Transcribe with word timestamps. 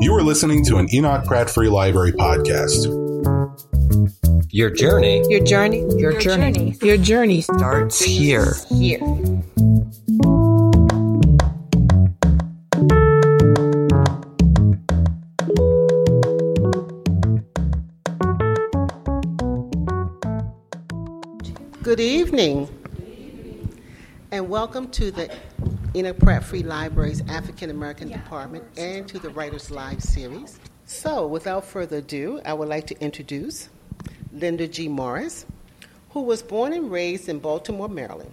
You 0.00 0.14
are 0.14 0.22
listening 0.22 0.64
to 0.66 0.76
an 0.76 0.92
Enoch 0.94 1.24
Pratt 1.24 1.50
Free 1.50 1.68
Library 1.68 2.12
podcast. 2.12 2.86
Your 4.50 4.70
journey 4.70 5.24
Your 5.28 5.44
journey, 5.44 5.80
your, 5.96 6.12
Your 6.12 6.20
journey, 6.20 6.52
journey. 6.52 6.78
your 6.82 6.96
journey 6.96 7.40
starts 7.40 8.00
here. 8.02 8.54
here. 8.70 8.98
Good 21.82 22.00
evening, 22.00 22.68
and 24.30 24.48
welcome 24.50 24.90
to 24.90 25.10
the 25.10 25.34
Enoch 25.98 26.16
Pratt 26.20 26.44
Free 26.44 26.62
Library's 26.62 27.22
African 27.28 27.70
American 27.70 28.08
Department 28.08 28.62
and 28.76 29.08
to 29.08 29.18
the 29.18 29.30
Writers 29.30 29.68
Live 29.68 30.00
series. 30.00 30.60
So, 30.86 31.26
without 31.26 31.64
further 31.64 31.96
ado, 31.96 32.40
I 32.44 32.52
would 32.52 32.68
like 32.68 32.86
to 32.86 33.00
introduce 33.00 33.68
Linda 34.32 34.68
G. 34.68 34.86
Morris, 34.86 35.44
who 36.10 36.20
was 36.20 36.40
born 36.40 36.72
and 36.72 36.88
raised 36.88 37.28
in 37.28 37.40
Baltimore, 37.40 37.88
Maryland. 37.88 38.32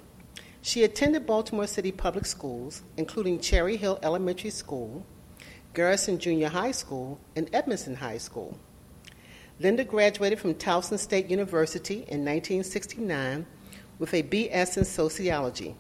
She 0.62 0.84
attended 0.84 1.26
Baltimore 1.26 1.66
City 1.66 1.92
Public 1.92 2.28
Schools, 2.28 2.84
including 2.98 3.40
Cherry 3.40 3.78
Hill 3.78 3.98
Elementary 4.04 4.52
School, 4.52 5.04
Garrison 5.74 6.20
Junior 6.20 6.50
High 6.50 6.70
School, 6.70 7.20
and 7.36 7.50
Edmondson 7.52 7.96
High 7.96 8.20
School. 8.20 8.60
Linda 9.60 9.84
graduated 9.84 10.38
from 10.38 10.54
Towson 10.54 11.00
State 11.00 11.32
University 11.32 11.96
in 11.96 12.24
1969 12.24 13.48
with 13.98 14.14
a 14.14 14.22
BS 14.22 14.78
in 14.78 14.86
sociology. 14.86 15.76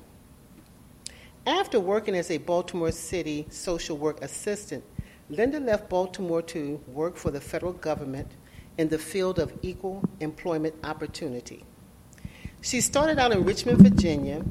After 1.47 1.79
working 1.79 2.15
as 2.15 2.31
a 2.31 2.39
Baltimore 2.39 2.91
City 2.91 3.45
social 3.51 3.97
work 3.97 4.23
assistant, 4.23 4.83
Linda 5.29 5.59
left 5.59 5.89
Baltimore 5.89 6.41
to 6.41 6.81
work 6.87 7.17
for 7.17 7.29
the 7.29 7.39
federal 7.39 7.73
government 7.73 8.31
in 8.79 8.89
the 8.89 8.97
field 8.97 9.37
of 9.37 9.53
equal 9.61 10.03
employment 10.19 10.73
opportunity. 10.83 11.63
She 12.61 12.81
started 12.81 13.19
out 13.19 13.31
in 13.31 13.43
Richmond, 13.43 13.77
Virginia, 13.77 14.43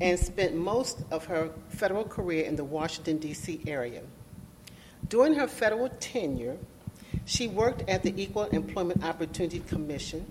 and 0.00 0.18
spent 0.18 0.54
most 0.54 1.02
of 1.10 1.26
her 1.26 1.50
federal 1.68 2.04
career 2.04 2.46
in 2.46 2.56
the 2.56 2.64
Washington, 2.64 3.18
D.C. 3.18 3.60
area. 3.66 4.02
During 5.08 5.34
her 5.34 5.46
federal 5.46 5.90
tenure, 6.00 6.56
she 7.26 7.46
worked 7.46 7.86
at 7.90 8.02
the 8.02 8.14
Equal 8.20 8.44
Employment 8.44 9.04
Opportunity 9.04 9.60
Commission, 9.60 10.24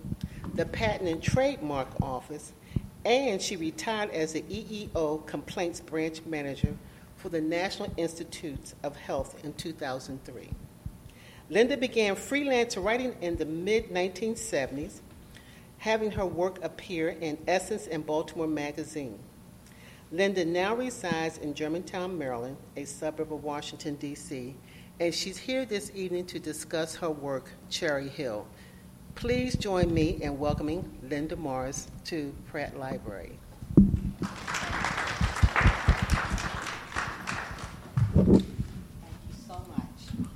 the 0.54 0.66
Patent 0.66 1.08
and 1.08 1.22
Trademark 1.22 1.88
Office, 2.02 2.52
and 3.06 3.40
she 3.40 3.54
retired 3.54 4.10
as 4.10 4.32
the 4.32 4.42
EEO 4.42 5.24
Complaints 5.26 5.80
Branch 5.80 6.20
Manager 6.26 6.76
for 7.16 7.28
the 7.28 7.40
National 7.40 7.92
Institutes 7.96 8.74
of 8.82 8.96
Health 8.96 9.44
in 9.44 9.52
2003. 9.54 10.50
Linda 11.48 11.76
began 11.76 12.16
freelance 12.16 12.76
writing 12.76 13.14
in 13.20 13.36
the 13.36 13.44
mid 13.44 13.90
1970s, 13.90 15.00
having 15.78 16.10
her 16.10 16.26
work 16.26 16.62
appear 16.64 17.10
in 17.10 17.38
Essence 17.46 17.86
and 17.86 18.04
Baltimore 18.04 18.48
Magazine. 18.48 19.20
Linda 20.10 20.44
now 20.44 20.74
resides 20.74 21.38
in 21.38 21.54
Germantown, 21.54 22.18
Maryland, 22.18 22.56
a 22.76 22.84
suburb 22.84 23.32
of 23.32 23.44
Washington, 23.44 23.94
D.C., 23.94 24.56
and 24.98 25.14
she's 25.14 25.36
here 25.36 25.64
this 25.64 25.92
evening 25.94 26.26
to 26.26 26.40
discuss 26.40 26.96
her 26.96 27.10
work, 27.10 27.50
Cherry 27.70 28.08
Hill. 28.08 28.46
Please 29.16 29.56
join 29.56 29.92
me 29.94 30.18
in 30.20 30.38
welcoming 30.38 30.84
Linda 31.02 31.36
Morris 31.36 31.88
to 32.04 32.34
Pratt 32.48 32.78
Library. 32.78 33.32
Thank 33.74 34.04
you 38.28 39.34
so 39.48 39.54
much. 39.70 40.28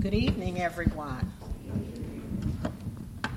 Good 0.00 0.14
evening, 0.14 0.62
everyone. 0.62 1.30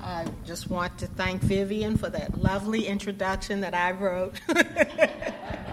I 0.02 0.26
just 0.46 0.70
want 0.70 0.98
to 1.00 1.08
thank 1.08 1.42
Vivian 1.42 1.98
for 1.98 2.10
that 2.10 2.42
lovely 2.42 2.88
introduction 2.88 3.60
that 3.60 3.74
I 3.74 3.92
wrote. 3.92 4.40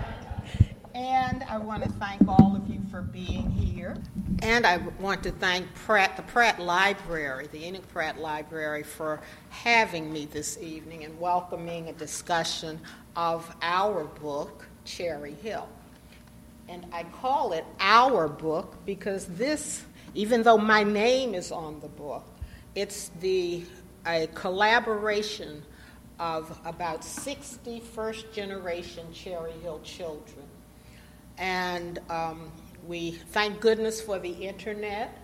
and 0.99 1.45
I 1.45 1.59
want 1.59 1.85
to 1.85 1.89
thank 1.91 2.27
all 2.27 2.57
of 2.57 2.69
you 2.69 2.81
for 2.91 3.03
being 3.03 3.49
here. 3.51 3.97
And 4.43 4.67
I 4.67 4.79
want 4.99 5.23
to 5.23 5.31
thank 5.31 5.73
Pratt, 5.75 6.17
the 6.17 6.25
Pratt 6.25 6.59
Library, 6.59 7.47
the 7.53 7.65
Enoch 7.65 7.87
Pratt 7.93 8.19
Library, 8.19 8.83
for 8.83 9.21
having 9.51 10.13
me 10.13 10.27
this 10.27 10.59
evening 10.59 11.05
and 11.05 11.19
welcoming 11.21 11.89
a 11.89 11.93
discussion 11.93 12.81
of 13.15 13.49
our 13.63 14.05
book, 14.05 14.67
Cherry 14.85 15.35
Hill. 15.35 15.69
And 16.69 16.85
I 16.93 17.05
call 17.05 17.53
it 17.53 17.65
our 17.79 18.27
book 18.27 18.75
because 18.85 19.27
this, 19.27 19.85
even 20.15 20.43
though 20.43 20.59
my 20.59 20.83
name 20.83 21.33
is 21.33 21.53
on 21.53 21.79
the 21.79 21.89
book, 21.89 22.27
it's 22.75 23.13
the 23.21 23.63
a 24.05 24.27
collaboration 24.35 25.63
of 26.19 26.59
about 26.65 27.05
60 27.05 27.79
first 27.81 28.33
generation 28.33 29.07
Cherry 29.13 29.53
Hill 29.63 29.81
children. 29.85 30.48
And 31.39 32.01
um, 32.11 32.51
we 32.87 33.13
thank 33.13 33.61
goodness 33.61 34.01
for 34.01 34.19
the 34.19 34.31
internet 34.31 35.17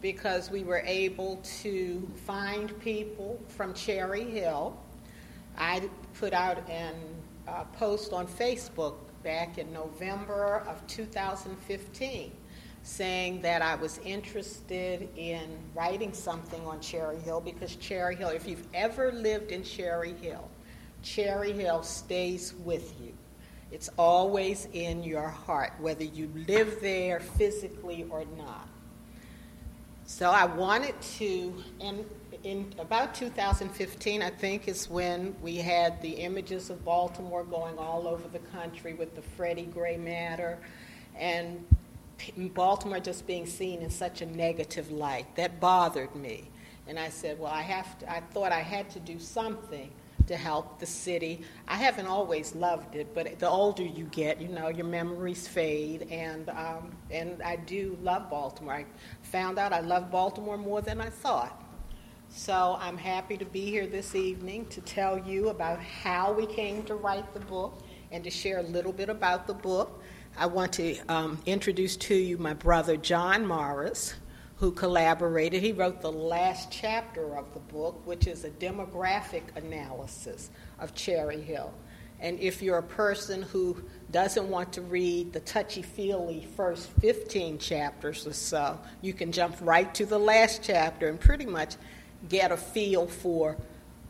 because 0.00 0.50
we 0.50 0.62
were 0.62 0.82
able 0.86 1.40
to 1.60 2.08
find 2.24 2.78
people 2.80 3.38
from 3.48 3.74
Cherry 3.74 4.24
Hill. 4.24 4.78
I 5.58 5.88
put 6.18 6.32
out 6.32 6.68
an 6.70 6.94
uh, 7.46 7.64
post 7.64 8.12
on 8.12 8.26
Facebook 8.26 8.94
back 9.22 9.58
in 9.58 9.72
November 9.72 10.64
of 10.68 10.86
2015 10.86 12.32
saying 12.84 13.42
that 13.42 13.60
I 13.60 13.74
was 13.74 13.98
interested 13.98 15.08
in 15.16 15.58
writing 15.74 16.12
something 16.14 16.64
on 16.64 16.80
Cherry 16.80 17.18
Hill 17.18 17.40
because 17.40 17.76
Cherry 17.76 18.16
Hill, 18.16 18.28
if 18.28 18.46
you've 18.46 18.66
ever 18.72 19.12
lived 19.12 19.50
in 19.50 19.62
Cherry 19.62 20.14
Hill, 20.14 20.48
Cherry 21.02 21.52
Hill 21.52 21.82
stays 21.82 22.54
with 22.64 22.94
you. 23.00 23.12
It's 23.70 23.90
always 23.98 24.66
in 24.72 25.02
your 25.02 25.28
heart, 25.28 25.72
whether 25.78 26.04
you 26.04 26.30
live 26.48 26.78
there 26.80 27.20
physically 27.20 28.06
or 28.10 28.24
not. 28.36 28.68
So 30.06 30.30
I 30.30 30.46
wanted 30.46 30.98
to, 31.18 31.54
and 31.80 32.04
in 32.42 32.72
about 32.78 33.14
2015, 33.14 34.22
I 34.22 34.30
think, 34.30 34.68
is 34.68 34.88
when 34.88 35.36
we 35.42 35.56
had 35.56 36.00
the 36.00 36.12
images 36.12 36.70
of 36.70 36.82
Baltimore 36.82 37.44
going 37.44 37.76
all 37.76 38.08
over 38.08 38.26
the 38.28 38.38
country 38.38 38.94
with 38.94 39.14
the 39.14 39.20
Freddie 39.20 39.66
Gray 39.66 39.98
matter, 39.98 40.58
and 41.14 41.62
Baltimore 42.54 43.00
just 43.00 43.26
being 43.26 43.44
seen 43.44 43.82
in 43.82 43.90
such 43.90 44.22
a 44.22 44.26
negative 44.26 44.90
light. 44.90 45.26
That 45.36 45.60
bothered 45.60 46.14
me. 46.16 46.48
And 46.86 46.98
I 46.98 47.10
said, 47.10 47.38
well, 47.38 47.52
I 47.52 47.60
have 47.60 47.98
to, 47.98 48.10
I 48.10 48.20
thought 48.32 48.50
I 48.50 48.60
had 48.60 48.88
to 48.90 49.00
do 49.00 49.18
something 49.20 49.90
to 50.28 50.36
help 50.36 50.78
the 50.78 50.86
city. 50.86 51.42
I 51.66 51.76
haven't 51.76 52.06
always 52.06 52.54
loved 52.54 52.94
it, 52.94 53.14
but 53.14 53.38
the 53.38 53.48
older 53.48 53.82
you 53.82 54.04
get, 54.06 54.40
you 54.40 54.48
know, 54.48 54.68
your 54.68 54.86
memories 54.86 55.48
fade, 55.48 56.06
and 56.10 56.48
um, 56.50 56.92
and 57.10 57.42
I 57.42 57.56
do 57.56 57.98
love 58.02 58.30
Baltimore. 58.30 58.74
I 58.74 58.86
found 59.22 59.58
out 59.58 59.72
I 59.72 59.80
love 59.80 60.10
Baltimore 60.10 60.56
more 60.56 60.80
than 60.80 61.00
I 61.00 61.10
thought. 61.10 61.64
So 62.30 62.76
I'm 62.78 62.98
happy 62.98 63.38
to 63.38 63.44
be 63.46 63.64
here 63.70 63.86
this 63.86 64.14
evening 64.14 64.66
to 64.66 64.82
tell 64.82 65.18
you 65.18 65.48
about 65.48 65.80
how 65.80 66.30
we 66.32 66.46
came 66.46 66.82
to 66.84 66.94
write 66.94 67.32
the 67.32 67.40
book 67.40 67.80
and 68.12 68.22
to 68.22 68.30
share 68.30 68.58
a 68.58 68.62
little 68.62 68.92
bit 68.92 69.08
about 69.08 69.46
the 69.46 69.54
book. 69.54 70.02
I 70.36 70.46
want 70.46 70.74
to 70.74 70.98
um, 71.08 71.38
introduce 71.46 71.96
to 71.96 72.14
you 72.14 72.36
my 72.36 72.52
brother 72.52 72.96
John 72.96 73.46
Morris, 73.46 74.14
who 74.58 74.72
collaborated. 74.72 75.62
He 75.62 75.72
wrote 75.72 76.00
the 76.00 76.10
last 76.10 76.70
chapter 76.70 77.36
of 77.36 77.52
the 77.54 77.60
book, 77.60 78.04
which 78.06 78.26
is 78.26 78.44
a 78.44 78.50
demographic 78.50 79.42
analysis 79.56 80.50
of 80.80 80.94
Cherry 80.94 81.40
Hill. 81.40 81.72
And 82.20 82.40
if 82.40 82.60
you're 82.60 82.78
a 82.78 82.82
person 82.82 83.42
who 83.42 83.80
doesn't 84.10 84.48
want 84.48 84.72
to 84.72 84.82
read 84.82 85.32
the 85.32 85.38
touchy 85.40 85.82
feely 85.82 86.48
first 86.56 86.88
15 87.00 87.58
chapters 87.58 88.26
or 88.26 88.32
so, 88.32 88.80
you 89.00 89.12
can 89.12 89.30
jump 89.30 89.54
right 89.60 89.94
to 89.94 90.04
the 90.04 90.18
last 90.18 90.60
chapter 90.64 91.08
and 91.08 91.20
pretty 91.20 91.46
much 91.46 91.76
get 92.28 92.50
a 92.50 92.56
feel 92.56 93.06
for 93.06 93.56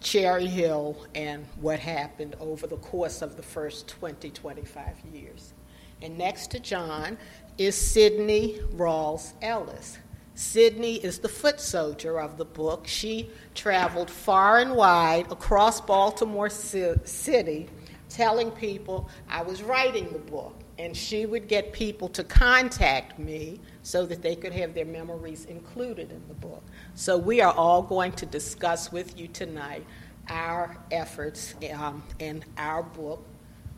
Cherry 0.00 0.46
Hill 0.46 0.96
and 1.14 1.44
what 1.60 1.78
happened 1.78 2.36
over 2.40 2.66
the 2.66 2.76
course 2.76 3.20
of 3.20 3.36
the 3.36 3.42
first 3.42 3.88
20, 3.88 4.30
25 4.30 4.94
years. 5.12 5.52
And 6.00 6.16
next 6.16 6.52
to 6.52 6.60
John 6.60 7.18
is 7.58 7.76
Sidney 7.76 8.60
Rauls 8.72 9.34
Ellis. 9.42 9.98
Sidney 10.38 10.94
is 10.94 11.18
the 11.18 11.28
foot 11.28 11.58
soldier 11.58 12.20
of 12.20 12.36
the 12.36 12.44
book. 12.44 12.86
She 12.86 13.28
traveled 13.56 14.08
far 14.08 14.58
and 14.58 14.76
wide 14.76 15.32
across 15.32 15.80
Baltimore 15.80 16.48
City 16.48 17.68
telling 18.08 18.52
people 18.52 19.10
I 19.28 19.42
was 19.42 19.64
writing 19.64 20.12
the 20.12 20.20
book. 20.20 20.54
And 20.78 20.96
she 20.96 21.26
would 21.26 21.48
get 21.48 21.72
people 21.72 22.08
to 22.10 22.22
contact 22.22 23.18
me 23.18 23.58
so 23.82 24.06
that 24.06 24.22
they 24.22 24.36
could 24.36 24.52
have 24.52 24.74
their 24.74 24.84
memories 24.84 25.46
included 25.46 26.12
in 26.12 26.22
the 26.28 26.34
book. 26.34 26.62
So 26.94 27.18
we 27.18 27.40
are 27.40 27.52
all 27.52 27.82
going 27.82 28.12
to 28.12 28.24
discuss 28.24 28.92
with 28.92 29.18
you 29.18 29.26
tonight 29.26 29.84
our 30.28 30.76
efforts 30.92 31.56
um, 31.74 32.04
in 32.20 32.44
our 32.56 32.84
book, 32.84 33.26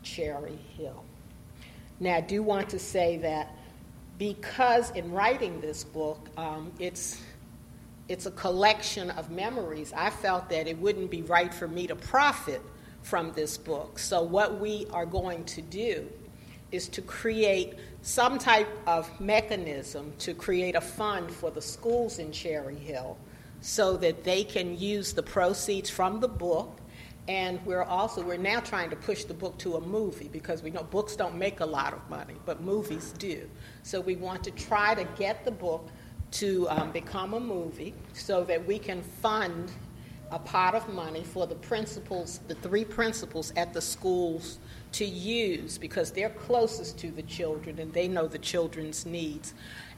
Cherry 0.03 0.59
Hill. 0.77 1.03
Now, 1.99 2.17
I 2.17 2.21
do 2.21 2.43
want 2.43 2.69
to 2.69 2.77
say 2.77 3.17
that 3.17 3.55
because 4.21 4.91
in 4.91 5.11
writing 5.11 5.59
this 5.61 5.83
book, 5.83 6.29
um, 6.37 6.71
it's 6.77 7.23
it's 8.07 8.27
a 8.27 8.31
collection 8.31 9.09
of 9.09 9.31
memories. 9.31 9.91
I 9.97 10.11
felt 10.11 10.47
that 10.49 10.67
it 10.67 10.77
wouldn't 10.77 11.09
be 11.09 11.23
right 11.23 11.51
for 11.51 11.67
me 11.67 11.87
to 11.87 11.95
profit 11.95 12.61
from 13.01 13.31
this 13.31 13.57
book. 13.57 13.97
So, 13.97 14.21
what 14.21 14.59
we 14.59 14.85
are 14.91 15.07
going 15.07 15.43
to 15.45 15.63
do 15.63 16.07
is 16.71 16.87
to 16.89 17.01
create 17.01 17.73
some 18.03 18.37
type 18.37 18.69
of 18.85 19.09
mechanism 19.19 20.13
to 20.19 20.35
create 20.35 20.75
a 20.75 20.81
fund 20.81 21.31
for 21.31 21.49
the 21.49 21.61
schools 21.61 22.19
in 22.19 22.31
Cherry 22.31 22.75
Hill 22.75 23.17
so 23.61 23.97
that 23.97 24.23
they 24.23 24.43
can 24.43 24.77
use 24.77 25.13
the 25.13 25.23
proceeds 25.23 25.89
from 25.89 26.19
the 26.19 26.27
book 26.27 26.77
and 27.27 27.63
we're 27.65 27.83
also 27.83 28.23
we're 28.23 28.37
now 28.37 28.59
trying 28.59 28.89
to 28.89 28.95
push 28.95 29.23
the 29.23 29.33
book 29.33 29.57
to 29.59 29.75
a 29.75 29.81
movie 29.81 30.27
because 30.31 30.63
we 30.63 30.71
know 30.71 30.83
books 30.83 31.15
don't 31.15 31.35
make 31.35 31.59
a 31.59 31.65
lot 31.65 31.93
of 31.93 32.09
money 32.09 32.33
but 32.45 32.61
movies 32.61 33.13
do 33.19 33.47
so 33.83 34.01
we 34.01 34.15
want 34.15 34.43
to 34.43 34.51
try 34.51 34.95
to 34.95 35.03
get 35.17 35.43
the 35.45 35.51
book 35.51 35.89
to 36.31 36.67
um, 36.69 36.91
become 36.91 37.33
a 37.33 37.39
movie 37.39 37.93
so 38.13 38.43
that 38.45 38.65
we 38.65 38.79
can 38.79 39.01
fund 39.01 39.71
a 40.31 40.39
pot 40.39 40.75
of 40.75 40.87
money 40.87 41.23
for 41.23 41.45
the 41.45 41.55
principals, 41.55 42.39
the 42.47 42.55
three 42.55 42.85
principals 42.85 43.51
at 43.57 43.73
the 43.73 43.81
schools 43.81 44.59
to 44.93 45.05
use 45.05 45.77
because 45.77 46.11
they're 46.11 46.29
closest 46.29 46.97
to 46.99 47.11
the 47.11 47.23
children 47.23 47.79
and 47.79 47.91
they 47.93 48.07
know 48.07 48.27
the 48.27 48.39
children's 48.39 49.05
needs. 49.05 49.53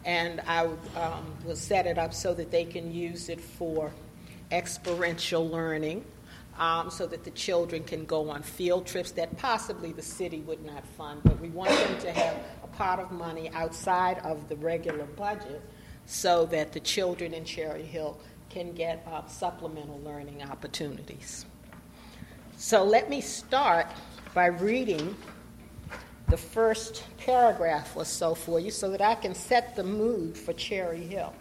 And 0.06 0.42
I 0.48 0.66
um, 0.96 1.34
will 1.46 1.56
set 1.56 1.86
it 1.86 1.98
up 1.98 2.14
so 2.14 2.34
that 2.34 2.50
they 2.52 2.66
can 2.66 2.92
use 2.92 3.30
it 3.30 3.40
for 3.40 3.92
experiential 4.52 5.48
learning. 5.48 6.04
Um, 6.60 6.92
so 6.92 7.08
that 7.08 7.24
the 7.24 7.32
children 7.32 7.84
can 7.84 8.06
go 8.06 8.30
on 8.30 8.44
field 8.44 8.86
trips 8.86 9.10
that 9.14 9.36
possibly 9.40 9.92
the 9.92 10.04
city 10.04 10.42
would 10.42 10.64
not 10.64 10.86
fund, 10.86 11.22
but 11.24 11.40
we 11.40 11.50
want 11.50 11.72
them 11.72 12.00
to 12.02 12.12
have 12.12 12.38
a 12.64 12.68
pot 12.68 13.00
of 13.00 13.12
money 13.12 13.50
outside 13.56 14.20
of 14.20 14.48
the 14.50 14.56
regular 14.58 15.06
budget 15.06 15.64
so 16.06 16.46
that 16.48 16.72
the 16.72 16.80
children 16.80 17.34
in 17.34 17.44
Cherry 17.44 17.82
Hill 17.82 18.20
can 18.50 18.72
get 18.74 19.04
uh, 19.12 19.26
supplemental 19.26 20.00
learning 20.02 20.44
opportunities. 20.44 21.46
So 22.56 22.84
let 22.84 23.10
me 23.10 23.20
start 23.20 23.88
by 24.34 24.46
reading 24.46 25.16
the 26.30 26.38
first 26.38 27.04
paragraph 27.18 27.96
or 27.96 28.06
so 28.06 28.36
for 28.36 28.60
you 28.60 28.72
so 28.72 28.90
that 28.92 29.02
I 29.02 29.16
can 29.16 29.36
set 29.36 29.76
the 29.76 29.84
mood 29.84 30.38
for 30.38 30.54
Cherry 30.54 31.02
Hill. 31.02 31.34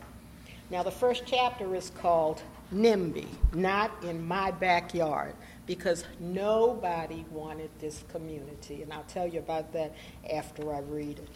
Now, 0.71 0.83
the 0.83 0.91
first 0.91 1.25
chapter 1.27 1.75
is 1.75 1.91
called 1.91 2.43
NIMBY, 2.73 3.27
Not 3.55 4.03
in 4.03 4.27
My 4.27 4.51
Backyard, 4.51 5.35
because 5.67 6.05
nobody 6.19 7.25
wanted 7.31 7.71
this 7.79 8.03
community. 8.11 8.83
And 8.83 8.93
I'll 8.93 9.05
tell 9.05 9.27
you 9.27 9.39
about 9.39 9.73
that 9.75 9.95
after 10.33 10.75
I 10.75 10.81
read 10.81 11.19
it. 11.19 11.29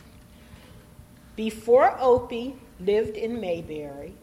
Before 1.36 1.96
Opie 2.00 2.56
lived 2.80 3.16
in 3.16 3.40
Mayberry, 3.40 4.14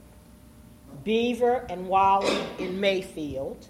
Beaver 1.03 1.65
and 1.69 1.87
Wally 1.87 2.37
in 2.59 2.79
Mayfield, 2.79 3.67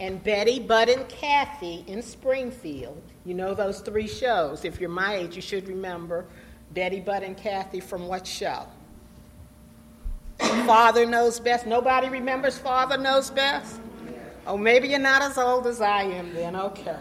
and 0.00 0.22
Betty, 0.22 0.58
Bud, 0.58 0.88
and 0.88 1.08
Kathy 1.08 1.84
in 1.86 2.02
Springfield. 2.02 3.00
You 3.24 3.34
know 3.34 3.54
those 3.54 3.80
three 3.80 4.08
shows. 4.08 4.64
If 4.64 4.80
you're 4.80 4.90
my 4.90 5.14
age, 5.14 5.36
you 5.36 5.42
should 5.42 5.68
remember 5.68 6.26
Betty, 6.72 7.00
Bud, 7.00 7.22
and 7.22 7.36
Kathy 7.36 7.80
from 7.80 8.06
what 8.06 8.26
show? 8.26 8.66
Father 10.66 11.04
Knows 11.04 11.40
Best. 11.40 11.66
Nobody 11.66 12.08
remembers 12.08 12.56
Father 12.56 12.96
Knows 12.96 13.28
Best? 13.28 13.80
Oh, 14.46 14.56
maybe 14.56 14.88
you're 14.88 14.98
not 14.98 15.20
as 15.20 15.36
old 15.36 15.66
as 15.66 15.82
I 15.82 16.04
am 16.04 16.32
then, 16.32 16.56
okay. 16.56 16.96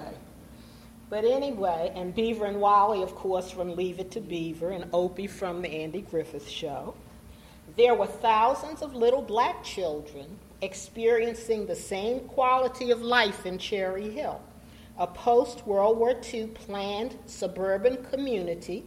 But 1.09 1.23
anyway, 1.23 1.89
and 1.95 2.13
Beaver 2.13 2.45
and 2.45 2.59
Wally, 2.59 3.01
of 3.01 3.15
course, 3.15 3.49
from 3.49 3.77
Leave 3.77 3.99
It 3.99 4.11
to 4.11 4.19
Beaver, 4.19 4.71
and 4.71 4.89
Opie 4.91 5.27
from 5.27 5.61
the 5.61 5.69
Andy 5.69 6.01
Griffith 6.01 6.49
Show. 6.49 6.93
There 7.77 7.95
were 7.95 8.07
thousands 8.07 8.81
of 8.81 8.95
little 8.95 9.21
black 9.21 9.63
children 9.63 10.37
experiencing 10.61 11.65
the 11.65 11.75
same 11.75 12.19
quality 12.21 12.91
of 12.91 13.01
life 13.01 13.45
in 13.45 13.57
Cherry 13.57 14.09
Hill, 14.09 14.41
a 14.97 15.07
post 15.07 15.65
World 15.65 15.97
War 15.97 16.19
II 16.33 16.47
planned 16.47 17.17
suburban 17.27 18.03
community 18.11 18.83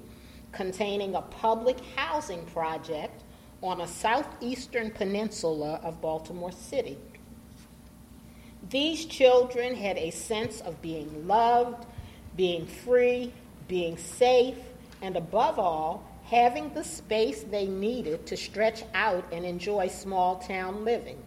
containing 0.52 1.14
a 1.14 1.22
public 1.22 1.78
housing 1.96 2.44
project 2.46 3.22
on 3.62 3.80
a 3.80 3.86
southeastern 3.86 4.90
peninsula 4.90 5.80
of 5.82 6.00
Baltimore 6.00 6.52
City. 6.52 6.98
These 8.68 9.06
children 9.06 9.74
had 9.74 9.96
a 9.96 10.10
sense 10.10 10.60
of 10.60 10.80
being 10.82 11.26
loved, 11.26 11.86
being 12.36 12.66
free, 12.66 13.32
being 13.68 13.96
safe, 13.96 14.58
and 15.00 15.16
above 15.16 15.58
all, 15.58 16.04
having 16.24 16.72
the 16.74 16.84
space 16.84 17.44
they 17.44 17.66
needed 17.66 18.26
to 18.26 18.36
stretch 18.36 18.82
out 18.94 19.24
and 19.32 19.44
enjoy 19.44 19.88
small 19.88 20.36
town 20.36 20.84
living. 20.84 21.18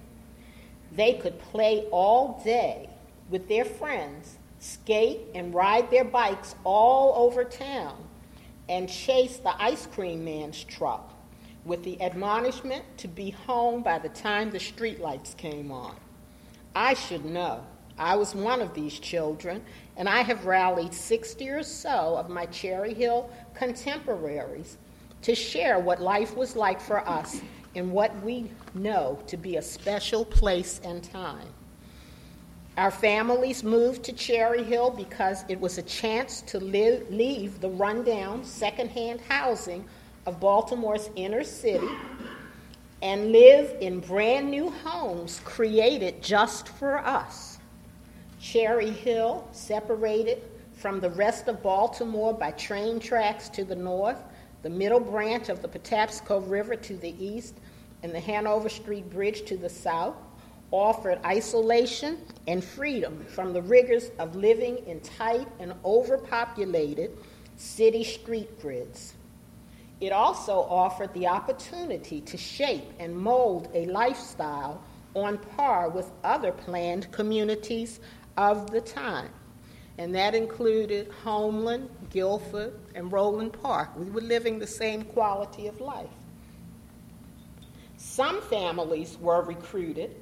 They 0.92 1.14
could 1.14 1.40
play 1.40 1.86
all 1.92 2.42
day 2.44 2.90
with 3.30 3.48
their 3.48 3.66
friends, 3.66 4.38
skate 4.60 5.22
and 5.34 5.54
ride 5.54 5.90
their 5.90 6.04
bikes 6.04 6.56
all 6.64 7.14
over 7.16 7.44
town, 7.44 7.96
and 8.68 8.90
chase 8.90 9.38
the 9.38 9.62
ice 9.62 9.86
cream 9.88 10.26
man's 10.26 10.64
truck 10.64 11.14
with 11.70 11.84
the 11.84 12.02
admonishment 12.02 12.84
to 12.98 13.08
be 13.08 13.30
home 13.30 13.84
by 13.84 14.00
the 14.00 14.10
time 14.10 14.50
the 14.50 14.58
streetlights 14.58 15.38
came 15.38 15.72
on. 15.72 15.96
I 16.76 16.96
should 16.96 17.24
know. 17.24 17.64
I 17.98 18.16
was 18.16 18.34
one 18.34 18.62
of 18.62 18.74
these 18.74 18.98
children, 18.98 19.62
and 19.96 20.10
I 20.10 20.22
have 20.22 20.46
rallied 20.46 20.94
60 20.94 21.48
or 21.50 21.64
so 21.64 22.18
of 22.18 22.28
my 22.30 22.48
Cherry 22.48 22.94
Hill 22.94 23.30
contemporaries 23.54 24.78
to 25.22 25.36
share 25.36 25.80
what 25.80 26.02
life 26.02 26.36
was 26.36 26.56
like 26.56 26.82
for 26.82 27.08
us 27.08 27.42
in 27.76 27.92
what 27.92 28.20
we 28.24 28.50
know 28.74 29.20
to 29.28 29.38
be 29.38 29.58
a 29.58 29.62
special 29.62 30.26
place 30.26 30.82
and 30.84 31.04
time. 31.04 31.48
Our 32.78 32.92
families 32.92 33.64
moved 33.64 34.04
to 34.06 34.14
Cherry 34.14 34.64
Hill 34.64 34.90
because 34.90 35.44
it 35.50 35.60
was 35.60 35.78
a 35.78 35.84
chance 35.84 36.42
to 36.44 36.60
live, 36.60 37.12
leave 37.12 37.60
the 37.60 37.70
rundown, 37.70 38.44
secondhand 38.44 39.20
housing 39.22 39.86
of 40.30 40.40
Baltimore's 40.40 41.10
inner 41.16 41.44
city 41.44 41.90
and 43.02 43.32
live 43.32 43.76
in 43.82 44.00
brand 44.00 44.52
new 44.52 44.70
homes 44.70 45.42
created 45.44 46.22
just 46.22 46.70
for 46.70 47.00
us. 47.00 47.58
Cherry 48.40 48.92
Hill, 48.92 49.48
separated 49.52 50.44
from 50.74 51.00
the 51.00 51.10
rest 51.10 51.48
of 51.48 51.64
Baltimore 51.64 52.32
by 52.32 52.52
train 52.52 53.00
tracks 53.00 53.50
to 53.50 53.66
the 53.66 53.76
north, 53.76 54.22
the 54.62 54.70
middle 54.70 55.00
branch 55.00 55.50
of 55.50 55.64
the 55.64 55.68
Patapsco 55.68 56.48
River 56.48 56.76
to 56.76 56.96
the 56.96 57.16
east, 57.24 57.56
and 58.04 58.14
the 58.14 58.20
Hanover 58.20 58.70
Street 58.70 59.10
Bridge 59.10 59.46
to 59.46 59.58
the 59.58 59.68
south, 59.68 60.16
offered 60.70 61.18
isolation 61.26 62.20
and 62.46 62.64
freedom 62.64 63.26
from 63.28 63.52
the 63.52 63.64
rigors 63.64 64.12
of 64.20 64.36
living 64.36 64.78
in 64.86 65.00
tight 65.00 65.48
and 65.60 65.74
overpopulated 65.84 67.18
city 67.58 68.04
street 68.04 68.62
grids. 68.62 69.16
It 70.02 70.12
also 70.12 70.62
offered 70.62 71.14
the 71.14 71.28
opportunity 71.28 72.22
to 72.22 72.38
shape 72.38 72.92
and 73.00 73.16
mold 73.16 73.70
a 73.74 73.86
lifestyle 73.88 74.82
on 75.16 75.38
par 75.38 75.90
with 75.90 76.12
other 76.24 76.52
planned 76.52 77.12
communities 77.12 78.00
of 78.38 78.72
the 78.72 78.82
time 78.82 79.32
and 80.00 80.16
that 80.16 80.34
included 80.34 81.12
Homeland, 81.26 81.90
Guilford, 82.10 82.74
and 82.96 83.12
Roland 83.12 83.52
Park. 83.62 83.90
We 83.98 84.10
were 84.10 84.22
living 84.22 84.58
the 84.58 84.66
same 84.66 85.04
quality 85.04 85.68
of 85.68 85.82
life. 85.82 86.08
Some 87.98 88.42
families 88.44 89.18
were 89.20 89.42
recruited 89.42 90.16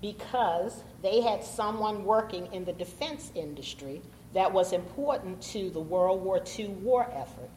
because 0.00 0.82
they 1.02 1.20
had 1.20 1.44
someone 1.44 2.04
working 2.04 2.50
in 2.54 2.64
the 2.64 2.72
defense 2.72 3.30
industry 3.34 4.00
that 4.32 4.50
was 4.50 4.72
important 4.72 5.42
to 5.42 5.68
the 5.68 5.80
World 5.80 6.22
War 6.22 6.42
II 6.58 6.68
war 6.68 7.06
effort. 7.12 7.50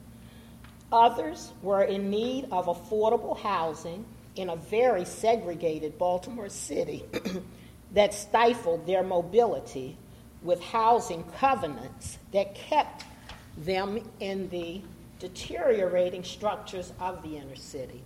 Others 0.91 1.53
were 1.61 1.83
in 1.83 2.09
need 2.09 2.47
of 2.51 2.65
affordable 2.65 3.39
housing 3.39 4.05
in 4.35 4.49
a 4.49 4.55
very 4.55 5.05
segregated 5.05 5.97
Baltimore 5.97 6.49
City 6.49 7.03
that 7.93 8.13
stifled 8.13 8.85
their 8.85 9.03
mobility 9.03 9.97
with 10.41 10.61
housing 10.61 11.23
covenants 11.37 12.17
that 12.31 12.55
kept 12.55 13.05
them 13.57 14.01
in 14.19 14.49
the 14.49 14.81
deteriorating 15.19 16.23
structures 16.23 16.93
of 16.99 17.21
the 17.23 17.37
inner 17.37 17.55
city. 17.55 18.03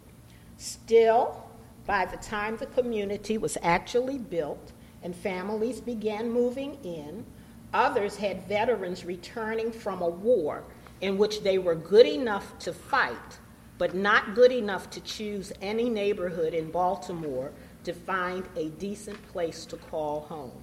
Still, 0.57 1.43
by 1.85 2.05
the 2.05 2.17
time 2.17 2.57
the 2.57 2.65
community 2.67 3.37
was 3.37 3.57
actually 3.61 4.17
built 4.17 4.71
and 5.01 5.15
families 5.15 5.79
began 5.79 6.29
moving 6.29 6.77
in, 6.83 7.25
others 7.73 8.17
had 8.17 8.47
veterans 8.47 9.05
returning 9.05 9.71
from 9.71 10.01
a 10.01 10.09
war 10.09 10.63
in 11.01 11.17
which 11.17 11.41
they 11.43 11.57
were 11.57 11.75
good 11.75 12.05
enough 12.07 12.57
to 12.59 12.73
fight, 12.73 13.39
but 13.77 13.93
not 13.95 14.35
good 14.35 14.51
enough 14.51 14.89
to 14.91 15.01
choose 15.01 15.51
any 15.61 15.89
neighborhood 15.89 16.53
in 16.53 16.71
Baltimore 16.71 17.51
to 17.83 17.93
find 17.93 18.45
a 18.55 18.69
decent 18.69 19.21
place 19.31 19.65
to 19.67 19.77
call 19.77 20.21
home. 20.21 20.59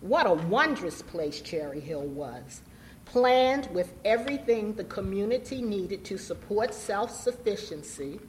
What 0.00 0.26
a 0.26 0.32
wondrous 0.34 1.02
place 1.02 1.40
Cherry 1.40 1.80
Hill 1.80 2.02
was. 2.06 2.62
planned 3.06 3.68
with 3.72 3.94
everything 4.04 4.74
the 4.74 4.84
community 4.84 5.60
needed 5.62 6.04
to 6.04 6.16
support 6.18 6.72
self 6.74 7.10
sufficiency 7.10 8.20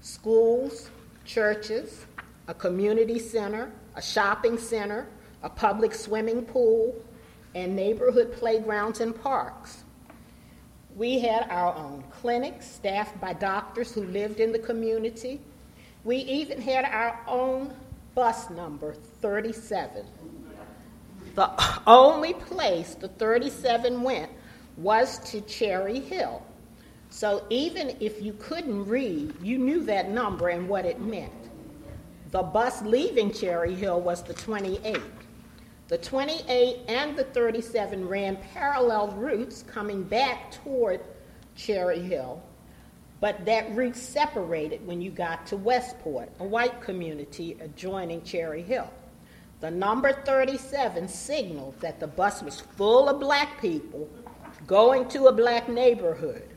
schools, 0.00 0.90
churches, 1.24 2.06
a 2.48 2.54
community 2.54 3.18
center, 3.18 3.72
a 3.96 4.02
shopping 4.02 4.58
center, 4.58 5.08
a 5.42 5.48
public 5.48 5.94
swimming 5.94 6.42
pool, 6.44 6.94
and 7.54 7.74
neighborhood 7.74 8.32
playgrounds 8.32 9.00
and 9.00 9.20
parks. 9.22 9.83
We 10.94 11.18
had 11.18 11.48
our 11.50 11.74
own 11.74 12.04
clinics 12.10 12.66
staffed 12.66 13.20
by 13.20 13.32
doctors 13.32 13.92
who 13.92 14.04
lived 14.04 14.38
in 14.38 14.52
the 14.52 14.58
community. 14.58 15.40
We 16.04 16.16
even 16.18 16.60
had 16.60 16.84
our 16.84 17.20
own 17.26 17.74
bus 18.14 18.48
number, 18.50 18.94
37. 19.20 20.06
The 21.34 21.50
only 21.86 22.34
place 22.34 22.94
the 22.94 23.08
37 23.08 24.02
went 24.02 24.30
was 24.76 25.18
to 25.30 25.40
Cherry 25.40 25.98
Hill. 25.98 26.42
So 27.10 27.44
even 27.50 27.96
if 28.00 28.22
you 28.22 28.32
couldn't 28.34 28.86
read, 28.86 29.34
you 29.42 29.58
knew 29.58 29.82
that 29.84 30.10
number 30.10 30.48
and 30.48 30.68
what 30.68 30.84
it 30.84 31.00
meant. 31.00 31.32
The 32.30 32.42
bus 32.42 32.82
leaving 32.82 33.32
Cherry 33.32 33.74
Hill 33.74 34.00
was 34.00 34.22
the 34.22 34.34
28. 34.34 34.96
The 35.88 35.98
28 35.98 36.78
and 36.88 37.14
the 37.14 37.24
37 37.24 38.08
ran 38.08 38.36
parallel 38.54 39.08
routes 39.08 39.62
coming 39.62 40.02
back 40.02 40.50
toward 40.50 41.00
Cherry 41.56 42.00
Hill, 42.00 42.42
but 43.20 43.44
that 43.44 43.74
route 43.74 43.96
separated 43.96 44.86
when 44.86 45.02
you 45.02 45.10
got 45.10 45.46
to 45.46 45.56
Westport, 45.56 46.30
a 46.40 46.44
white 46.44 46.80
community 46.80 47.58
adjoining 47.60 48.22
Cherry 48.22 48.62
Hill. 48.62 48.90
The 49.60 49.70
number 49.70 50.12
37 50.12 51.06
signaled 51.06 51.78
that 51.80 52.00
the 52.00 52.06
bus 52.06 52.42
was 52.42 52.60
full 52.60 53.08
of 53.08 53.20
black 53.20 53.60
people 53.60 54.08
going 54.66 55.08
to 55.10 55.26
a 55.26 55.32
black 55.32 55.68
neighborhood. 55.68 56.48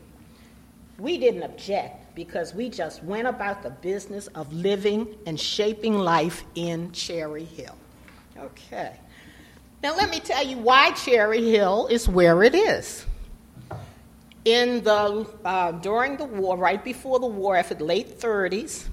We 0.98 1.18
didn't 1.18 1.42
object 1.42 2.14
because 2.14 2.54
we 2.54 2.70
just 2.70 3.04
went 3.04 3.28
about 3.28 3.62
the 3.62 3.70
business 3.70 4.26
of 4.28 4.52
living 4.52 5.16
and 5.26 5.38
shaping 5.38 5.98
life 5.98 6.44
in 6.54 6.90
Cherry 6.92 7.44
Hill. 7.44 7.76
Okay. 8.36 8.98
Now, 9.80 9.94
let 9.94 10.10
me 10.10 10.18
tell 10.18 10.44
you 10.44 10.58
why 10.58 10.90
Cherry 10.92 11.52
Hill 11.52 11.86
is 11.86 12.08
where 12.08 12.42
it 12.42 12.54
is. 12.54 13.06
In 14.44 14.82
the, 14.82 15.24
uh, 15.44 15.72
during 15.72 16.16
the 16.16 16.24
war, 16.24 16.56
right 16.56 16.82
before 16.82 17.20
the 17.20 17.26
war, 17.26 17.56
after 17.56 17.74
the 17.74 17.84
late 17.84 18.18
30s, 18.18 18.88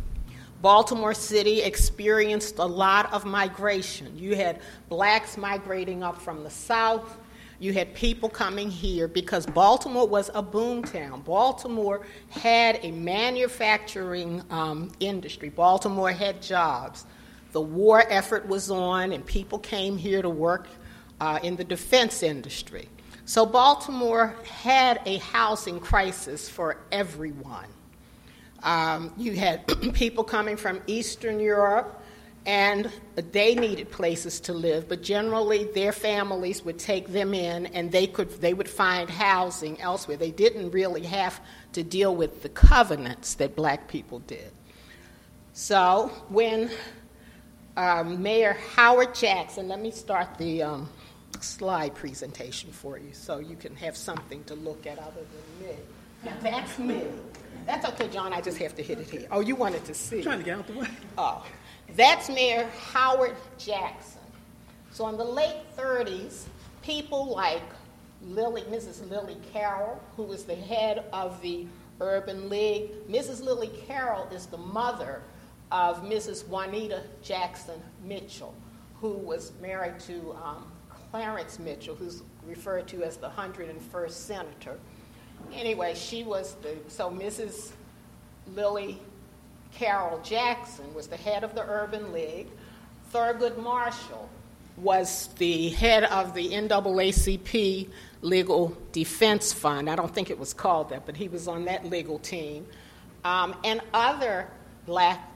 Baltimore 0.62 1.16
City 1.16 1.64
experienced 1.64 2.60
a 2.60 2.66
lot 2.66 3.12
of 3.12 3.26
migration. 3.26 4.16
You 4.16 4.36
had 4.36 4.60
blacks 4.88 5.38
migrating 5.38 6.04
up 6.04 6.22
from 6.22 6.44
the 6.44 6.52
south. 6.52 7.18
You 7.58 7.74
had 7.74 7.96
people 7.96 8.30
coming 8.30 8.70
here 8.70 9.08
because 9.08 9.48
Baltimore 9.48 10.08
was 10.08 10.30
a 10.36 10.42
boom 10.44 10.84
town. 10.84 11.22
Baltimore 11.22 12.06
had 12.30 12.80
a 12.84 12.92
manufacturing 12.92 14.44
um, 14.52 14.92
industry. 15.00 15.50
Baltimore 15.50 16.12
had 16.12 16.44
jobs 16.44 17.06
the 17.56 17.62
war 17.62 18.04
effort 18.10 18.46
was 18.50 18.70
on, 18.70 19.14
and 19.14 19.26
people 19.26 19.58
came 19.60 19.98
here 19.98 20.22
to 20.22 20.30
work 20.30 20.68
uh, 21.22 21.40
in 21.42 21.56
the 21.56 21.64
defense 21.64 22.22
industry. 22.22 22.90
So 23.24 23.46
Baltimore 23.46 24.36
had 24.44 25.00
a 25.06 25.20
housing 25.20 25.80
crisis 25.80 26.50
for 26.50 26.82
everyone. 26.92 27.68
Um, 28.62 29.14
you 29.16 29.36
had 29.38 29.66
people 29.94 30.26
coming 30.26 30.58
from 30.58 30.82
Eastern 30.86 31.40
Europe, 31.40 32.04
and 32.46 32.92
they 33.16 33.56
needed 33.56 33.90
places 33.90 34.42
to 34.42 34.54
live, 34.54 34.90
but 34.90 35.02
generally 35.02 35.64
their 35.64 35.94
families 35.94 36.66
would 36.66 36.78
take 36.78 37.08
them 37.08 37.34
in 37.34 37.68
and 37.68 37.90
they, 37.90 38.06
could, 38.06 38.30
they 38.42 38.54
would 38.54 38.70
find 38.70 39.10
housing 39.10 39.80
elsewhere. 39.80 40.18
They 40.18 40.32
didn't 40.32 40.72
really 40.72 41.04
have 41.04 41.40
to 41.72 41.84
deal 41.84 42.14
with 42.14 42.44
the 42.44 42.50
covenants 42.50 43.36
that 43.36 43.56
black 43.56 43.88
people 43.88 44.20
did. 44.20 44.52
So 45.54 46.12
when 46.28 46.70
um, 47.78 48.22
Mayor 48.22 48.58
Howard 48.76 49.14
Jackson. 49.16 49.68
Let 49.68 49.82
me 49.82 49.92
start 49.92 50.38
the 50.38 50.64
um, 50.64 50.90
slide 51.42 51.94
presentation 51.96 52.72
for 52.72 52.98
you 52.98 53.14
so 53.14 53.40
you 53.40 53.56
can 53.56 53.76
have 53.76 53.98
something 53.98 54.44
to 54.46 54.56
look 54.56 54.86
at 54.88 54.98
other 55.00 55.22
than 55.60 55.68
me. 55.68 55.76
Now, 56.24 56.34
that's 56.42 56.80
me. 56.80 57.04
That's 57.66 57.86
okay, 57.90 58.08
John. 58.08 58.34
I 58.34 58.42
just 58.42 58.58
have 58.60 58.76
to 58.76 58.84
hit 58.84 59.00
it 59.00 59.10
here. 59.10 59.28
Oh, 59.32 59.42
you 59.42 59.56
wanted 59.56 59.86
to 59.86 59.94
see. 59.94 60.18
I'm 60.18 60.24
trying 60.24 60.40
to 60.40 60.46
get 60.46 60.58
out 60.58 60.68
the 60.68 60.74
way. 60.74 60.88
Oh, 61.18 61.46
that's 61.96 62.30
Mayor 62.30 62.70
Howard 62.92 63.36
Jackson. 63.58 64.22
So 64.92 65.08
in 65.10 65.18
the 65.18 65.26
late 65.26 65.62
30s, 65.78 66.46
people 66.82 67.28
like 67.28 67.62
Lily, 68.22 68.62
Mrs. 68.64 69.10
Lillie 69.10 69.38
Carroll, 69.52 70.02
who 70.16 70.24
was 70.24 70.46
the 70.46 70.56
head 70.56 71.04
of 71.12 71.42
the 71.42 71.68
Urban 72.02 72.50
League. 72.50 72.92
Mrs. 73.10 73.44
Lillie 73.44 73.72
Carroll 73.88 74.28
is 74.32 74.46
the 74.46 74.58
mother 74.58 75.22
of 75.72 76.04
Mrs. 76.04 76.48
Juanita 76.48 77.04
Jackson 77.22 77.82
Mitchell, 78.04 78.54
who 79.02 79.14
was 79.14 79.52
married 79.62 80.00
to 80.02 80.36
um, 80.44 80.72
Clarence 81.12 81.60
Mitchell, 81.60 81.96
who's 81.96 82.22
referred 82.46 82.88
to 82.90 83.04
as 83.04 83.18
the 83.18 83.30
101st 83.30 84.12
Senator. 84.12 84.78
Anyway, 85.54 85.94
she 85.96 86.24
was 86.24 86.56
the, 86.62 86.76
so 86.88 87.10
Mrs. 87.10 87.72
Lillie 88.56 89.00
Carroll 89.74 90.20
Jackson 90.20 90.94
was 90.94 91.08
the 91.08 91.18
head 91.18 91.44
of 91.44 91.54
the 91.56 91.62
Urban 91.62 92.14
League. 92.14 92.48
Thurgood 93.14 93.58
Marshall 93.58 94.30
was 94.78 95.28
the 95.38 95.70
head 95.70 96.04
of 96.06 96.34
the 96.34 96.50
NAACP 96.50 97.90
Legal 98.22 98.78
Defense 98.92 99.54
Fund. 99.54 99.90
I 99.90 99.96
don't 99.96 100.14
think 100.14 100.30
it 100.30 100.40
was 100.40 100.54
called 100.54 100.90
that, 100.90 101.06
but 101.06 101.16
he 101.16 101.28
was 101.28 101.48
on 101.48 101.66
that 101.66 101.86
legal 101.86 102.20
team. 102.20 102.66
Um, 103.24 103.56
and 103.64 103.82
other 103.94 104.48
black 104.86 105.35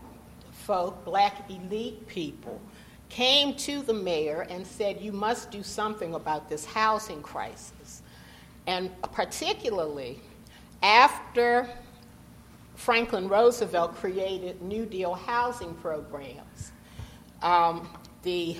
folk, 0.69 1.03
black 1.03 1.49
elite 1.49 2.05
people, 2.05 2.61
came 3.09 3.55
to 3.55 3.81
the 3.81 3.93
mayor 3.93 4.45
and 4.51 4.67
said, 4.67 5.01
You 5.01 5.11
must 5.11 5.49
do 5.49 5.63
something 5.63 6.13
about 6.13 6.47
this 6.47 6.63
housing 6.63 7.23
crisis. 7.23 8.03
And 8.67 8.91
particularly 9.01 10.19
after 10.83 11.67
Franklin 12.75 13.27
Roosevelt 13.27 13.95
created 13.95 14.61
New 14.61 14.85
Deal 14.85 15.15
housing 15.15 15.73
programs, 15.73 16.71
um, 17.41 17.89
the, 18.21 18.55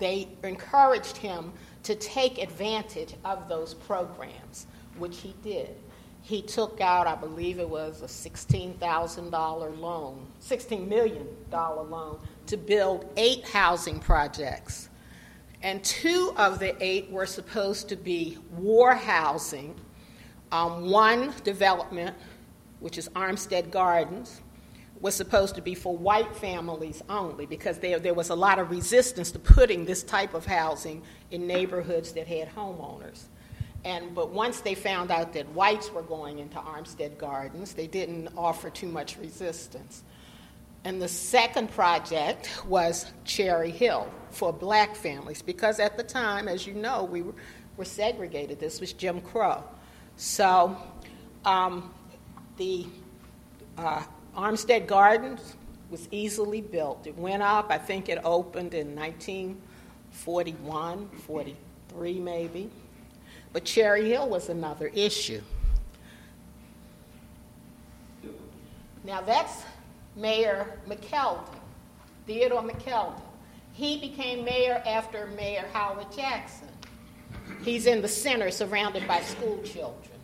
they 0.00 0.26
encouraged 0.42 1.16
him 1.16 1.52
to 1.84 1.94
take 1.94 2.38
advantage 2.38 3.14
of 3.24 3.48
those 3.48 3.74
programs, 3.74 4.66
which 4.98 5.18
he 5.18 5.36
did 5.44 5.76
he 6.24 6.40
took 6.40 6.80
out, 6.80 7.06
I 7.06 7.16
believe 7.16 7.58
it 7.58 7.68
was 7.68 8.00
a 8.00 8.06
$16,000 8.06 9.78
loan, 9.78 10.26
$16 10.42 10.88
million 10.88 11.28
loan 11.52 12.18
to 12.46 12.56
build 12.56 13.12
eight 13.18 13.46
housing 13.46 14.00
projects. 14.00 14.88
And 15.62 15.84
two 15.84 16.32
of 16.38 16.58
the 16.58 16.82
eight 16.82 17.10
were 17.10 17.26
supposed 17.26 17.90
to 17.90 17.96
be 17.96 18.38
war 18.52 18.94
housing. 18.94 19.74
Um, 20.50 20.90
one 20.90 21.34
development, 21.44 22.16
which 22.80 22.96
is 22.96 23.10
Armistead 23.10 23.70
Gardens, 23.70 24.40
was 25.02 25.14
supposed 25.14 25.54
to 25.56 25.60
be 25.60 25.74
for 25.74 25.94
white 25.94 26.34
families 26.34 27.02
only 27.10 27.44
because 27.44 27.78
there, 27.80 27.98
there 27.98 28.14
was 28.14 28.30
a 28.30 28.34
lot 28.34 28.58
of 28.58 28.70
resistance 28.70 29.30
to 29.32 29.38
putting 29.38 29.84
this 29.84 30.02
type 30.02 30.32
of 30.32 30.46
housing 30.46 31.02
in 31.30 31.46
neighborhoods 31.46 32.12
that 32.12 32.26
had 32.26 32.48
homeowners. 32.54 33.24
And, 33.84 34.14
but 34.14 34.30
once 34.30 34.60
they 34.60 34.74
found 34.74 35.10
out 35.10 35.34
that 35.34 35.46
whites 35.50 35.92
were 35.92 36.02
going 36.02 36.38
into 36.38 36.56
Armistead 36.56 37.18
Gardens, 37.18 37.74
they 37.74 37.86
didn't 37.86 38.30
offer 38.36 38.70
too 38.70 38.88
much 38.88 39.18
resistance. 39.18 40.02
And 40.84 41.02
the 41.02 41.08
second 41.08 41.70
project 41.70 42.50
was 42.66 43.06
Cherry 43.24 43.70
Hill 43.70 44.08
for 44.30 44.52
black 44.52 44.96
families, 44.96 45.42
because 45.42 45.80
at 45.80 45.96
the 45.96 46.02
time, 46.02 46.48
as 46.48 46.66
you 46.66 46.74
know, 46.74 47.04
we 47.04 47.22
were, 47.22 47.34
were 47.76 47.84
segregated. 47.84 48.58
This 48.58 48.80
was 48.80 48.92
Jim 48.92 49.20
Crow. 49.20 49.62
So 50.16 50.76
um, 51.44 51.92
the 52.56 52.86
uh, 53.76 54.02
Armistead 54.36 54.86
Gardens 54.86 55.56
was 55.90 56.08
easily 56.10 56.60
built. 56.60 57.06
It 57.06 57.16
went 57.16 57.42
up, 57.42 57.68
I 57.70 57.78
think 57.78 58.08
it 58.08 58.18
opened 58.24 58.74
in 58.74 58.96
1941, 58.96 61.08
43 61.26 62.20
maybe. 62.20 62.70
But 63.54 63.64
Cherry 63.64 64.10
Hill 64.10 64.28
was 64.28 64.48
another 64.48 64.88
issue. 64.88 65.40
Now 69.04 69.20
that's 69.20 69.62
Mayor 70.16 70.66
McKeldin, 70.88 71.46
Theodore 72.26 72.62
McKeldin. 72.62 73.20
He 73.72 74.00
became 74.00 74.44
mayor 74.44 74.82
after 74.84 75.26
Mayor 75.36 75.64
Howard 75.72 76.10
Jackson. 76.14 76.68
He's 77.62 77.86
in 77.86 78.02
the 78.02 78.08
center 78.08 78.50
surrounded 78.50 79.06
by 79.06 79.20
school 79.20 79.62
children. 79.62 80.18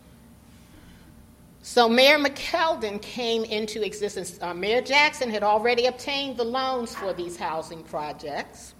So 1.61 1.87
Mayor 1.87 2.17
McKeldin 2.17 3.01
came 3.01 3.45
into 3.45 3.81
existence. 3.85 4.39
Uh, 4.41 4.53
Mayor 4.53 4.81
Jackson 4.81 5.29
had 5.29 5.43
already 5.43 5.85
obtained 5.85 6.35
the 6.35 6.43
loans 6.43 6.93
for 6.93 7.13
these 7.13 7.37
housing 7.37 7.83
projects, 7.83 8.73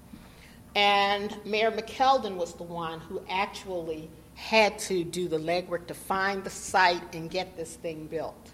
and 0.76 1.38
Mayor 1.46 1.72
McKeldin 1.72 2.36
was 2.36 2.54
the 2.56 2.64
one 2.64 3.00
who 3.00 3.22
actually 3.30 4.10
had 4.42 4.78
to 4.80 5.04
do 5.04 5.28
the 5.28 5.38
legwork 5.38 5.86
to 5.86 5.94
find 5.94 6.44
the 6.44 6.50
site 6.50 7.14
and 7.14 7.30
get 7.30 7.56
this 7.56 7.76
thing 7.76 8.08
built. 8.08 8.50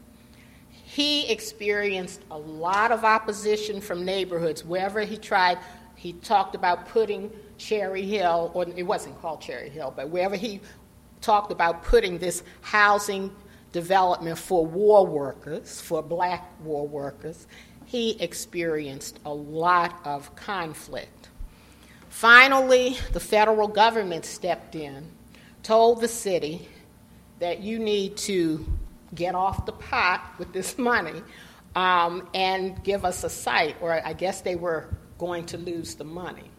He 0.69 1.27
experienced 1.29 2.21
a 2.29 2.37
lot 2.37 2.91
of 2.91 3.05
opposition 3.05 3.79
from 3.79 4.03
neighborhoods. 4.03 4.65
Wherever 4.65 5.01
he 5.01 5.17
tried, 5.17 5.57
he 5.95 6.13
talked 6.13 6.55
about 6.55 6.89
putting 6.89 7.31
Cherry 7.57 8.03
Hill, 8.03 8.51
or 8.53 8.65
it 8.75 8.83
wasn't 8.83 9.19
called 9.21 9.41
Cherry 9.41 9.69
Hill, 9.69 9.93
but 9.95 10.09
wherever 10.09 10.35
he 10.35 10.59
talked 11.21 11.51
about 11.51 11.83
putting 11.83 12.17
this 12.17 12.43
housing 12.61 13.33
development 13.71 14.37
for 14.37 14.65
war 14.65 15.05
workers, 15.05 15.79
for 15.79 16.03
black 16.03 16.51
war 16.63 16.85
workers, 16.85 17.47
he 17.85 18.21
experienced 18.21 19.19
a 19.25 19.33
lot 19.33 19.99
of 20.03 20.35
conflict. 20.35 21.29
Finally, 22.09 22.97
the 23.13 23.19
federal 23.19 23.67
government 23.67 24.25
stepped 24.25 24.75
in, 24.75 25.11
told 25.67 25.99
the 25.99 26.07
city 26.07 26.65
that 27.39 27.59
you 27.59 27.77
need 27.77 28.15
to 28.15 28.65
get 29.13 29.35
off 29.35 29.65
the 29.65 29.73
pot 29.73 30.21
with 30.39 30.53
this 30.53 30.77
money 30.91 31.21
um, 31.75 32.25
and 32.33 32.81
give 32.85 33.03
us 33.03 33.25
a 33.25 33.29
site, 33.29 33.75
or 33.81 33.91
I 33.91 34.13
guess 34.13 34.39
they 34.39 34.55
were 34.55 34.87
going 35.17 35.45
to 35.47 35.57
lose 35.57 35.95
the 35.95 36.05
money. 36.05 36.49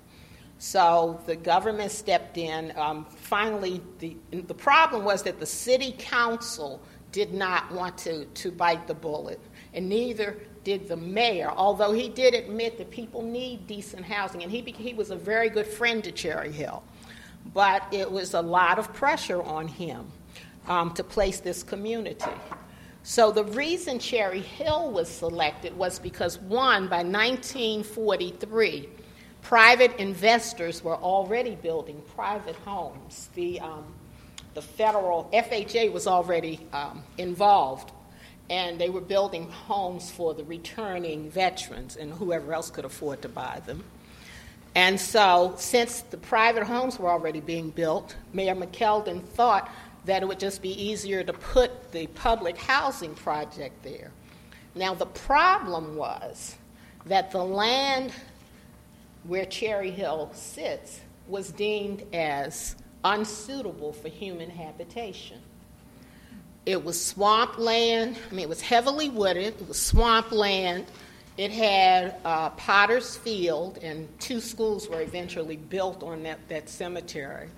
So 0.58 1.22
the 1.24 1.36
government 1.36 1.90
stepped 1.90 2.36
in. 2.36 2.70
Um, 2.76 3.06
finally, 3.06 3.80
the, 3.98 4.14
the 4.30 4.54
problem 4.54 5.04
was 5.04 5.22
that 5.22 5.40
the 5.40 5.46
city 5.46 5.94
council 5.98 6.82
did 7.10 7.32
not 7.32 7.72
want 7.72 7.96
to, 7.98 8.26
to 8.26 8.50
bite 8.50 8.86
the 8.86 8.94
bullet, 8.94 9.40
and 9.72 9.88
neither 9.88 10.36
did 10.64 10.86
the 10.86 10.96
mayor, 10.96 11.50
although 11.56 11.92
he 11.92 12.10
did 12.10 12.34
admit 12.34 12.76
that 12.76 12.90
people 12.90 13.22
need 13.22 13.66
decent 13.66 14.04
housing, 14.04 14.42
and 14.42 14.52
he, 14.52 14.60
he 14.60 14.92
was 14.92 15.10
a 15.10 15.16
very 15.16 15.48
good 15.48 15.66
friend 15.66 16.04
to 16.04 16.12
Cherry 16.12 16.52
Hill. 16.52 16.82
But 17.58 17.82
it 17.90 18.08
was 18.08 18.34
a 18.34 18.40
lot 18.40 18.78
of 18.78 18.94
pressure 18.94 19.42
on 19.42 19.66
him 19.66 20.06
um, 20.68 20.94
to 20.94 21.02
place 21.02 21.40
this 21.40 21.64
community. 21.64 22.30
So 23.02 23.32
the 23.32 23.42
reason 23.42 23.98
Cherry 23.98 24.42
Hill 24.42 24.92
was 24.92 25.08
selected 25.08 25.76
was 25.76 25.98
because, 25.98 26.38
one, 26.38 26.86
by 26.86 27.02
1943, 27.02 28.88
private 29.42 29.96
investors 29.96 30.84
were 30.84 30.98
already 30.98 31.56
building 31.56 32.00
private 32.14 32.54
homes. 32.64 33.28
The, 33.34 33.58
um, 33.58 33.92
the 34.54 34.62
federal 34.62 35.28
FHA 35.32 35.90
was 35.90 36.06
already 36.06 36.64
um, 36.72 37.02
involved, 37.16 37.90
and 38.50 38.80
they 38.80 38.88
were 38.88 39.00
building 39.00 39.50
homes 39.50 40.12
for 40.12 40.32
the 40.32 40.44
returning 40.44 41.28
veterans 41.28 41.96
and 41.96 42.12
whoever 42.12 42.54
else 42.54 42.70
could 42.70 42.84
afford 42.84 43.20
to 43.22 43.28
buy 43.28 43.60
them. 43.66 43.82
And 44.74 45.00
so, 45.00 45.54
since 45.56 46.02
the 46.02 46.16
private 46.18 46.64
homes 46.64 46.98
were 46.98 47.10
already 47.10 47.40
being 47.40 47.70
built, 47.70 48.16
Mayor 48.32 48.54
McKeldin 48.54 49.22
thought 49.22 49.70
that 50.04 50.22
it 50.22 50.26
would 50.28 50.38
just 50.38 50.62
be 50.62 50.70
easier 50.70 51.22
to 51.24 51.32
put 51.32 51.92
the 51.92 52.06
public 52.08 52.56
housing 52.56 53.14
project 53.14 53.82
there. 53.82 54.10
Now, 54.74 54.94
the 54.94 55.06
problem 55.06 55.96
was 55.96 56.56
that 57.06 57.30
the 57.30 57.42
land 57.42 58.12
where 59.24 59.44
Cherry 59.44 59.90
Hill 59.90 60.30
sits 60.34 61.00
was 61.26 61.50
deemed 61.50 62.04
as 62.14 62.76
unsuitable 63.04 63.92
for 63.92 64.08
human 64.08 64.50
habitation. 64.50 65.38
It 66.66 66.84
was 66.84 67.02
swampland, 67.02 68.18
I 68.30 68.34
mean, 68.34 68.44
it 68.44 68.48
was 68.48 68.60
heavily 68.60 69.08
wooded, 69.08 69.60
it 69.60 69.68
was 69.68 69.80
swampland. 69.80 70.86
It 71.38 71.52
had 71.52 72.16
uh, 72.24 72.50
Potter's 72.50 73.16
Field, 73.16 73.78
and 73.80 74.08
two 74.18 74.40
schools 74.40 74.88
were 74.88 75.00
eventually 75.00 75.56
built 75.56 76.02
on 76.02 76.24
that, 76.24 76.40
that 76.48 76.68
cemetery. 76.68 77.48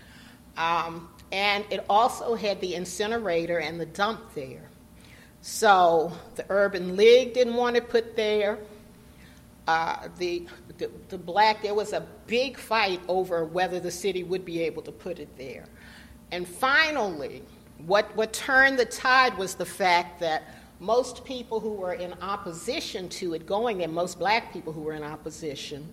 Um, 0.59 1.09
and 1.33 1.65
it 1.71 1.87
also 1.89 2.35
had 2.35 2.61
the 2.61 2.75
incinerator 2.75 3.59
and 3.59 3.81
the 3.81 3.87
dump 3.87 4.35
there. 4.35 4.69
So 5.41 6.13
the 6.35 6.45
Urban 6.51 6.95
League 6.95 7.33
didn't 7.33 7.55
want 7.55 7.77
it 7.77 7.89
put 7.89 8.17
there. 8.17 8.59
Uh, 9.67 10.09
the, 10.19 10.47
the, 10.77 10.91
the 11.09 11.17
black, 11.17 11.63
there 11.63 11.73
was 11.73 11.95
a 11.95 12.07
big 12.27 12.59
fight 12.59 13.01
over 13.09 13.47
whether 13.47 13.81
the 13.81 13.91
city 13.91 14.25
would 14.25 14.45
be 14.45 14.61
able 14.61 14.83
to 14.83 14.93
put 14.93 15.19
it 15.19 15.39
there. 15.39 15.65
And 16.33 16.47
finally, 16.47 17.43
what, 17.87 18.15
what 18.15 18.35
turned 18.35 18.79
the 18.79 18.85
tide 18.85 19.39
was 19.39 19.55
the 19.55 19.65
fact 19.65 20.21
that 20.21 20.43
most 20.81 21.25
people 21.25 21.61
who 21.61 21.73
were 21.73 21.93
in 21.93 22.15
opposition 22.23 23.09
to 23.11 23.35
it 23.35 23.47
going 23.47 23.79
there, 23.79 23.89
most 23.89 24.19
black 24.19 24.53
people 24.53 24.73
who 24.73 24.81
were 24.81 24.95
in 24.95 25.03
opposition, 25.03 25.87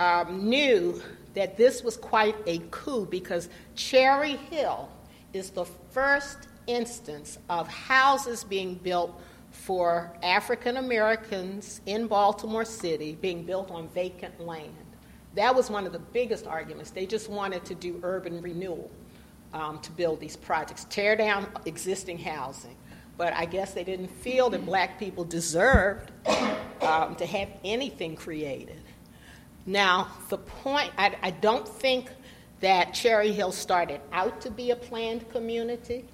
um, 0.00 0.48
knew 0.48 1.00
that 1.34 1.56
this 1.56 1.84
was 1.84 1.96
quite 1.96 2.34
a 2.46 2.58
coup 2.70 3.06
because 3.06 3.48
Cherry 3.76 4.36
Hill 4.50 4.88
is 5.32 5.50
the 5.50 5.66
first 5.66 6.48
instance 6.66 7.38
of 7.48 7.68
houses 7.68 8.44
being 8.44 8.74
built 8.76 9.20
for 9.50 10.12
African 10.22 10.78
Americans 10.78 11.80
in 11.86 12.06
Baltimore 12.06 12.64
City 12.64 13.16
being 13.20 13.44
built 13.44 13.70
on 13.70 13.88
vacant 13.88 14.40
land. 14.40 14.74
That 15.34 15.54
was 15.54 15.70
one 15.70 15.86
of 15.86 15.92
the 15.92 15.98
biggest 15.98 16.46
arguments. 16.46 16.90
They 16.90 17.06
just 17.06 17.28
wanted 17.28 17.64
to 17.66 17.74
do 17.74 18.00
urban 18.02 18.40
renewal 18.40 18.90
um, 19.52 19.78
to 19.80 19.92
build 19.92 20.20
these 20.20 20.36
projects, 20.36 20.86
tear 20.88 21.16
down 21.16 21.46
existing 21.66 22.18
housing. 22.18 22.76
But 23.18 23.34
I 23.34 23.44
guess 23.44 23.74
they 23.74 23.84
didn't 23.84 24.08
feel 24.08 24.48
that 24.50 24.64
black 24.64 24.98
people 24.98 25.24
deserved 25.24 26.12
um, 26.80 27.16
to 27.16 27.26
have 27.26 27.48
anything 27.64 28.16
created. 28.16 28.80
Now, 29.66 30.08
the 30.30 30.38
point, 30.38 30.92
I, 30.96 31.14
I 31.20 31.32
don't 31.32 31.68
think 31.68 32.10
that 32.60 32.94
Cherry 32.94 33.32
Hill 33.32 33.52
started 33.52 34.00
out 34.12 34.40
to 34.42 34.50
be 34.50 34.70
a 34.70 34.76
planned 34.76 35.28
community, 35.30 36.06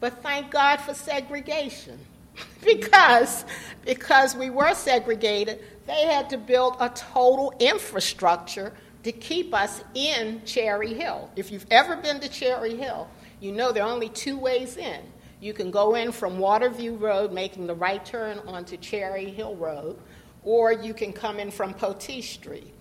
but 0.00 0.22
thank 0.22 0.50
God 0.50 0.76
for 0.76 0.94
segregation. 0.94 1.98
because, 2.64 3.44
because 3.84 4.34
we 4.34 4.50
were 4.50 4.74
segregated, 4.74 5.60
they 5.86 6.06
had 6.06 6.30
to 6.30 6.38
build 6.38 6.76
a 6.80 6.88
total 6.90 7.52
infrastructure 7.58 8.72
to 9.02 9.12
keep 9.12 9.52
us 9.52 9.82
in 9.94 10.40
Cherry 10.44 10.94
Hill. 10.94 11.30
If 11.36 11.52
you've 11.52 11.66
ever 11.70 11.96
been 11.96 12.20
to 12.20 12.28
Cherry 12.28 12.74
Hill, 12.74 13.08
you 13.40 13.52
know 13.52 13.70
there 13.70 13.84
are 13.84 13.92
only 13.92 14.08
two 14.08 14.38
ways 14.38 14.76
in. 14.76 15.00
You 15.44 15.52
can 15.52 15.70
go 15.70 15.94
in 15.94 16.10
from 16.10 16.38
Waterview 16.38 16.98
Road, 16.98 17.30
making 17.30 17.66
the 17.66 17.74
right 17.74 18.02
turn 18.02 18.38
onto 18.46 18.78
Cherry 18.78 19.26
Hill 19.26 19.56
Road, 19.56 19.98
or 20.42 20.72
you 20.72 20.94
can 20.94 21.12
come 21.12 21.38
in 21.38 21.50
from 21.50 21.74
Poteet 21.74 22.24
Street. 22.24 22.72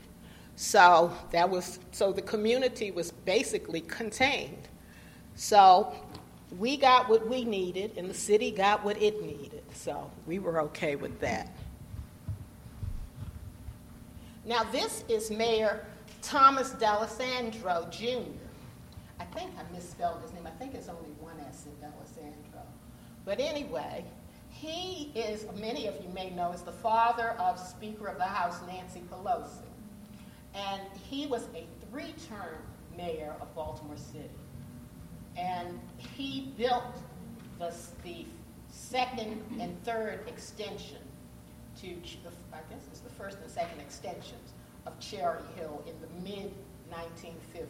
So 0.56 1.12
that 1.32 1.50
was 1.50 1.80
so 1.92 2.14
the 2.14 2.22
community 2.22 2.90
was 2.90 3.12
basically 3.12 3.82
contained. 3.82 4.70
So 5.36 5.94
we 6.58 6.78
got 6.78 7.10
what 7.10 7.28
we 7.28 7.44
needed, 7.44 7.98
and 7.98 8.10
the 8.10 8.14
city 8.14 8.50
got 8.50 8.82
what 8.86 8.96
it 9.02 9.22
needed. 9.22 9.66
So 9.74 10.10
we 10.26 10.40
were 10.40 10.62
okay 10.62 10.96
with 10.96 11.20
that. 11.20 11.50
Now 14.46 14.64
this 14.72 15.04
is 15.10 15.30
Mayor 15.30 15.86
Thomas 16.22 16.70
D'Alessandro 16.72 17.90
Jr. 17.92 18.40
I 19.20 19.26
think 19.26 19.52
I 19.58 19.74
misspelled 19.74 20.22
his 20.22 20.34
name. 20.34 20.48
I 20.48 20.52
think 20.52 20.74
it's 20.76 20.90
only 20.90 21.10
one 21.20 21.40
S 21.48 21.66
in 21.66 21.80
D'Alessandro. 21.80 22.62
But 23.26 23.40
anyway, 23.40 24.04
he 24.50 25.12
is, 25.16 25.46
many 25.60 25.88
of 25.88 25.96
you 26.02 26.10
may 26.10 26.30
know, 26.30 26.52
is 26.52 26.62
the 26.62 26.72
father 26.72 27.30
of 27.40 27.60
Speaker 27.60 28.08
of 28.08 28.18
the 28.18 28.24
House 28.24 28.60
Nancy 28.68 29.02
Pelosi. 29.12 29.64
And 30.54 30.82
he 31.10 31.26
was 31.26 31.44
a 31.56 31.66
three 31.90 32.14
term 32.30 32.58
mayor 32.96 33.34
of 33.42 33.54
Baltimore 33.56 33.98
City. 33.98 34.30
And 35.38 35.80
he 35.98 36.54
built 36.58 36.84
the, 37.60 37.74
the 38.04 38.26
second 38.70 39.42
and 39.60 39.82
third 39.84 40.20
extension 40.28 40.98
to, 41.82 41.88
the, 41.88 42.30
I 42.54 42.60
guess 42.70 42.86
it's 42.92 43.00
the 43.00 43.10
first 43.10 43.40
and 43.42 43.50
second 43.50 43.80
extensions 43.80 44.54
of 44.86 45.00
Cherry 45.00 45.42
Hill 45.56 45.84
in 45.88 45.96
the 46.02 46.30
mid 46.30 46.52
1950s. 46.92 47.68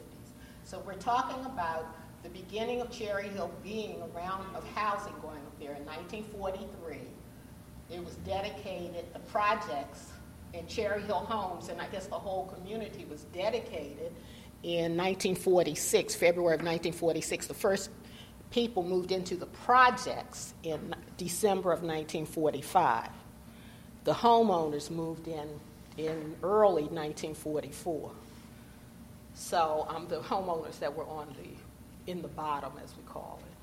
So 0.66 0.82
we're 0.86 0.96
talking 0.96 1.46
about 1.46 1.88
the 2.24 2.30
beginning 2.30 2.82
of 2.82 2.90
Cherry 2.90 3.28
Hill 3.28 3.52
being 3.64 4.02
a 4.02 4.08
round 4.18 4.44
of 4.56 4.66
housing 4.74 5.14
going 5.22 5.38
up 5.38 5.60
there 5.60 5.74
in 5.74 5.86
1943. 5.86 6.98
It 7.92 8.04
was 8.04 8.16
dedicated, 8.26 9.06
the 9.14 9.20
projects 9.20 10.08
in 10.54 10.66
Cherry 10.68 11.02
Hill 11.02 11.20
Homes, 11.20 11.68
and 11.68 11.82
I 11.82 11.88
guess 11.88 12.08
the 12.08 12.16
whole 12.16 12.46
community 12.48 13.06
was 13.10 13.24
dedicated 13.34 14.14
in 14.64 14.96
1946, 14.96 16.16
February 16.16 16.56
of 16.56 16.62
1946. 16.62 17.48
The 17.48 17.54
first 17.54 17.90
people 18.52 18.84
moved 18.84 19.12
into 19.12 19.36
the 19.36 19.48
projects 19.48 20.54
in 20.64 20.96
December 21.18 21.74
of 21.74 21.80
1945. 21.82 23.10
The 24.06 24.14
homeowners 24.14 24.90
moved 24.90 25.28
in 25.28 25.50
in 25.98 26.36
early 26.42 26.84
1944. 26.84 28.12
So 29.34 29.86
um, 29.90 30.08
the 30.08 30.20
homeowners 30.20 30.80
that 30.80 30.96
were 30.96 31.06
on 31.06 31.28
the 31.42 31.50
in 32.08 32.22
the 32.22 32.28
bottom, 32.30 32.72
as 32.84 32.94
we 32.96 33.04
call 33.04 33.40
it. 33.46 33.54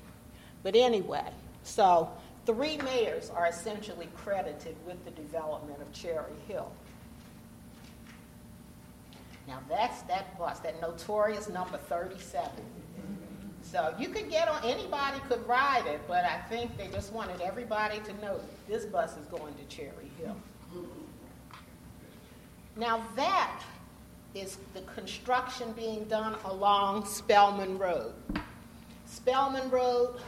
But 0.63 0.75
anyway, 0.75 1.29
so 1.63 2.09
three 2.45 2.77
mayors 2.77 3.29
are 3.29 3.47
essentially 3.47 4.09
credited 4.15 4.75
with 4.85 5.03
the 5.05 5.11
development 5.11 5.81
of 5.81 5.91
Cherry 5.93 6.33
Hill. 6.47 6.71
Now 9.47 9.59
that's 9.67 10.01
that 10.03 10.37
bus, 10.37 10.59
that 10.59 10.79
notorious 10.81 11.49
number 11.49 11.77
37. 11.77 12.49
So 13.63 13.93
you 13.97 14.09
could 14.09 14.29
get 14.29 14.47
on, 14.47 14.63
anybody 14.63 15.19
could 15.27 15.47
ride 15.47 15.85
it, 15.87 16.01
but 16.07 16.25
I 16.25 16.37
think 16.49 16.77
they 16.77 16.87
just 16.87 17.13
wanted 17.13 17.41
everybody 17.41 17.99
to 17.99 18.13
know 18.21 18.39
this 18.67 18.85
bus 18.85 19.15
is 19.17 19.25
going 19.27 19.53
to 19.55 19.63
Cherry 19.65 20.11
Hill. 20.19 20.35
Now 22.75 23.03
that 23.15 23.61
is 24.33 24.57
the 24.73 24.81
construction 24.81 25.73
being 25.73 26.05
done 26.05 26.35
along 26.45 27.05
Spelman 27.05 27.77
Road. 27.77 28.13
Spelman 29.05 29.69
Road 29.69 30.19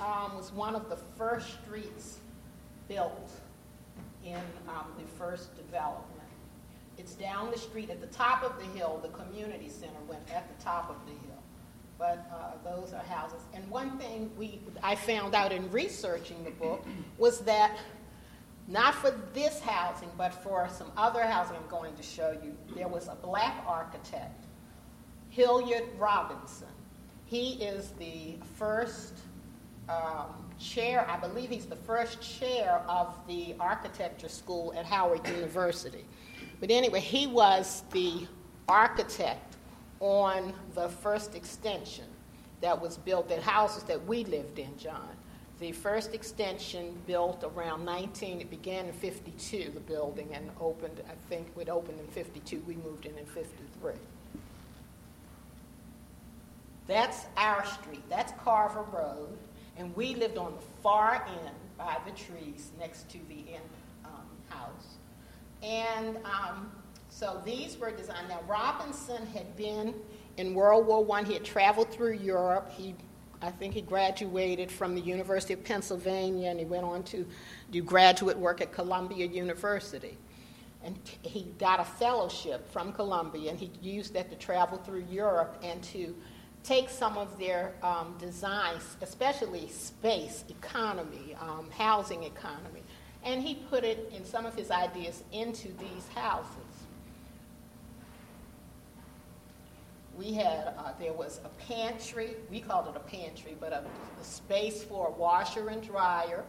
um, 0.00 0.36
was 0.36 0.52
one 0.52 0.74
of 0.74 0.88
the 0.88 0.96
first 1.16 1.46
streets 1.62 2.18
built 2.88 3.30
in 4.24 4.40
um, 4.68 4.86
the 4.98 5.06
first 5.16 5.54
development. 5.56 6.08
It's 6.98 7.14
down 7.14 7.50
the 7.50 7.58
street 7.58 7.90
at 7.90 8.00
the 8.00 8.06
top 8.08 8.42
of 8.42 8.56
the 8.58 8.78
hill. 8.78 9.00
The 9.02 9.08
community 9.08 9.68
center 9.68 10.00
went 10.08 10.22
at 10.32 10.46
the 10.56 10.64
top 10.64 10.90
of 10.90 10.96
the 11.06 11.12
hill. 11.12 11.42
But 11.98 12.26
uh, 12.32 12.68
those 12.68 12.92
are 12.92 13.02
houses. 13.04 13.40
And 13.54 13.68
one 13.70 13.96
thing 13.98 14.30
we, 14.36 14.60
I 14.82 14.96
found 14.96 15.34
out 15.34 15.52
in 15.52 15.70
researching 15.70 16.42
the 16.44 16.50
book 16.50 16.84
was 17.16 17.40
that 17.40 17.78
not 18.68 18.94
for 18.94 19.14
this 19.34 19.60
housing, 19.60 20.08
but 20.16 20.32
for 20.32 20.68
some 20.70 20.90
other 20.96 21.22
housing 21.22 21.56
I'm 21.56 21.68
going 21.68 21.94
to 21.96 22.02
show 22.02 22.36
you, 22.42 22.56
there 22.76 22.88
was 22.88 23.08
a 23.08 23.14
black 23.14 23.62
architect, 23.66 24.46
Hilyard 25.30 25.84
Robinson. 25.98 26.68
He 27.26 27.54
is 27.54 27.90
the 27.98 28.36
first 28.56 29.14
um, 29.88 30.26
chair, 30.58 31.06
I 31.08 31.16
believe 31.16 31.50
he's 31.50 31.66
the 31.66 31.76
first 31.76 32.20
chair 32.20 32.82
of 32.88 33.14
the 33.26 33.54
architecture 33.58 34.28
school 34.28 34.72
at 34.76 34.84
Howard 34.86 35.26
University. 35.26 36.04
But 36.60 36.70
anyway, 36.70 37.00
he 37.00 37.26
was 37.26 37.82
the 37.90 38.26
architect 38.68 39.56
on 40.00 40.54
the 40.74 40.88
first 40.88 41.34
extension 41.34 42.04
that 42.60 42.80
was 42.80 42.96
built 42.96 43.30
at 43.30 43.42
houses 43.42 43.82
that 43.84 44.04
we 44.06 44.24
lived 44.24 44.58
in, 44.58 44.76
John. 44.78 45.08
The 45.62 45.70
first 45.70 46.12
extension 46.12 47.00
built 47.06 47.44
around 47.44 47.84
19, 47.84 48.40
it 48.40 48.50
began 48.50 48.86
in 48.86 48.92
52, 48.94 49.70
the 49.72 49.78
building, 49.78 50.28
and 50.32 50.50
opened, 50.60 51.00
I 51.08 51.14
think 51.28 51.46
it 51.56 51.68
opened 51.68 52.00
in 52.00 52.06
52. 52.08 52.64
We 52.66 52.74
moved 52.74 53.06
in 53.06 53.16
in 53.16 53.24
53. 53.26 53.92
That's 56.88 57.26
our 57.36 57.64
street. 57.64 58.02
That's 58.10 58.32
Carver 58.42 58.82
Road. 58.92 59.38
And 59.76 59.94
we 59.94 60.16
lived 60.16 60.36
on 60.36 60.52
the 60.52 60.82
far 60.82 61.24
end 61.28 61.54
by 61.78 61.96
the 62.06 62.10
trees 62.10 62.72
next 62.80 63.08
to 63.10 63.18
the 63.28 63.54
end 63.54 63.70
um, 64.04 64.26
house. 64.48 64.96
And 65.62 66.16
um, 66.24 66.72
so 67.08 67.40
these 67.44 67.78
were 67.78 67.92
designed. 67.92 68.28
Now, 68.28 68.40
Robinson 68.48 69.24
had 69.28 69.56
been 69.56 69.94
in 70.38 70.54
World 70.54 70.88
War 70.88 71.06
I. 71.16 71.22
He 71.22 71.34
had 71.34 71.44
traveled 71.44 71.88
through 71.92 72.14
Europe. 72.14 72.68
He, 72.72 72.96
I 73.42 73.50
think 73.50 73.74
he 73.74 73.82
graduated 73.82 74.70
from 74.70 74.94
the 74.94 75.00
University 75.00 75.52
of 75.52 75.64
Pennsylvania 75.64 76.48
and 76.48 76.60
he 76.60 76.64
went 76.64 76.84
on 76.84 77.02
to 77.04 77.26
do 77.72 77.82
graduate 77.82 78.38
work 78.38 78.60
at 78.60 78.72
Columbia 78.72 79.26
University. 79.26 80.16
And 80.84 80.96
he 81.22 81.52
got 81.58 81.80
a 81.80 81.84
fellowship 81.84 82.70
from 82.72 82.92
Columbia 82.92 83.50
and 83.50 83.58
he 83.58 83.70
used 83.80 84.14
that 84.14 84.30
to 84.30 84.36
travel 84.36 84.78
through 84.78 85.04
Europe 85.10 85.58
and 85.62 85.82
to 85.84 86.14
take 86.62 86.88
some 86.88 87.18
of 87.18 87.36
their 87.38 87.74
um, 87.82 88.14
designs, 88.20 88.96
especially 89.00 89.68
space, 89.68 90.44
economy, 90.48 91.36
um, 91.40 91.68
housing 91.76 92.22
economy, 92.22 92.82
and 93.24 93.42
he 93.42 93.54
put 93.54 93.82
it 93.82 94.12
in 94.14 94.24
some 94.24 94.46
of 94.46 94.54
his 94.54 94.70
ideas 94.70 95.24
into 95.32 95.68
these 95.78 96.06
houses. 96.14 96.61
We 100.16 100.32
had, 100.34 100.74
uh, 100.78 100.92
there 101.00 101.12
was 101.12 101.40
a 101.44 101.48
pantry, 101.72 102.36
we 102.50 102.60
called 102.60 102.88
it 102.88 102.96
a 102.96 103.00
pantry, 103.00 103.56
but 103.58 103.72
a, 103.72 103.84
a 104.20 104.24
space 104.24 104.82
for 104.82 105.08
a 105.08 105.10
washer 105.10 105.68
and 105.68 105.82
dryer, 105.82 106.44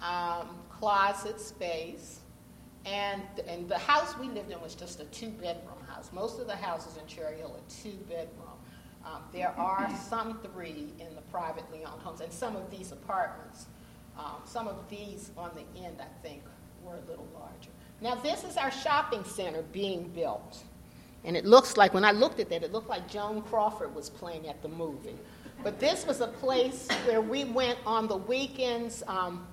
um, 0.00 0.58
closet 0.70 1.40
space, 1.40 2.20
and, 2.84 3.22
and 3.48 3.68
the 3.68 3.78
house 3.78 4.16
we 4.18 4.28
lived 4.28 4.50
in 4.52 4.60
was 4.60 4.76
just 4.76 5.00
a 5.00 5.04
two 5.06 5.30
bedroom 5.30 5.80
house. 5.88 6.10
Most 6.12 6.38
of 6.38 6.46
the 6.46 6.54
houses 6.54 6.96
in 6.96 7.06
Cherry 7.06 7.38
Hill 7.38 7.56
are 7.56 7.82
two 7.82 7.98
bedroom. 8.08 8.56
Um, 9.04 9.22
there 9.32 9.52
are 9.56 9.88
some 10.08 10.38
three 10.52 10.92
in 11.00 11.14
the 11.14 11.22
privately 11.22 11.84
owned 11.84 12.02
homes, 12.02 12.20
and 12.20 12.32
some 12.32 12.54
of 12.56 12.70
these 12.70 12.92
apartments, 12.92 13.66
um, 14.18 14.42
some 14.44 14.68
of 14.68 14.88
these 14.88 15.32
on 15.36 15.50
the 15.54 15.80
end, 15.84 15.96
I 16.00 16.22
think, 16.22 16.42
were 16.84 16.96
a 16.96 17.10
little 17.10 17.26
larger. 17.34 17.70
Now, 18.00 18.14
this 18.14 18.44
is 18.44 18.56
our 18.56 18.70
shopping 18.70 19.24
center 19.24 19.62
being 19.72 20.08
built. 20.08 20.62
And 21.26 21.36
it 21.36 21.44
looks 21.44 21.76
like, 21.76 21.92
when 21.92 22.04
I 22.04 22.12
looked 22.12 22.40
at 22.40 22.48
that, 22.50 22.62
it 22.62 22.72
looked 22.72 22.88
like 22.88 23.08
Joan 23.08 23.42
Crawford 23.42 23.94
was 23.94 24.08
playing 24.08 24.48
at 24.48 24.62
the 24.62 24.68
movie. 24.68 25.18
But 25.62 25.78
this 25.78 26.06
was 26.06 26.20
a 26.20 26.28
place 26.28 26.88
where 27.04 27.20
we 27.20 27.44
went 27.44 27.78
on 27.84 28.06
the 28.06 28.16
weekends. 28.16 29.02
Um, 29.06 29.46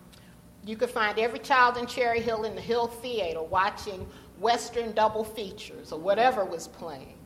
you 0.66 0.78
could 0.78 0.90
find 0.90 1.20
every 1.20 1.40
child 1.40 1.78
in 1.78 1.88
Cherry 1.88 2.22
Hill 2.22 2.46
in 2.46 2.56
the 2.56 2.62
Hill 2.62 2.88
Theater 2.88 3.44
watching 3.44 4.08
Western 4.40 4.94
double 4.94 5.24
features 5.24 5.92
or 5.92 6.00
whatever 6.00 6.46
was 6.46 6.68
playing 6.68 7.18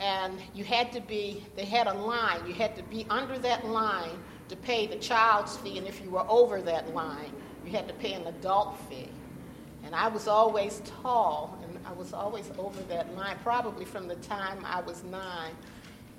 and 0.00 0.38
you 0.54 0.64
had 0.64 0.90
to 0.92 1.00
be, 1.00 1.44
they 1.56 1.66
had 1.66 1.86
a 1.86 1.92
line, 1.92 2.44
you 2.46 2.54
had 2.54 2.74
to 2.74 2.82
be 2.84 3.06
under 3.10 3.38
that 3.38 3.66
line 3.66 4.18
to 4.48 4.56
pay 4.56 4.86
the 4.86 4.96
child's 4.96 5.58
fee, 5.58 5.78
and 5.78 5.86
if 5.86 6.02
you 6.02 6.10
were 6.10 6.28
over 6.28 6.62
that 6.62 6.92
line, 6.94 7.32
you 7.64 7.70
had 7.70 7.86
to 7.86 7.94
pay 7.94 8.14
an 8.14 8.26
adult 8.26 8.76
fee. 8.88 9.10
And 9.84 9.94
I 9.94 10.08
was 10.08 10.28
always 10.28 10.82
tall, 11.02 11.58
and 11.64 11.78
I 11.86 11.92
was 11.92 12.12
always 12.12 12.50
over 12.58 12.80
that 12.82 13.14
line, 13.16 13.36
probably 13.42 13.84
from 13.84 14.08
the 14.08 14.16
time 14.16 14.64
I 14.64 14.80
was 14.80 15.02
nine. 15.04 15.52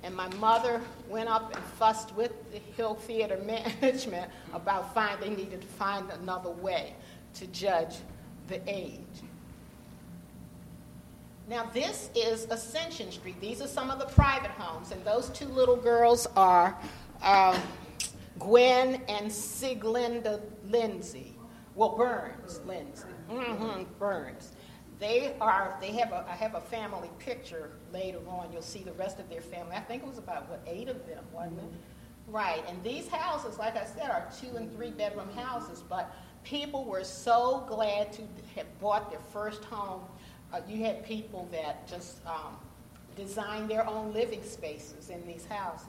And 0.02 0.14
my 0.14 0.28
mother 0.34 0.80
went 1.08 1.28
up 1.28 1.54
and 1.54 1.64
fussed 1.64 2.14
with 2.16 2.32
the 2.52 2.58
Hill 2.76 2.96
Theater 2.96 3.38
management 3.46 4.30
about 4.52 4.92
finding 4.94 5.36
they 5.36 5.44
needed 5.44 5.60
to 5.60 5.66
find 5.66 6.10
another 6.10 6.50
way 6.50 6.94
to 7.34 7.46
judge 7.48 7.96
the 8.48 8.60
age. 8.66 9.00
Now, 11.48 11.68
this 11.72 12.10
is 12.14 12.46
Ascension 12.50 13.10
Street. 13.10 13.40
These 13.40 13.60
are 13.62 13.68
some 13.68 13.90
of 13.90 13.98
the 13.98 14.06
private 14.06 14.52
homes, 14.52 14.92
and 14.92 15.04
those 15.04 15.28
two 15.30 15.46
little 15.46 15.76
girls 15.76 16.26
are 16.36 16.76
uh, 17.20 17.58
Gwen 18.38 19.02
and 19.08 19.30
Siglinda 19.30 20.40
Lindsay. 20.68 21.36
Well, 21.74 21.96
Burns 21.96 22.60
Lindsay. 22.66 23.06
Mm-hmm, 23.32 23.82
Burns. 23.98 24.52
They 24.98 25.34
are. 25.40 25.76
They 25.80 25.92
have 25.92 26.12
a. 26.12 26.24
I 26.28 26.34
have 26.34 26.54
a 26.54 26.60
family 26.60 27.10
picture 27.18 27.70
later 27.92 28.18
on. 28.28 28.52
You'll 28.52 28.62
see 28.62 28.82
the 28.82 28.92
rest 28.92 29.18
of 29.18 29.28
their 29.28 29.40
family. 29.40 29.74
I 29.74 29.80
think 29.80 30.02
it 30.02 30.08
was 30.08 30.18
about 30.18 30.48
what 30.48 30.60
eight 30.66 30.88
of 30.88 31.06
them, 31.06 31.24
wasn't 31.32 31.58
it? 31.58 31.64
Right. 32.28 32.62
And 32.68 32.82
these 32.84 33.08
houses, 33.08 33.58
like 33.58 33.76
I 33.76 33.84
said, 33.84 34.10
are 34.10 34.28
two 34.40 34.56
and 34.56 34.72
three 34.76 34.90
bedroom 34.90 35.28
houses. 35.34 35.82
But 35.88 36.14
people 36.44 36.84
were 36.84 37.04
so 37.04 37.64
glad 37.66 38.12
to 38.12 38.22
have 38.54 38.66
bought 38.80 39.10
their 39.10 39.20
first 39.32 39.64
home 39.64 40.02
uh, 40.52 40.60
you 40.68 40.84
had 40.84 41.04
people 41.04 41.48
that 41.50 41.88
just 41.88 42.24
um, 42.26 42.56
designed 43.16 43.70
their 43.70 43.86
own 43.88 44.12
living 44.12 44.42
spaces 44.42 45.08
in 45.08 45.26
these 45.26 45.46
houses. 45.46 45.88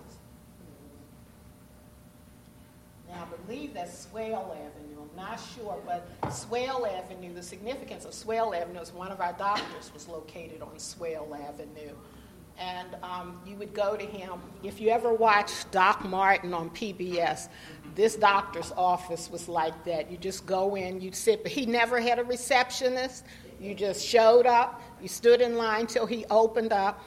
Now, 3.08 3.28
I 3.28 3.46
believe 3.46 3.74
that's 3.74 4.08
Swale 4.08 4.56
Avenue. 4.56 5.02
I'm 5.02 5.16
not 5.16 5.40
sure, 5.56 5.78
but 5.86 6.08
Swale 6.34 6.86
Avenue, 6.86 7.34
the 7.34 7.44
significance 7.44 8.06
of 8.06 8.14
Swale 8.14 8.54
Avenue 8.54 8.80
is 8.80 8.94
one 8.94 9.12
of 9.12 9.22
our 9.22 9.34
doctors 9.34 9.92
was 9.94 10.08
located 10.08 10.62
on 10.62 10.78
Swale 10.80 11.36
Avenue. 11.48 11.94
And 12.58 12.96
um, 13.02 13.42
you 13.48 13.56
would 13.56 13.74
go 13.74 13.96
to 13.96 14.06
him. 14.06 14.40
If 14.62 14.80
you 14.80 14.90
ever 14.90 15.12
watched 15.12 15.72
Doc 15.72 16.06
Martin 16.06 16.54
on 16.54 16.70
PBS, 16.70 17.50
this 17.96 18.16
doctor's 18.16 18.72
office 18.78 19.30
was 19.30 19.48
like 19.48 19.84
that. 19.86 20.12
You 20.12 20.18
just 20.18 20.46
go 20.46 20.76
in, 20.76 21.02
you'd 21.02 21.16
sit, 21.16 21.42
but 21.44 21.52
he 21.52 21.66
never 21.66 22.00
had 22.00 22.20
a 22.20 22.24
receptionist. 22.24 23.26
You 23.60 23.74
just 23.74 24.06
showed 24.06 24.46
up, 24.46 24.82
you 25.02 25.08
stood 25.08 25.42
in 25.42 25.56
line 25.56 25.88
till 25.88 26.06
he 26.06 26.26
opened 26.30 26.74
up, 26.74 27.02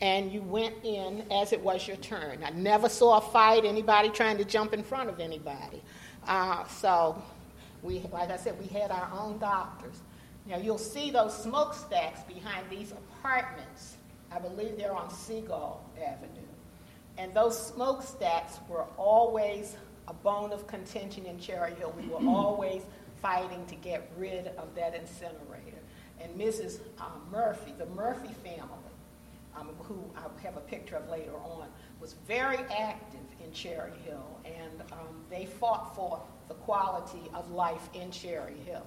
and 0.00 0.32
you 0.32 0.42
went 0.42 0.74
in 0.84 1.24
as 1.30 1.52
it 1.52 1.60
was 1.60 1.86
your 1.86 1.96
turn. 1.96 2.38
I 2.44 2.50
never 2.50 2.88
saw 2.88 3.18
a 3.18 3.20
fight, 3.20 3.64
anybody 3.64 4.10
trying 4.10 4.38
to 4.38 4.44
jump 4.44 4.72
in 4.72 4.82
front 4.82 5.08
of 5.08 5.20
anybody. 5.20 5.82
Uh, 6.26 6.66
so, 6.66 7.20
we, 7.82 8.00
like 8.12 8.30
I 8.30 8.36
said, 8.36 8.58
we 8.60 8.66
had 8.66 8.90
our 8.90 9.10
own 9.12 9.38
doctors. 9.38 10.00
Now, 10.46 10.58
you'll 10.58 10.78
see 10.78 11.10
those 11.10 11.36
smokestacks 11.36 12.20
behind 12.22 12.66
these 12.70 12.92
apartments. 12.92 13.96
I 14.30 14.38
believe 14.38 14.76
they're 14.76 14.94
on 14.94 15.10
Seagull 15.10 15.84
Avenue. 15.96 16.46
And 17.16 17.34
those 17.34 17.66
smokestacks 17.66 18.58
were 18.68 18.84
always 18.96 19.76
a 20.06 20.14
bone 20.14 20.52
of 20.52 20.66
contention 20.66 21.26
in 21.26 21.38
Cherry 21.38 21.74
Hill. 21.74 21.94
We 22.00 22.08
were 22.08 22.18
always 22.28 22.82
fighting 23.20 23.64
to 23.66 23.74
get 23.74 24.10
rid 24.16 24.48
of 24.48 24.74
that 24.76 24.94
incinerator 24.94 25.78
and 26.20 26.38
Mrs. 26.38 26.80
Um, 26.98 27.22
Murphy, 27.30 27.74
the 27.78 27.86
Murphy 27.86 28.32
family, 28.44 28.87
um, 29.58 29.70
who 29.80 29.98
I 30.16 30.22
have 30.42 30.56
a 30.56 30.60
picture 30.60 30.96
of 30.96 31.08
later 31.08 31.36
on, 31.36 31.68
was 32.00 32.14
very 32.26 32.58
active 32.70 33.20
in 33.44 33.52
Cherry 33.52 33.92
Hill, 34.04 34.38
and 34.44 34.82
um, 34.92 35.24
they 35.30 35.46
fought 35.46 35.94
for 35.94 36.22
the 36.48 36.54
quality 36.54 37.30
of 37.34 37.50
life 37.50 37.88
in 37.94 38.10
Cherry 38.10 38.56
Hill. 38.64 38.86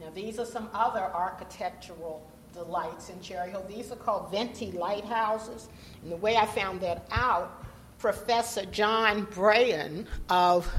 Now, 0.00 0.10
these 0.14 0.38
are 0.38 0.46
some 0.46 0.68
other 0.72 1.00
architectural 1.00 2.26
delights 2.52 3.10
in 3.10 3.20
Cherry 3.20 3.50
Hill. 3.50 3.64
These 3.68 3.92
are 3.92 3.96
called 3.96 4.30
venti 4.30 4.72
lighthouses. 4.72 5.68
And 6.02 6.10
the 6.10 6.16
way 6.16 6.36
I 6.36 6.46
found 6.46 6.80
that 6.80 7.06
out, 7.12 7.64
Professor 7.98 8.64
John 8.66 9.26
Breihan 9.26 10.06
of 10.30 10.72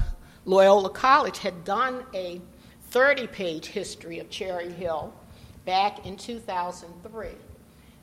Loyola 0.44 0.90
College 0.90 1.38
had 1.38 1.64
done 1.64 2.04
a 2.14 2.40
30 2.90 3.28
page 3.28 3.66
history 3.66 4.18
of 4.18 4.28
Cherry 4.28 4.72
Hill 4.72 5.14
back 5.64 6.04
in 6.04 6.16
2003. 6.16 7.28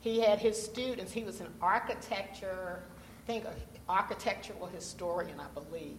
He 0.02 0.22
had 0.22 0.40
his 0.40 0.62
students, 0.62 1.12
he 1.12 1.24
was 1.24 1.42
an 1.42 1.48
architecture, 1.62 2.82
I 3.24 3.28
think, 3.28 3.46
architectural 3.88 4.68
historian, 4.68 5.40
I 5.40 5.48
believe. 5.60 5.98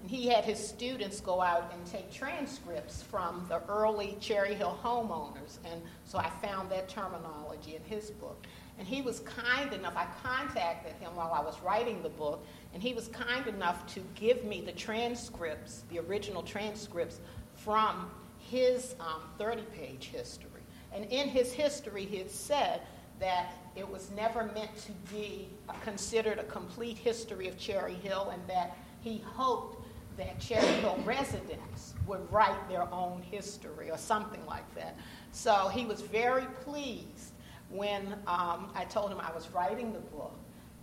And 0.00 0.10
he 0.10 0.28
had 0.28 0.44
his 0.44 0.58
students 0.58 1.20
go 1.20 1.40
out 1.40 1.72
and 1.72 1.84
take 1.86 2.12
transcripts 2.12 3.02
from 3.02 3.44
the 3.48 3.62
early 3.68 4.16
Cherry 4.20 4.54
Hill 4.54 4.78
homeowners. 4.82 5.58
And 5.64 5.82
so 6.04 6.18
I 6.18 6.30
found 6.40 6.70
that 6.70 6.88
terminology 6.88 7.76
in 7.76 7.82
his 7.82 8.10
book. 8.10 8.46
And 8.78 8.86
he 8.86 9.02
was 9.02 9.20
kind 9.20 9.72
enough, 9.72 9.96
I 9.96 10.06
contacted 10.22 10.92
him 11.00 11.16
while 11.16 11.32
I 11.32 11.40
was 11.40 11.60
writing 11.62 12.00
the 12.02 12.10
book, 12.10 12.46
and 12.72 12.80
he 12.80 12.94
was 12.94 13.08
kind 13.08 13.46
enough 13.48 13.92
to 13.94 14.00
give 14.14 14.44
me 14.44 14.60
the 14.60 14.72
transcripts, 14.72 15.82
the 15.90 15.98
original 15.98 16.42
transcripts 16.42 17.18
from 17.56 18.08
his 18.38 18.94
30 19.36 19.60
um, 19.60 19.66
page 19.74 20.10
history. 20.12 20.48
And 20.92 21.04
in 21.06 21.28
his 21.28 21.52
history, 21.52 22.04
he 22.04 22.18
had 22.18 22.30
said 22.30 22.82
that 23.20 23.52
it 23.76 23.88
was 23.88 24.10
never 24.10 24.44
meant 24.54 24.76
to 24.78 24.92
be 25.12 25.48
considered 25.82 26.38
a 26.38 26.44
complete 26.44 26.96
history 26.96 27.48
of 27.48 27.58
Cherry 27.58 27.94
Hill 27.94 28.30
and 28.32 28.42
that 28.48 28.76
he 29.00 29.18
hoped 29.18 29.84
that 30.16 30.40
Cherry 30.40 30.66
Hill 30.80 30.98
residents 31.04 31.94
would 32.06 32.30
write 32.32 32.68
their 32.68 32.92
own 32.92 33.22
history 33.22 33.90
or 33.90 33.96
something 33.96 34.44
like 34.46 34.74
that. 34.74 34.96
So 35.32 35.68
he 35.68 35.86
was 35.86 36.00
very 36.00 36.46
pleased 36.62 37.32
when 37.70 38.14
um, 38.26 38.70
I 38.74 38.84
told 38.88 39.12
him 39.12 39.20
I 39.20 39.32
was 39.32 39.48
writing 39.50 39.92
the 39.92 40.00
book. 40.00 40.34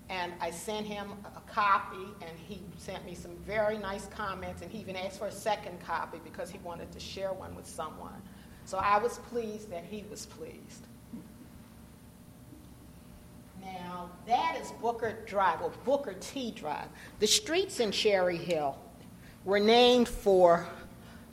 And 0.07 0.33
I 0.39 0.51
sent 0.51 0.85
him 0.85 1.13
a 1.35 1.41
copy, 1.51 2.05
and 2.21 2.37
he 2.37 2.61
sent 2.77 3.03
me 3.05 3.15
some 3.15 3.35
very 3.37 3.79
nice 3.79 4.05
comments, 4.05 4.61
and 4.61 4.71
he 4.71 4.77
even 4.77 4.95
asked 4.95 5.17
for 5.17 5.25
a 5.25 5.31
second 5.31 5.79
copy 5.81 6.19
because 6.23 6.51
he 6.51 6.59
wanted 6.59 6.91
to 6.91 6.99
share 6.99 7.33
one 7.33 7.55
with 7.55 7.65
someone. 7.65 8.21
So 8.65 8.77
I 8.77 8.99
was 8.99 9.17
pleased 9.29 9.71
that 9.71 9.83
he 9.83 10.05
was 10.09 10.27
pleased. 10.27 10.85
Now, 13.65 14.11
that 14.27 14.57
is 14.61 14.71
Booker 14.81 15.17
Drive, 15.25 15.61
or 15.61 15.71
Booker 15.83 16.13
T 16.13 16.51
Drive. 16.51 16.87
The 17.19 17.27
streets 17.27 17.79
in 17.79 17.91
Cherry 17.91 18.37
Hill 18.37 18.77
were 19.43 19.59
named 19.59 20.07
for 20.07 20.67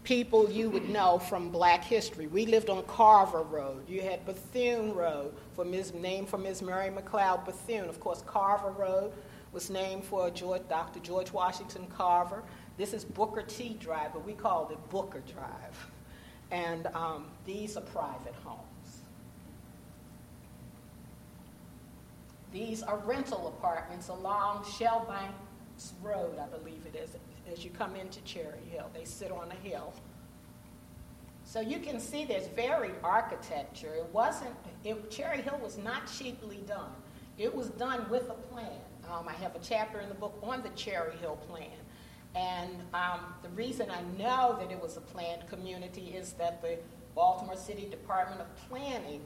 people 0.02 0.50
you 0.50 0.70
would 0.70 0.88
know 0.88 1.18
from 1.18 1.50
black 1.50 1.84
history. 1.84 2.26
We 2.26 2.46
lived 2.46 2.70
on 2.70 2.82
Carver 2.84 3.42
Road. 3.42 3.88
You 3.88 4.00
had 4.00 4.24
Bethune 4.24 4.94
Road, 4.94 5.34
for 5.54 5.64
Ms., 5.64 5.92
named 5.94 6.28
for 6.28 6.38
Ms. 6.38 6.62
Mary 6.62 6.90
McLeod 6.90 7.44
Bethune. 7.44 7.88
Of 7.88 8.00
course, 8.00 8.22
Carver 8.26 8.70
Road 8.70 9.12
was 9.52 9.68
named 9.68 10.04
for 10.04 10.30
George, 10.30 10.62
Dr. 10.68 11.00
George 11.00 11.32
Washington 11.32 11.86
Carver. 11.94 12.42
This 12.78 12.94
is 12.94 13.04
Booker 13.04 13.42
T 13.42 13.76
Drive, 13.78 14.14
but 14.14 14.24
we 14.24 14.32
called 14.32 14.72
it 14.72 14.90
Booker 14.90 15.22
Drive. 15.32 15.90
And 16.50 16.86
um, 16.94 17.26
these 17.44 17.76
are 17.76 17.82
private 17.82 18.34
homes. 18.42 18.71
These 22.52 22.82
are 22.82 22.98
rental 22.98 23.48
apartments 23.48 24.08
along 24.08 24.64
Shellbanks 24.64 25.92
Road, 26.02 26.38
I 26.38 26.46
believe 26.56 26.82
it 26.86 26.96
is, 26.96 27.16
as 27.50 27.64
you 27.64 27.70
come 27.70 27.96
into 27.96 28.20
Cherry 28.22 28.60
Hill. 28.70 28.90
They 28.92 29.04
sit 29.04 29.32
on 29.32 29.50
a 29.50 29.68
hill. 29.68 29.92
So 31.44 31.60
you 31.60 31.78
can 31.80 31.98
see 31.98 32.24
there's 32.24 32.46
varied 32.48 32.94
architecture. 33.02 33.94
It 33.94 34.06
wasn't, 34.12 34.54
it, 34.84 35.10
Cherry 35.10 35.42
Hill 35.42 35.58
was 35.62 35.78
not 35.78 36.10
cheaply 36.12 36.62
done. 36.66 36.92
It 37.38 37.52
was 37.54 37.68
done 37.70 38.08
with 38.10 38.28
a 38.28 38.34
plan. 38.34 38.78
Um, 39.10 39.26
I 39.26 39.32
have 39.32 39.56
a 39.56 39.58
chapter 39.60 40.00
in 40.00 40.08
the 40.08 40.14
book 40.14 40.38
on 40.42 40.62
the 40.62 40.68
Cherry 40.70 41.16
Hill 41.16 41.36
plan. 41.48 41.68
And 42.34 42.70
um, 42.94 43.20
the 43.42 43.48
reason 43.50 43.90
I 43.90 44.02
know 44.22 44.56
that 44.60 44.70
it 44.70 44.80
was 44.80 44.96
a 44.96 45.00
planned 45.00 45.46
community 45.48 46.14
is 46.16 46.32
that 46.34 46.62
the 46.62 46.78
Baltimore 47.14 47.56
City 47.56 47.86
Department 47.90 48.40
of 48.40 48.46
Planning 48.68 49.22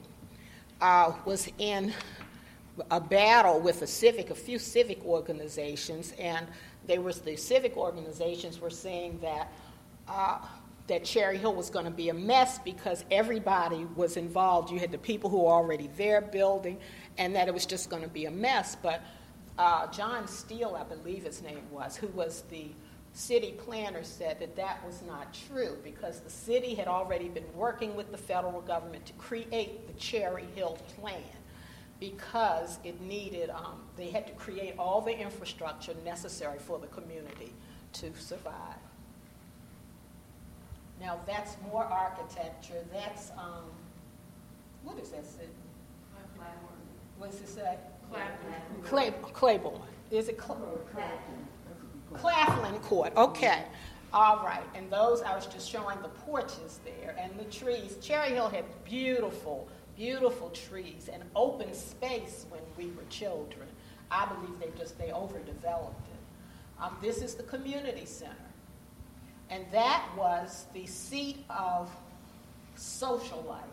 uh, 0.81 1.13
was 1.25 1.49
in 1.59 1.93
a 2.91 3.01
battle 3.01 3.61
with 3.61 3.83
a 3.83 3.87
civic, 3.87 4.31
a 4.31 4.35
few 4.35 4.59
civic 4.59 5.05
organizations, 5.05 6.13
and 6.19 6.47
they 6.87 6.99
was 6.99 7.21
the 7.21 7.37
civic 7.37 7.77
organizations 7.77 8.61
were 8.61 8.71
saying 8.71 9.19
that 9.23 9.53
uh, 10.09 10.39
that 10.87 11.05
Cherry 11.05 11.37
Hill 11.37 11.55
was 11.55 11.69
going 11.69 11.85
to 11.85 11.91
be 11.91 12.11
a 12.11 12.15
mess 12.15 12.61
because 12.61 13.05
everybody 13.11 13.87
was 13.97 14.17
involved. 14.17 14.71
You 14.71 14.79
had 14.79 14.93
the 14.93 14.99
people 14.99 15.29
who 15.29 15.43
were 15.43 15.51
already 15.51 15.91
there 15.97 16.21
building, 16.21 16.79
and 17.19 17.35
that 17.35 17.49
it 17.49 17.55
was 17.55 17.67
just 17.67 17.91
going 17.91 18.03
to 18.03 18.09
be 18.09 18.27
a 18.27 18.31
mess. 18.31 18.77
But 18.81 19.03
uh, 19.59 19.89
John 19.89 20.29
Steele, 20.29 20.77
I 20.79 20.85
believe 20.85 21.25
his 21.25 21.43
name 21.43 21.63
was, 21.73 21.97
who 21.97 22.07
was 22.09 22.45
the 22.51 22.69
city 23.15 23.53
planner, 23.59 24.05
said 24.05 24.39
that 24.39 24.55
that 24.55 24.85
was 24.87 25.03
not 25.03 25.37
true 25.49 25.77
because 25.83 26.21
the 26.21 26.31
city 26.31 26.75
had 26.75 26.87
already 26.87 27.29
been 27.29 27.53
working 27.55 27.97
with 27.97 28.13
the 28.13 28.19
federal 28.19 28.61
government 28.61 29.07
to 29.07 29.13
create 29.15 29.89
the 29.89 29.95
Cherry 29.95 30.47
Hill 30.55 30.79
plan 31.01 31.23
because 32.01 32.79
it 32.85 33.01
needed, 33.01 33.51
um, 33.51 33.83
they 33.97 34.11
had 34.11 34.27
to 34.27 34.33
create 34.35 34.75
all 34.79 35.01
the 35.01 35.17
infrastructure 35.19 35.95
necessary 36.05 36.59
for 36.59 36.79
the 36.79 36.87
community 36.89 37.53
to 37.95 38.13
survive. 38.19 38.53
Now 41.01 41.21
that's 41.27 41.57
more 41.71 41.85
architecture. 41.85 42.85
That's, 42.93 43.31
um, 43.33 43.65
what 44.83 44.99
is 44.99 45.11
that? 45.11 45.25
What 47.19 47.31
does 47.31 47.41
it 47.41 47.49
say? 47.49 47.77
Clay, 48.85 49.13
Claiborne. 49.33 49.81
Is 50.11 50.29
it 50.29 50.39
Claflin? 50.39 50.69
Claflin 52.15 52.79
Court. 52.81 53.13
Okay. 53.17 53.65
All 54.13 54.45
right. 54.45 54.63
And 54.75 54.91
those, 54.91 55.23
I 55.23 55.35
was 55.35 55.47
just 55.47 55.69
showing 55.69 56.01
the 56.03 56.09
porches 56.09 56.81
there 56.85 57.17
and 57.19 57.33
the 57.39 57.45
trees. 57.45 57.97
Cherry 58.01 58.31
Hill 58.31 58.49
had 58.49 58.65
beautiful 58.85 59.69
beautiful 59.97 60.51
trees 60.51 61.09
and 61.13 61.23
open 61.35 61.73
space 61.75 62.47
when 62.51 62.61
we 62.77 62.93
were 62.95 63.05
children. 63.09 63.67
I 64.11 64.27
believe 64.27 64.59
they 64.61 64.79
just 64.79 64.99
they 64.99 65.13
overdeveloped 65.13 66.07
it. 66.09 66.83
Um, 66.83 66.97
this 67.01 67.23
is 67.23 67.35
the 67.35 67.43
community 67.45 68.05
center, 68.05 68.35
and 69.51 69.65
that 69.73 70.05
was 70.17 70.67
the 70.75 70.87
seat 70.87 71.45
of 71.51 71.91
social 72.77 73.43
life. 73.49 73.65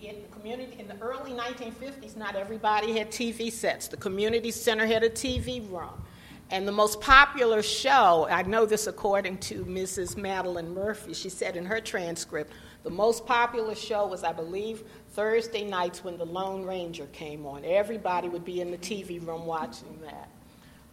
In 0.00 0.16
the 0.22 0.36
community 0.36 0.76
in 0.80 0.88
the 0.88 0.98
early 1.00 1.32
1950s, 1.32 2.16
not 2.16 2.34
everybody 2.34 2.96
had 2.96 3.10
TV 3.10 3.52
sets. 3.52 3.86
The 3.86 3.96
community 3.96 4.50
center 4.50 4.86
had 4.86 5.04
a 5.04 5.10
TV 5.10 5.70
room. 5.70 6.02
And 6.50 6.68
the 6.68 6.72
most 6.72 7.00
popular 7.00 7.62
show, 7.62 8.26
I 8.28 8.42
know 8.42 8.66
this 8.66 8.86
according 8.86 9.38
to 9.38 9.64
Mrs. 9.64 10.18
Madeline 10.18 10.74
Murphy, 10.74 11.14
she 11.14 11.30
said 11.30 11.56
in 11.56 11.64
her 11.64 11.80
transcript, 11.80 12.52
the 12.82 12.90
most 12.90 13.24
popular 13.24 13.74
show 13.74 14.06
was, 14.06 14.22
I 14.22 14.32
believe, 14.32 14.82
Thursday 15.12 15.64
nights 15.64 16.02
when 16.02 16.16
the 16.16 16.24
Lone 16.24 16.64
Ranger 16.64 17.06
came 17.12 17.46
on. 17.46 17.64
Everybody 17.64 18.28
would 18.28 18.44
be 18.44 18.60
in 18.60 18.70
the 18.70 18.78
TV 18.78 19.24
room 19.26 19.46
watching 19.46 19.98
that. 20.02 20.28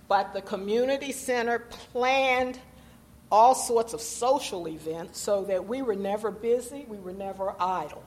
But 0.07 0.33
the 0.33 0.41
community 0.41 1.11
center 1.11 1.59
planned 1.59 2.59
all 3.31 3.53
sorts 3.53 3.93
of 3.93 4.01
social 4.01 4.67
events 4.67 5.19
so 5.19 5.43
that 5.45 5.67
we 5.67 5.81
were 5.81 5.95
never 5.95 6.31
busy, 6.31 6.85
we 6.87 6.97
were 6.97 7.13
never 7.13 7.53
idle. 7.59 8.03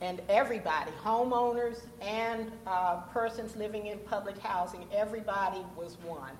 And 0.00 0.20
everybody, 0.28 0.90
homeowners 1.02 1.80
and 2.02 2.52
uh, 2.66 2.96
persons 3.12 3.56
living 3.56 3.86
in 3.86 3.98
public 4.00 4.36
housing, 4.38 4.84
everybody 4.92 5.64
was 5.76 5.96
one. 6.04 6.32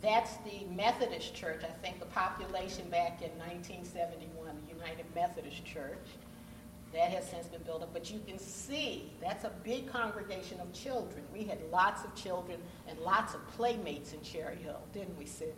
That's 0.00 0.36
the 0.38 0.64
Methodist 0.72 1.34
Church, 1.34 1.62
I 1.64 1.72
think 1.82 1.98
the 1.98 2.06
population 2.06 2.88
back 2.88 3.20
in 3.22 3.30
1971, 3.38 4.28
the 4.36 4.37
United 4.78 5.06
Methodist 5.14 5.64
Church. 5.64 6.06
That 6.94 7.10
has 7.10 7.28
since 7.28 7.46
been 7.46 7.62
built 7.62 7.82
up. 7.82 7.92
But 7.92 8.10
you 8.10 8.20
can 8.26 8.38
see 8.38 9.12
that's 9.20 9.44
a 9.44 9.52
big 9.62 9.88
congregation 9.88 10.58
of 10.60 10.72
children. 10.72 11.22
We 11.32 11.44
had 11.44 11.58
lots 11.70 12.02
of 12.04 12.14
children 12.14 12.58
and 12.88 12.98
lots 13.00 13.34
of 13.34 13.46
playmates 13.48 14.14
in 14.14 14.22
Cherry 14.22 14.56
Hill, 14.56 14.80
didn't 14.94 15.18
we, 15.18 15.26
Sidney? 15.26 15.54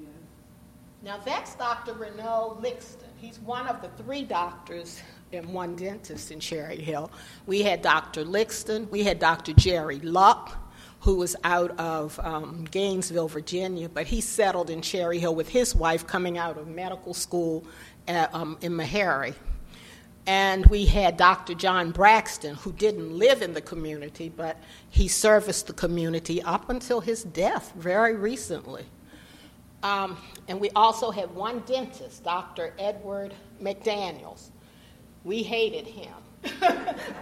Yeah. 0.00 0.06
Now 1.02 1.18
that's 1.18 1.54
Dr. 1.56 1.92
Renault 1.94 2.60
Lixton. 2.62 3.08
He's 3.18 3.38
one 3.40 3.66
of 3.66 3.82
the 3.82 3.88
three 4.02 4.22
doctors 4.22 5.02
and 5.32 5.52
one 5.52 5.74
dentist 5.76 6.30
in 6.30 6.40
Cherry 6.40 6.80
Hill. 6.80 7.10
We 7.46 7.62
had 7.62 7.82
Dr. 7.82 8.24
Lixton, 8.24 8.88
we 8.90 9.02
had 9.02 9.18
Dr. 9.18 9.52
Jerry 9.54 9.98
Luck, 10.00 10.56
who 11.02 11.16
was 11.16 11.34
out 11.42 11.76
of 11.80 12.18
um, 12.20 12.64
Gainesville, 12.70 13.26
Virginia, 13.26 13.88
but 13.88 14.06
he 14.06 14.20
settled 14.20 14.70
in 14.70 14.80
Cherry 14.80 15.18
Hill 15.18 15.34
with 15.34 15.48
his 15.48 15.74
wife 15.74 16.06
coming 16.06 16.38
out 16.38 16.56
of 16.56 16.68
medical 16.68 17.12
school 17.12 17.64
at, 18.06 18.32
um, 18.32 18.56
in 18.60 18.72
Meharry. 18.72 19.34
And 20.28 20.64
we 20.66 20.86
had 20.86 21.16
Dr. 21.16 21.54
John 21.54 21.90
Braxton, 21.90 22.54
who 22.54 22.72
didn't 22.72 23.10
live 23.10 23.42
in 23.42 23.52
the 23.52 23.60
community, 23.60 24.28
but 24.28 24.56
he 24.90 25.08
serviced 25.08 25.66
the 25.66 25.72
community 25.72 26.40
up 26.42 26.70
until 26.70 27.00
his 27.00 27.24
death 27.24 27.72
very 27.74 28.14
recently. 28.14 28.84
Um, 29.82 30.16
and 30.46 30.60
we 30.60 30.70
also 30.70 31.10
had 31.10 31.34
one 31.34 31.64
dentist, 31.66 32.22
Dr. 32.22 32.74
Edward 32.78 33.34
McDaniels. 33.60 34.50
We 35.24 35.42
hated 35.42 35.88
him, 35.88 36.14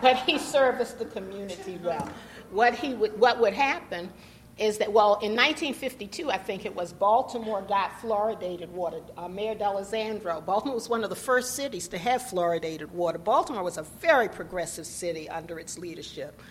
but 0.02 0.16
he 0.18 0.36
serviced 0.36 0.98
the 0.98 1.06
community 1.06 1.80
well. 1.82 2.06
What, 2.50 2.74
he 2.74 2.94
would, 2.94 3.18
what 3.18 3.40
would 3.40 3.54
happen 3.54 4.10
is 4.58 4.78
that, 4.78 4.92
well, 4.92 5.14
in 5.14 5.34
1952, 5.34 6.30
I 6.30 6.36
think 6.36 6.66
it 6.66 6.76
was, 6.76 6.92
Baltimore 6.92 7.62
got 7.62 7.92
fluoridated 8.00 8.68
water. 8.68 9.00
Uh, 9.16 9.26
Mayor 9.26 9.54
D'Alessandro, 9.54 10.40
Baltimore 10.46 10.74
was 10.74 10.88
one 10.88 11.02
of 11.02 11.10
the 11.10 11.16
first 11.16 11.54
cities 11.54 11.88
to 11.88 11.98
have 11.98 12.22
fluoridated 12.22 12.90
water. 12.90 13.18
Baltimore 13.18 13.62
was 13.62 13.78
a 13.78 13.82
very 13.82 14.28
progressive 14.28 14.86
city 14.86 15.28
under 15.28 15.58
its 15.58 15.78
leadership. 15.78 16.42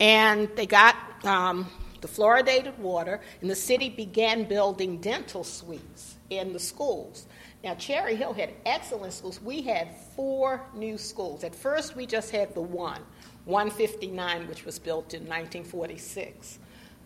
And 0.00 0.48
they 0.56 0.66
got 0.66 0.96
um, 1.24 1.70
the 2.00 2.08
fluoridated 2.08 2.76
water, 2.78 3.20
and 3.40 3.48
the 3.48 3.54
city 3.54 3.88
began 3.88 4.44
building 4.44 5.00
dental 5.00 5.44
suites 5.44 6.16
in 6.30 6.52
the 6.52 6.58
schools. 6.58 7.26
Now, 7.62 7.74
Cherry 7.74 8.14
Hill 8.14 8.34
had 8.34 8.52
excellent 8.66 9.14
schools. 9.14 9.40
We 9.40 9.62
had 9.62 9.88
four 10.14 10.60
new 10.74 10.98
schools. 10.98 11.44
At 11.44 11.54
first, 11.54 11.96
we 11.96 12.04
just 12.04 12.30
had 12.30 12.54
the 12.54 12.60
one, 12.60 13.00
159, 13.44 14.48
which 14.48 14.64
was 14.64 14.78
built 14.78 15.14
in 15.14 15.22
1946. 15.22 16.58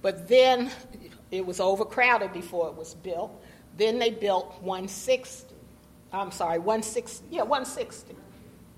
But 0.02 0.28
then 0.28 0.70
it 1.30 1.44
was 1.44 1.60
overcrowded 1.60 2.32
before 2.32 2.68
it 2.68 2.74
was 2.74 2.94
built. 2.94 3.32
Then 3.76 3.98
they 3.98 4.10
built 4.10 4.54
160. 4.62 5.54
I'm 6.12 6.30
sorry, 6.30 6.58
160. 6.58 7.26
Yeah, 7.30 7.42
160. 7.42 8.14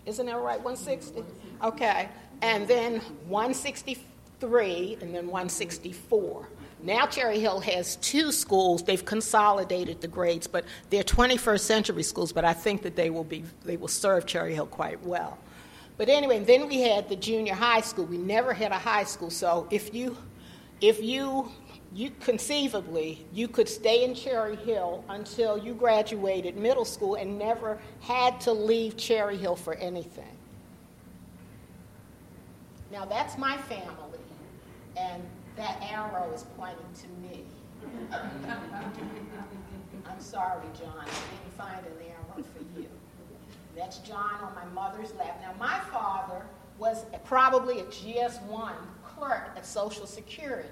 Isn't 0.06 0.26
that 0.26 0.36
right? 0.36 0.60
160? 0.62 1.22
Okay. 1.62 2.08
And 2.42 2.66
then 2.66 3.00
163 3.28 4.98
and 5.00 5.14
then 5.14 5.26
164. 5.26 6.48
Now 6.82 7.06
Cherry 7.06 7.38
Hill 7.38 7.60
has 7.60 7.96
two 7.96 8.32
schools. 8.32 8.82
They've 8.82 9.04
consolidated 9.04 10.00
the 10.00 10.08
grades, 10.08 10.46
but 10.46 10.64
they're 10.88 11.04
21st 11.04 11.60
century 11.60 12.02
schools, 12.02 12.32
but 12.32 12.44
I 12.44 12.54
think 12.54 12.82
that 12.82 12.96
they 12.96 13.10
will 13.10 13.24
be 13.24 13.44
they 13.64 13.76
will 13.76 13.88
serve 13.88 14.24
Cherry 14.24 14.54
Hill 14.54 14.66
quite 14.66 15.02
well. 15.04 15.36
But 16.00 16.08
anyway, 16.08 16.42
then 16.42 16.66
we 16.66 16.80
had 16.80 17.10
the 17.10 17.16
junior 17.16 17.52
high 17.52 17.82
school. 17.82 18.06
We 18.06 18.16
never 18.16 18.54
had 18.54 18.72
a 18.72 18.78
high 18.78 19.04
school, 19.04 19.28
so 19.28 19.68
if 19.70 19.92
you 19.92 20.16
if 20.80 21.02
you 21.02 21.52
you 21.92 22.10
conceivably 22.20 23.26
you 23.34 23.46
could 23.46 23.68
stay 23.68 24.02
in 24.02 24.14
Cherry 24.14 24.56
Hill 24.56 25.04
until 25.10 25.58
you 25.58 25.74
graduated 25.74 26.56
middle 26.56 26.86
school 26.86 27.16
and 27.16 27.38
never 27.38 27.78
had 28.00 28.40
to 28.40 28.50
leave 28.50 28.96
Cherry 28.96 29.36
Hill 29.36 29.56
for 29.56 29.74
anything. 29.74 30.38
Now 32.90 33.04
that's 33.04 33.36
my 33.36 33.58
family, 33.58 34.20
and 34.96 35.22
that 35.56 35.82
arrow 35.82 36.32
is 36.34 36.46
pointing 36.56 36.78
to 37.02 37.08
me. 37.28 37.44
I'm 40.06 40.20
sorry, 40.20 40.64
John, 40.80 40.94
I 40.98 41.04
didn't 41.04 41.58
find 41.58 41.84
an. 41.84 42.09
That's 43.76 43.98
John 43.98 44.40
on 44.42 44.54
my 44.54 44.64
mother's 44.66 45.14
lap. 45.14 45.40
Now 45.40 45.54
my 45.58 45.78
father 45.90 46.44
was 46.78 47.04
probably 47.24 47.80
a 47.80 47.84
GS1 47.84 48.72
clerk 49.04 49.50
at 49.56 49.66
Social 49.66 50.06
Security. 50.06 50.68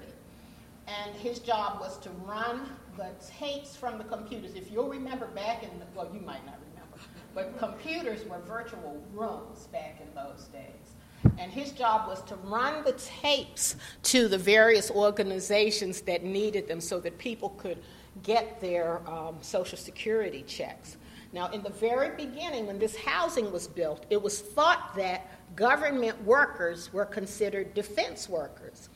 And 0.87 1.15
his 1.15 1.39
job 1.39 1.79
was 1.79 1.97
to 1.99 2.09
run 2.25 2.67
the 2.97 3.09
tapes 3.39 3.75
from 3.75 3.99
the 3.99 4.03
computers. 4.03 4.55
If 4.55 4.71
you'll 4.71 4.89
remember 4.89 5.27
back 5.27 5.63
in 5.63 5.69
the, 5.79 5.85
well, 5.93 6.09
you 6.11 6.19
might 6.19 6.43
not 6.45 6.57
remember, 6.71 6.97
but 7.35 7.57
computers 7.59 8.25
were 8.27 8.39
virtual 8.39 9.03
rooms 9.13 9.67
back 9.67 10.01
in 10.01 10.07
those 10.15 10.45
days. 10.45 10.95
And 11.37 11.51
his 11.51 11.71
job 11.71 12.07
was 12.07 12.23
to 12.23 12.35
run 12.37 12.83
the 12.83 12.93
tapes 12.93 13.75
to 14.03 14.27
the 14.27 14.37
various 14.37 14.89
organizations 14.89 16.01
that 16.01 16.23
needed 16.23 16.67
them 16.67 16.81
so 16.81 16.99
that 17.01 17.17
people 17.17 17.49
could 17.49 17.77
get 18.23 18.59
their 18.59 19.07
um, 19.07 19.37
Social 19.41 19.77
Security 19.77 20.43
checks. 20.47 20.97
Now, 21.31 21.47
in 21.49 21.61
the 21.61 21.69
very 21.69 22.15
beginning, 22.15 22.65
when 22.67 22.79
this 22.79 22.95
housing 22.95 23.51
was 23.51 23.67
built, 23.67 24.05
it 24.09 24.21
was 24.21 24.39
thought 24.39 24.95
that 24.95 25.27
government 25.55 26.23
workers 26.23 26.91
were 26.91 27.05
considered 27.05 27.73
defense 27.73 28.27
workers. 28.27 28.89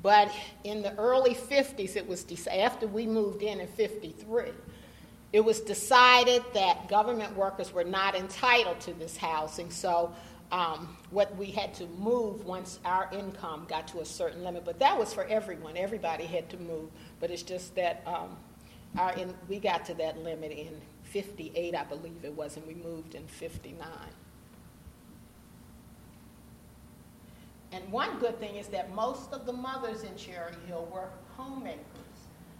But 0.00 0.30
in 0.64 0.82
the 0.82 0.96
early 0.98 1.34
50s, 1.34 1.96
it 1.96 2.06
was 2.06 2.26
after 2.46 2.86
we 2.86 3.06
moved 3.06 3.42
in 3.42 3.58
in 3.58 3.66
53, 3.66 4.50
it 5.32 5.40
was 5.44 5.60
decided 5.60 6.44
that 6.52 6.88
government 6.88 7.34
workers 7.36 7.72
were 7.72 7.84
not 7.84 8.14
entitled 8.14 8.78
to 8.80 8.92
this 8.92 9.16
housing. 9.16 9.70
So 9.70 10.12
um, 10.52 10.96
what 11.10 11.34
we 11.36 11.46
had 11.46 11.74
to 11.74 11.86
move 11.86 12.44
once 12.44 12.78
our 12.84 13.08
income 13.12 13.66
got 13.68 13.88
to 13.88 14.00
a 14.00 14.04
certain 14.04 14.44
limit. 14.44 14.64
But 14.64 14.78
that 14.78 14.96
was 14.96 15.12
for 15.12 15.24
everyone. 15.24 15.76
Everybody 15.76 16.26
had 16.26 16.48
to 16.50 16.56
move. 16.58 16.90
But 17.18 17.30
it's 17.30 17.42
just 17.42 17.74
that 17.74 18.02
um, 18.06 18.36
our 18.96 19.12
in, 19.14 19.34
we 19.48 19.58
got 19.58 19.84
to 19.86 19.94
that 19.94 20.18
limit 20.18 20.52
in 20.52 20.80
58, 21.14 21.76
I 21.76 21.84
believe 21.84 22.24
it 22.24 22.36
was, 22.36 22.56
and 22.56 22.66
we 22.66 22.74
moved 22.74 23.14
in 23.14 23.24
59. 23.28 23.86
And 27.70 27.92
one 27.92 28.18
good 28.18 28.40
thing 28.40 28.56
is 28.56 28.66
that 28.68 28.92
most 28.92 29.32
of 29.32 29.46
the 29.46 29.52
mothers 29.52 30.02
in 30.02 30.16
Cherry 30.16 30.56
Hill 30.66 30.88
were 30.92 31.10
homemakers. 31.36 31.84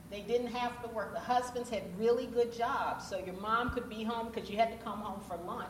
They 0.09 0.21
didn't 0.21 0.53
have 0.53 0.81
to 0.83 0.89
work. 0.91 1.13
The 1.15 1.19
husbands 1.19 1.69
had 1.69 1.83
really 1.99 2.27
good 2.27 2.57
jobs, 2.57 3.09
so 3.09 3.19
your 3.19 3.35
mom 3.41 3.71
could 3.71 3.89
be 3.89 4.05
home 4.05 4.29
because 4.33 4.49
you 4.49 4.57
had 4.57 4.71
to 4.71 4.85
come 4.85 5.01
home 5.01 5.21
for 5.27 5.37
lunch. 5.45 5.67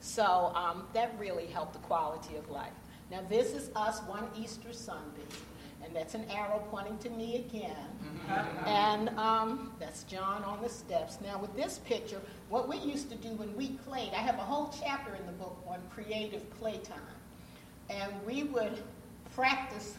So 0.00 0.50
um, 0.54 0.84
that 0.94 1.14
really 1.18 1.46
helped 1.46 1.74
the 1.74 1.78
quality 1.80 2.36
of 2.36 2.48
life. 2.48 2.72
Now, 3.10 3.20
this 3.28 3.52
is 3.52 3.70
us 3.76 4.00
one 4.06 4.28
Easter 4.34 4.72
Sunday, 4.72 5.28
that's 5.94 6.14
an 6.14 6.26
arrow 6.30 6.62
pointing 6.70 6.98
to 6.98 7.10
me 7.10 7.36
again. 7.36 7.76
and 8.66 9.08
um, 9.10 9.72
that's 9.78 10.02
John 10.02 10.42
on 10.42 10.60
the 10.62 10.68
steps. 10.68 11.18
Now, 11.22 11.38
with 11.38 11.54
this 11.56 11.78
picture, 11.86 12.20
what 12.50 12.68
we 12.68 12.76
used 12.78 13.08
to 13.10 13.16
do 13.16 13.28
when 13.30 13.54
we 13.56 13.70
played, 13.86 14.10
I 14.12 14.18
have 14.20 14.34
a 14.34 14.42
whole 14.42 14.74
chapter 14.78 15.14
in 15.14 15.24
the 15.24 15.32
book 15.32 15.56
on 15.66 15.78
creative 15.94 16.48
playtime 16.58 16.98
and 17.90 18.12
we 18.26 18.44
would 18.44 18.82
practice 19.34 19.94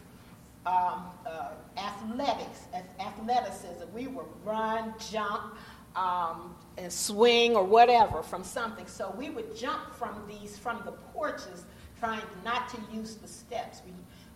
um, 0.65 1.05
uh, 1.25 1.49
athletics, 1.77 2.61
athleticism. 2.99 3.83
We 3.93 4.07
would 4.07 4.25
run, 4.43 4.93
jump, 5.11 5.55
um, 5.95 6.55
and 6.77 6.91
swing 6.91 7.55
or 7.55 7.63
whatever 7.63 8.23
from 8.23 8.43
something. 8.43 8.87
So 8.87 9.13
we 9.17 9.29
would 9.29 9.55
jump 9.55 9.93
from 9.93 10.23
these 10.27 10.57
from 10.57 10.81
the 10.85 10.91
porches, 10.91 11.65
trying 11.99 12.23
not 12.43 12.67
to 12.69 12.77
use 12.91 13.15
the 13.15 13.27
steps. 13.27 13.81
We, 13.85 13.93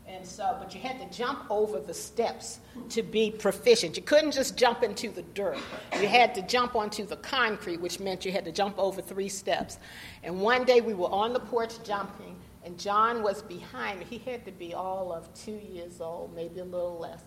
and 0.09 0.25
so, 0.25 0.57
but 0.59 0.73
you 0.73 0.81
had 0.81 0.99
to 0.99 1.17
jump 1.17 1.45
over 1.51 1.79
the 1.79 1.93
steps 1.93 2.59
to 2.89 3.03
be 3.03 3.29
proficient. 3.29 3.95
You 3.95 4.01
couldn't 4.01 4.31
just 4.31 4.57
jump 4.57 4.81
into 4.81 5.09
the 5.09 5.21
dirt. 5.21 5.59
You 6.01 6.07
had 6.07 6.33
to 6.35 6.41
jump 6.41 6.75
onto 6.75 7.05
the 7.05 7.17
concrete, 7.17 7.79
which 7.79 7.99
meant 7.99 8.25
you 8.25 8.31
had 8.31 8.43
to 8.45 8.51
jump 8.51 8.79
over 8.79 9.01
three 9.01 9.29
steps. 9.29 9.77
And 10.23 10.41
one 10.41 10.65
day 10.65 10.81
we 10.81 10.95
were 10.95 11.11
on 11.11 11.31
the 11.33 11.39
porch 11.39 11.75
jumping, 11.83 12.35
and 12.65 12.77
John 12.77 13.21
was 13.21 13.43
behind 13.43 13.99
me. 13.99 14.05
He 14.09 14.17
had 14.17 14.45
to 14.45 14.51
be 14.51 14.73
all 14.73 15.13
of 15.13 15.31
two 15.35 15.59
years 15.71 16.01
old, 16.01 16.35
maybe 16.35 16.59
a 16.59 16.65
little 16.65 16.97
less. 16.97 17.21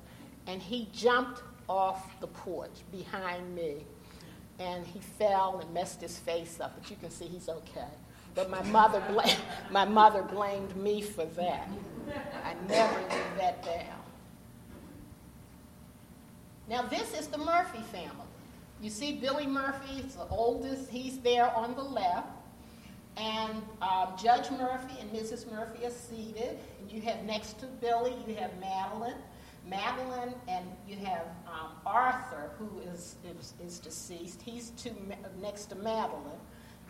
And 0.48 0.60
he 0.60 0.88
jumped 0.92 1.42
off 1.68 2.20
the 2.20 2.26
porch 2.26 2.80
behind 2.90 3.54
me. 3.54 3.86
And 4.58 4.84
he 4.86 4.98
fell 4.98 5.60
and 5.60 5.72
messed 5.72 6.00
his 6.00 6.18
face 6.18 6.60
up, 6.60 6.74
but 6.78 6.90
you 6.90 6.96
can 6.96 7.10
see 7.10 7.26
he's 7.26 7.48
okay. 7.48 7.88
But 8.34 8.50
my 8.50 8.62
mother, 8.64 9.02
my 9.70 9.84
mother 9.84 10.22
blamed 10.22 10.74
me 10.76 11.02
for 11.02 11.24
that. 11.24 11.68
I 12.44 12.54
never 12.68 13.00
lived 13.00 13.38
that 13.38 13.64
down. 13.64 14.02
Now, 16.68 16.82
this 16.82 17.18
is 17.18 17.26
the 17.26 17.38
Murphy 17.38 17.82
family. 17.92 18.26
You 18.80 18.90
see 18.90 19.12
Billy 19.12 19.46
Murphy, 19.46 20.00
it's 20.00 20.16
the 20.16 20.26
oldest, 20.28 20.90
he's 20.90 21.18
there 21.18 21.54
on 21.54 21.74
the 21.74 21.82
left. 21.82 22.28
And 23.16 23.62
um, 23.82 24.14
Judge 24.20 24.50
Murphy 24.50 24.98
and 25.00 25.10
Mrs. 25.12 25.50
Murphy 25.50 25.84
are 25.84 25.90
seated. 25.90 26.58
And 26.80 26.90
you 26.90 27.00
have 27.02 27.22
next 27.24 27.60
to 27.60 27.66
Billy, 27.66 28.14
you 28.26 28.34
have 28.36 28.50
Madeline. 28.58 29.20
Madeline 29.68 30.34
and 30.48 30.66
you 30.88 30.96
have 30.96 31.26
um, 31.46 31.72
Arthur, 31.86 32.50
who 32.58 32.80
is, 32.92 33.16
is, 33.38 33.54
is, 33.64 33.78
deceased. 33.78 34.42
He's 34.42 34.70
to, 34.70 34.90
next 35.40 35.66
to 35.66 35.76
Madeline. 35.76 36.40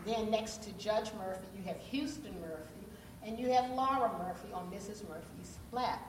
Then 0.04 0.30
next 0.30 0.62
to 0.64 0.72
Judge 0.72 1.10
Murphy, 1.18 1.46
you 1.56 1.62
have 1.64 1.78
Houston 1.78 2.34
Murphy, 2.40 2.86
and 3.24 3.38
you 3.38 3.50
have 3.50 3.70
Laura 3.70 4.10
Murphy 4.18 4.48
on 4.52 4.70
Mrs. 4.70 5.08
Murphy's 5.08 5.58
lap. 5.70 6.00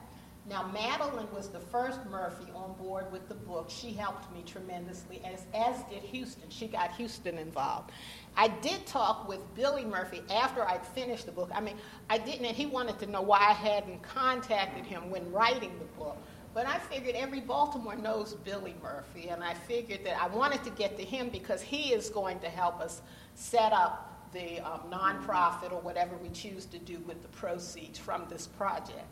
Now, 0.46 0.70
Madeline 0.74 1.28
was 1.34 1.48
the 1.48 1.60
first 1.60 2.04
Murphy 2.10 2.52
on 2.54 2.74
board 2.74 3.10
with 3.10 3.28
the 3.28 3.34
book. 3.34 3.70
She 3.70 3.94
helped 3.94 4.30
me 4.30 4.42
tremendously, 4.44 5.22
as, 5.24 5.46
as 5.54 5.82
did 5.84 6.02
Houston. 6.02 6.50
She 6.50 6.66
got 6.68 6.92
Houston 6.96 7.38
involved. 7.38 7.92
I 8.36 8.48
did 8.48 8.84
talk 8.84 9.26
with 9.26 9.40
Billy 9.54 9.86
Murphy 9.86 10.22
after 10.30 10.68
I'd 10.68 10.84
finished 10.84 11.24
the 11.24 11.32
book. 11.32 11.50
I 11.54 11.62
mean, 11.62 11.76
I 12.10 12.18
didn't, 12.18 12.44
and 12.44 12.54
he 12.54 12.66
wanted 12.66 12.98
to 12.98 13.06
know 13.06 13.22
why 13.22 13.38
I 13.38 13.52
hadn't 13.52 14.02
contacted 14.02 14.84
him 14.84 15.10
when 15.10 15.32
writing 15.32 15.78
the 15.78 15.86
book. 15.98 16.18
But 16.54 16.66
I 16.66 16.78
figured 16.78 17.16
every 17.16 17.40
Baltimore 17.40 17.96
knows 17.96 18.34
Billy 18.34 18.76
Murphy, 18.80 19.28
and 19.28 19.42
I 19.42 19.54
figured 19.54 20.04
that 20.04 20.22
I 20.22 20.28
wanted 20.28 20.62
to 20.62 20.70
get 20.70 20.96
to 20.98 21.04
him 21.04 21.28
because 21.28 21.60
he 21.60 21.92
is 21.92 22.08
going 22.08 22.38
to 22.38 22.48
help 22.48 22.80
us 22.80 23.02
set 23.34 23.72
up 23.72 24.30
the 24.32 24.60
um, 24.60 24.82
nonprofit 24.88 25.72
or 25.72 25.80
whatever 25.80 26.16
we 26.16 26.28
choose 26.28 26.64
to 26.66 26.78
do 26.78 26.98
with 27.00 27.22
the 27.22 27.28
proceeds 27.28 27.98
from 27.98 28.26
this 28.30 28.46
project. 28.46 29.06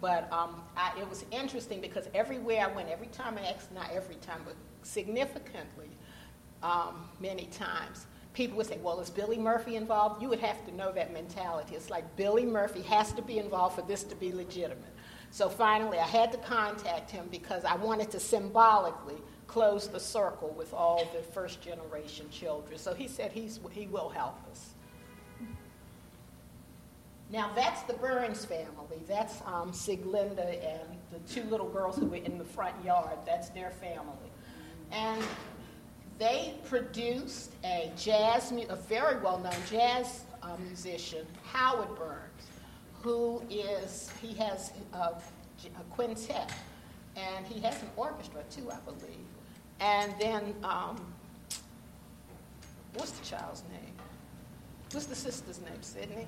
But 0.00 0.32
um, 0.32 0.62
I, 0.76 0.92
it 0.98 1.08
was 1.08 1.24
interesting 1.30 1.80
because 1.80 2.08
everywhere 2.12 2.66
I 2.68 2.74
went, 2.74 2.88
every 2.88 3.08
time 3.08 3.38
I 3.38 3.46
asked, 3.46 3.72
not 3.72 3.90
every 3.92 4.16
time, 4.16 4.40
but 4.44 4.56
significantly, 4.82 5.90
um, 6.62 7.08
many 7.20 7.46
times, 7.46 8.06
people 8.32 8.56
would 8.56 8.66
say, 8.66 8.78
well, 8.82 8.98
is 9.00 9.10
Billy 9.10 9.38
Murphy 9.38 9.76
involved? 9.76 10.22
You 10.22 10.28
would 10.28 10.40
have 10.40 10.64
to 10.66 10.74
know 10.74 10.90
that 10.92 11.12
mentality. 11.12 11.76
It's 11.76 11.90
like 11.90 12.16
Billy 12.16 12.44
Murphy 12.44 12.82
has 12.82 13.12
to 13.12 13.22
be 13.22 13.38
involved 13.38 13.76
for 13.76 13.82
this 13.82 14.02
to 14.04 14.16
be 14.16 14.32
legitimate. 14.32 14.92
So 15.30 15.48
finally, 15.48 15.98
I 15.98 16.06
had 16.06 16.32
to 16.32 16.38
contact 16.38 17.10
him 17.10 17.28
because 17.30 17.64
I 17.64 17.76
wanted 17.76 18.10
to 18.12 18.20
symbolically 18.20 19.16
close 19.46 19.88
the 19.88 20.00
circle 20.00 20.54
with 20.56 20.72
all 20.72 21.08
the 21.12 21.22
first 21.22 21.60
generation 21.60 22.28
children. 22.30 22.78
So 22.78 22.94
he 22.94 23.08
said 23.08 23.32
he's, 23.32 23.60
he 23.72 23.86
will 23.86 24.08
help 24.08 24.38
us. 24.50 24.70
Now 27.32 27.52
that's 27.54 27.82
the 27.82 27.94
Burns 27.94 28.44
family. 28.44 29.02
That's 29.08 29.40
um, 29.46 29.72
Siglinda 29.72 30.48
and 30.64 30.98
the 31.12 31.18
two 31.32 31.44
little 31.48 31.68
girls 31.68 31.96
who 31.96 32.06
were 32.06 32.16
in 32.16 32.38
the 32.38 32.44
front 32.44 32.74
yard. 32.84 33.18
That's 33.24 33.50
their 33.50 33.70
family. 33.70 34.30
And 34.90 35.22
they 36.18 36.54
produced 36.64 37.52
a 37.64 37.92
jazz, 37.96 38.52
a 38.52 38.76
very 38.76 39.20
well-known 39.20 39.54
jazz 39.70 40.24
uh, 40.42 40.56
musician, 40.66 41.26
Howard 41.44 41.96
Burns, 41.96 42.29
who 43.02 43.42
is, 43.50 44.10
he 44.20 44.34
has 44.34 44.72
a, 44.92 44.96
a 44.96 45.20
quintet, 45.90 46.52
and 47.16 47.46
he 47.46 47.60
has 47.60 47.80
an 47.82 47.88
orchestra 47.96 48.42
too, 48.50 48.70
I 48.70 48.78
believe. 48.84 49.26
And 49.80 50.14
then, 50.20 50.54
um, 50.62 51.00
what's 52.94 53.12
the 53.12 53.24
child's 53.24 53.62
name? 53.70 53.94
What's 54.92 55.06
the 55.06 55.14
sister's 55.14 55.60
name, 55.60 55.82
Sydney? 55.82 56.26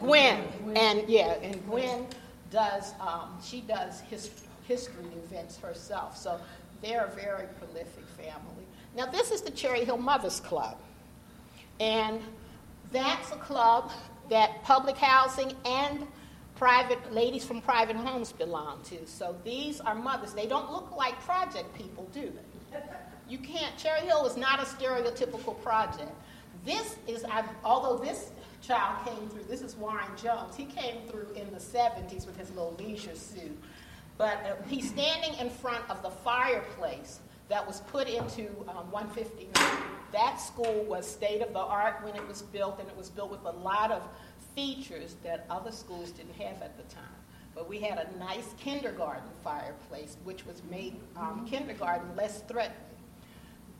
Gwen. 0.00 0.44
Gwen. 0.62 0.76
And 0.76 1.08
yeah, 1.08 1.38
and 1.42 1.64
Gwen 1.66 2.06
does, 2.50 2.92
um, 3.00 3.38
she 3.42 3.62
does 3.62 4.00
his, 4.00 4.30
history 4.66 5.04
events 5.24 5.58
herself. 5.58 6.16
So 6.16 6.40
they're 6.82 7.04
a 7.04 7.14
very 7.14 7.46
prolific 7.58 8.04
family. 8.16 8.64
Now, 8.96 9.06
this 9.06 9.30
is 9.30 9.42
the 9.42 9.50
Cherry 9.50 9.84
Hill 9.84 9.98
Mothers 9.98 10.40
Club. 10.40 10.76
And 11.80 12.20
that's 12.92 13.32
a 13.32 13.36
club 13.36 13.90
that 14.28 14.62
public 14.62 14.96
housing 14.96 15.52
and 15.64 16.06
private 16.56 17.12
ladies 17.12 17.44
from 17.44 17.60
private 17.60 17.96
homes 17.96 18.32
belong 18.32 18.80
to. 18.84 19.06
So 19.06 19.36
these 19.44 19.80
are 19.80 19.94
mothers. 19.94 20.32
They 20.32 20.46
don't 20.46 20.72
look 20.72 20.96
like 20.96 21.20
project 21.20 21.74
people, 21.74 22.08
do 22.12 22.32
they? 22.32 22.78
You 23.28 23.38
can't. 23.38 23.76
Cherry 23.76 24.00
Hill 24.00 24.24
is 24.26 24.36
not 24.36 24.60
a 24.60 24.64
stereotypical 24.64 25.60
project. 25.62 26.10
This 26.64 26.96
is, 27.06 27.24
although 27.64 28.02
this 28.02 28.30
child 28.62 29.04
came 29.06 29.28
through, 29.28 29.44
this 29.44 29.62
is 29.62 29.76
Warren 29.76 30.10
Jones. 30.16 30.56
He 30.56 30.64
came 30.64 31.06
through 31.08 31.28
in 31.34 31.50
the 31.52 31.58
70s 31.58 32.26
with 32.26 32.36
his 32.36 32.50
little 32.50 32.76
leisure 32.78 33.14
suit. 33.14 33.56
But 34.18 34.38
uh, 34.44 34.62
he's 34.66 34.88
standing 34.88 35.38
in 35.38 35.50
front 35.50 35.88
of 35.90 36.02
the 36.02 36.10
fireplace 36.10 37.20
that 37.48 37.64
was 37.66 37.80
put 37.82 38.08
into 38.08 38.48
um, 38.68 38.90
159. 38.90 39.52
That 40.16 40.40
school 40.40 40.82
was 40.88 41.06
state 41.06 41.42
of 41.42 41.52
the 41.52 41.58
art 41.58 42.02
when 42.02 42.16
it 42.16 42.26
was 42.26 42.40
built, 42.40 42.80
and 42.80 42.88
it 42.88 42.96
was 42.96 43.10
built 43.10 43.30
with 43.30 43.44
a 43.44 43.50
lot 43.50 43.92
of 43.92 44.02
features 44.54 45.14
that 45.22 45.44
other 45.50 45.70
schools 45.70 46.10
didn't 46.10 46.36
have 46.36 46.62
at 46.62 46.74
the 46.78 46.94
time. 46.94 47.04
But 47.54 47.68
we 47.68 47.80
had 47.80 47.98
a 47.98 48.18
nice 48.18 48.54
kindergarten 48.58 49.28
fireplace, 49.44 50.16
which 50.24 50.46
was 50.46 50.62
made 50.70 50.96
um, 51.18 51.46
kindergarten 51.46 52.16
less 52.16 52.40
threatening. 52.48 52.80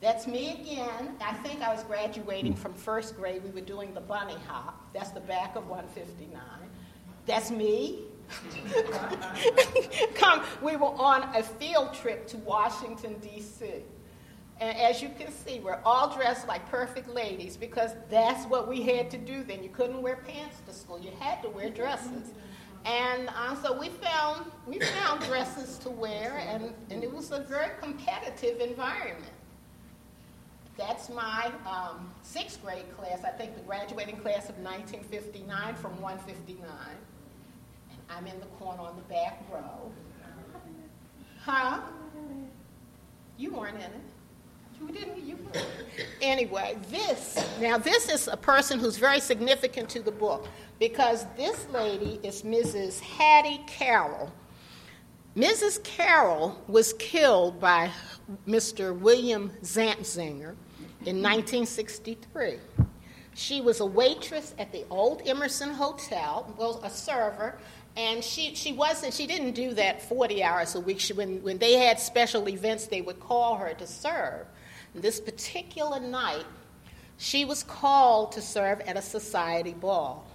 That's 0.02 0.26
me 0.26 0.52
again. 0.60 1.16
I 1.22 1.32
think 1.36 1.62
I 1.62 1.72
was 1.72 1.82
graduating 1.84 2.54
from 2.54 2.74
first 2.74 3.16
grade. 3.16 3.42
We 3.42 3.48
were 3.48 3.66
doing 3.66 3.94
the 3.94 4.02
bunny 4.02 4.36
hop. 4.46 4.92
That's 4.92 5.12
the 5.12 5.20
back 5.20 5.56
of 5.56 5.66
159. 5.68 6.38
That's 7.24 7.50
me. 7.50 8.02
Come, 10.14 10.42
we 10.60 10.76
were 10.76 10.88
on 11.00 11.34
a 11.34 11.42
field 11.42 11.94
trip 11.94 12.26
to 12.26 12.36
Washington, 12.36 13.16
D.C. 13.22 13.84
And 14.60 14.76
as 14.78 15.02
you 15.02 15.10
can 15.10 15.30
see, 15.30 15.60
we're 15.60 15.80
all 15.84 16.14
dressed 16.14 16.48
like 16.48 16.68
perfect 16.70 17.08
ladies 17.08 17.56
because 17.56 17.90
that's 18.08 18.46
what 18.46 18.66
we 18.66 18.82
had 18.82 19.10
to 19.10 19.18
do 19.18 19.42
then. 19.42 19.62
You 19.62 19.68
couldn't 19.68 20.00
wear 20.00 20.16
pants 20.16 20.56
to 20.66 20.72
school, 20.72 20.98
you 20.98 21.10
had 21.20 21.42
to 21.42 21.50
wear 21.50 21.68
dresses. 21.68 22.32
And 22.86 23.28
uh, 23.30 23.60
so 23.62 23.78
we 23.78 23.88
found, 23.88 24.50
we 24.66 24.78
found 24.78 25.20
dresses 25.24 25.76
to 25.78 25.90
wear, 25.90 26.40
and, 26.48 26.72
and 26.88 27.02
it 27.02 27.12
was 27.12 27.32
a 27.32 27.40
very 27.40 27.70
competitive 27.80 28.60
environment. 28.60 29.32
That's 30.78 31.08
my 31.08 31.50
um, 31.66 32.12
sixth 32.22 32.62
grade 32.62 32.84
class, 32.96 33.24
I 33.24 33.30
think 33.30 33.56
the 33.56 33.62
graduating 33.62 34.18
class 34.18 34.48
of 34.48 34.56
1959 34.58 35.74
from 35.74 36.00
159. 36.00 36.68
And 37.90 37.98
I'm 38.08 38.26
in 38.26 38.38
the 38.38 38.46
corner 38.58 38.82
on 38.82 38.94
the 38.94 39.14
back 39.14 39.42
row. 39.50 39.90
Huh? 41.42 41.80
You 43.36 43.52
weren't 43.52 43.76
in 43.76 43.82
it. 43.82 44.15
You 44.80 44.88
didn't. 44.88 45.24
You. 45.26 45.38
Anyway, 46.20 46.76
this 46.90 47.38
now 47.60 47.78
this 47.78 48.08
is 48.08 48.28
a 48.28 48.36
person 48.36 48.78
who's 48.78 48.98
very 48.98 49.20
significant 49.20 49.88
to 49.90 50.02
the 50.02 50.10
book 50.10 50.48
because 50.78 51.26
this 51.36 51.66
lady 51.70 52.20
is 52.22 52.42
Mrs. 52.42 53.00
Hattie 53.00 53.62
Carroll. 53.66 54.30
Mrs. 55.36 55.82
Carroll 55.84 56.58
was 56.66 56.94
killed 56.94 57.60
by 57.60 57.90
Mr. 58.48 58.98
William 58.98 59.50
Zantzinger 59.62 60.54
in 61.04 61.22
1963. 61.22 62.58
She 63.34 63.60
was 63.60 63.80
a 63.80 63.86
waitress 63.86 64.54
at 64.58 64.72
the 64.72 64.84
old 64.88 65.20
Emerson 65.26 65.70
Hotel, 65.74 66.54
well, 66.56 66.80
a 66.82 66.88
server, 66.88 67.58
and 67.96 68.24
she, 68.24 68.54
she 68.54 68.72
wasn't, 68.72 69.12
she 69.12 69.26
didn't 69.26 69.52
do 69.52 69.74
that 69.74 70.00
40 70.00 70.42
hours 70.42 70.74
a 70.74 70.80
week. 70.80 71.00
She, 71.00 71.12
when, 71.12 71.42
when 71.42 71.58
they 71.58 71.74
had 71.74 72.00
special 72.00 72.48
events, 72.48 72.86
they 72.86 73.02
would 73.02 73.20
call 73.20 73.56
her 73.56 73.74
to 73.74 73.86
serve. 73.86 74.46
This 75.02 75.20
particular 75.20 76.00
night, 76.00 76.44
she 77.18 77.44
was 77.44 77.62
called 77.62 78.32
to 78.32 78.42
serve 78.42 78.80
at 78.80 78.96
a 78.96 79.02
society 79.02 79.74
ball. 79.74 80.26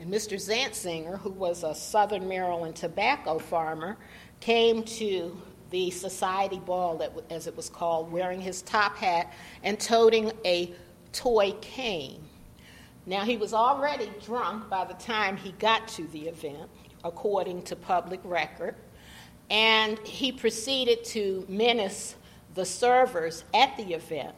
And 0.00 0.12
Mr. 0.12 0.34
Zantzinger, 0.36 1.18
who 1.18 1.30
was 1.30 1.62
a 1.62 1.74
Southern 1.74 2.28
Maryland 2.28 2.74
tobacco 2.74 3.38
farmer, 3.38 3.96
came 4.40 4.82
to 4.82 5.40
the 5.70 5.90
society 5.90 6.58
ball, 6.58 7.02
as 7.30 7.46
it 7.46 7.56
was 7.56 7.68
called, 7.68 8.10
wearing 8.10 8.40
his 8.40 8.62
top 8.62 8.96
hat 8.96 9.32
and 9.62 9.78
toting 9.78 10.32
a 10.44 10.74
toy 11.12 11.52
cane. 11.60 12.22
Now, 13.06 13.24
he 13.24 13.36
was 13.36 13.52
already 13.52 14.10
drunk 14.24 14.68
by 14.68 14.84
the 14.84 14.94
time 14.94 15.36
he 15.36 15.52
got 15.52 15.88
to 15.88 16.06
the 16.08 16.28
event 16.28 16.68
according 17.04 17.62
to 17.62 17.76
public 17.76 18.20
record. 18.22 18.76
And 19.50 19.98
he 20.00 20.32
proceeded 20.32 21.04
to 21.06 21.44
menace 21.48 22.16
the 22.54 22.64
servers 22.64 23.44
at 23.54 23.76
the 23.76 23.94
event 23.94 24.34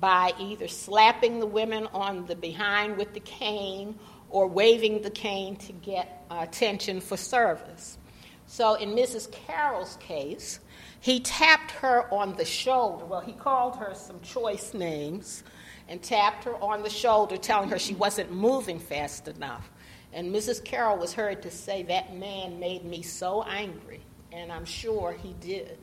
by 0.00 0.32
either 0.38 0.68
slapping 0.68 1.40
the 1.40 1.46
women 1.46 1.86
on 1.92 2.26
the 2.26 2.36
behind 2.36 2.96
with 2.96 3.14
the 3.14 3.20
cane 3.20 3.98
or 4.28 4.46
waving 4.46 5.02
the 5.02 5.10
cane 5.10 5.56
to 5.56 5.72
get 5.72 6.24
attention 6.30 7.00
for 7.00 7.16
service. 7.16 7.98
So, 8.46 8.74
in 8.74 8.90
Mrs. 8.90 9.30
Carroll's 9.30 9.96
case, 9.96 10.60
he 11.00 11.20
tapped 11.20 11.70
her 11.72 12.12
on 12.12 12.34
the 12.36 12.44
shoulder. 12.44 13.04
Well, 13.04 13.20
he 13.20 13.32
called 13.32 13.76
her 13.76 13.94
some 13.94 14.20
choice 14.20 14.74
names 14.74 15.44
and 15.88 16.02
tapped 16.02 16.44
her 16.44 16.56
on 16.56 16.82
the 16.82 16.90
shoulder, 16.90 17.36
telling 17.36 17.68
her 17.70 17.78
she 17.78 17.94
wasn't 17.94 18.32
moving 18.32 18.78
fast 18.78 19.28
enough. 19.28 19.70
And 20.12 20.34
Mrs. 20.34 20.64
Carroll 20.64 20.96
was 20.96 21.12
heard 21.12 21.42
to 21.42 21.50
say, 21.50 21.82
That 21.84 22.16
man 22.16 22.58
made 22.60 22.84
me 22.84 23.02
so 23.02 23.42
angry. 23.42 24.00
And 24.32 24.50
I'm 24.50 24.64
sure 24.64 25.12
he 25.12 25.34
did, 25.40 25.78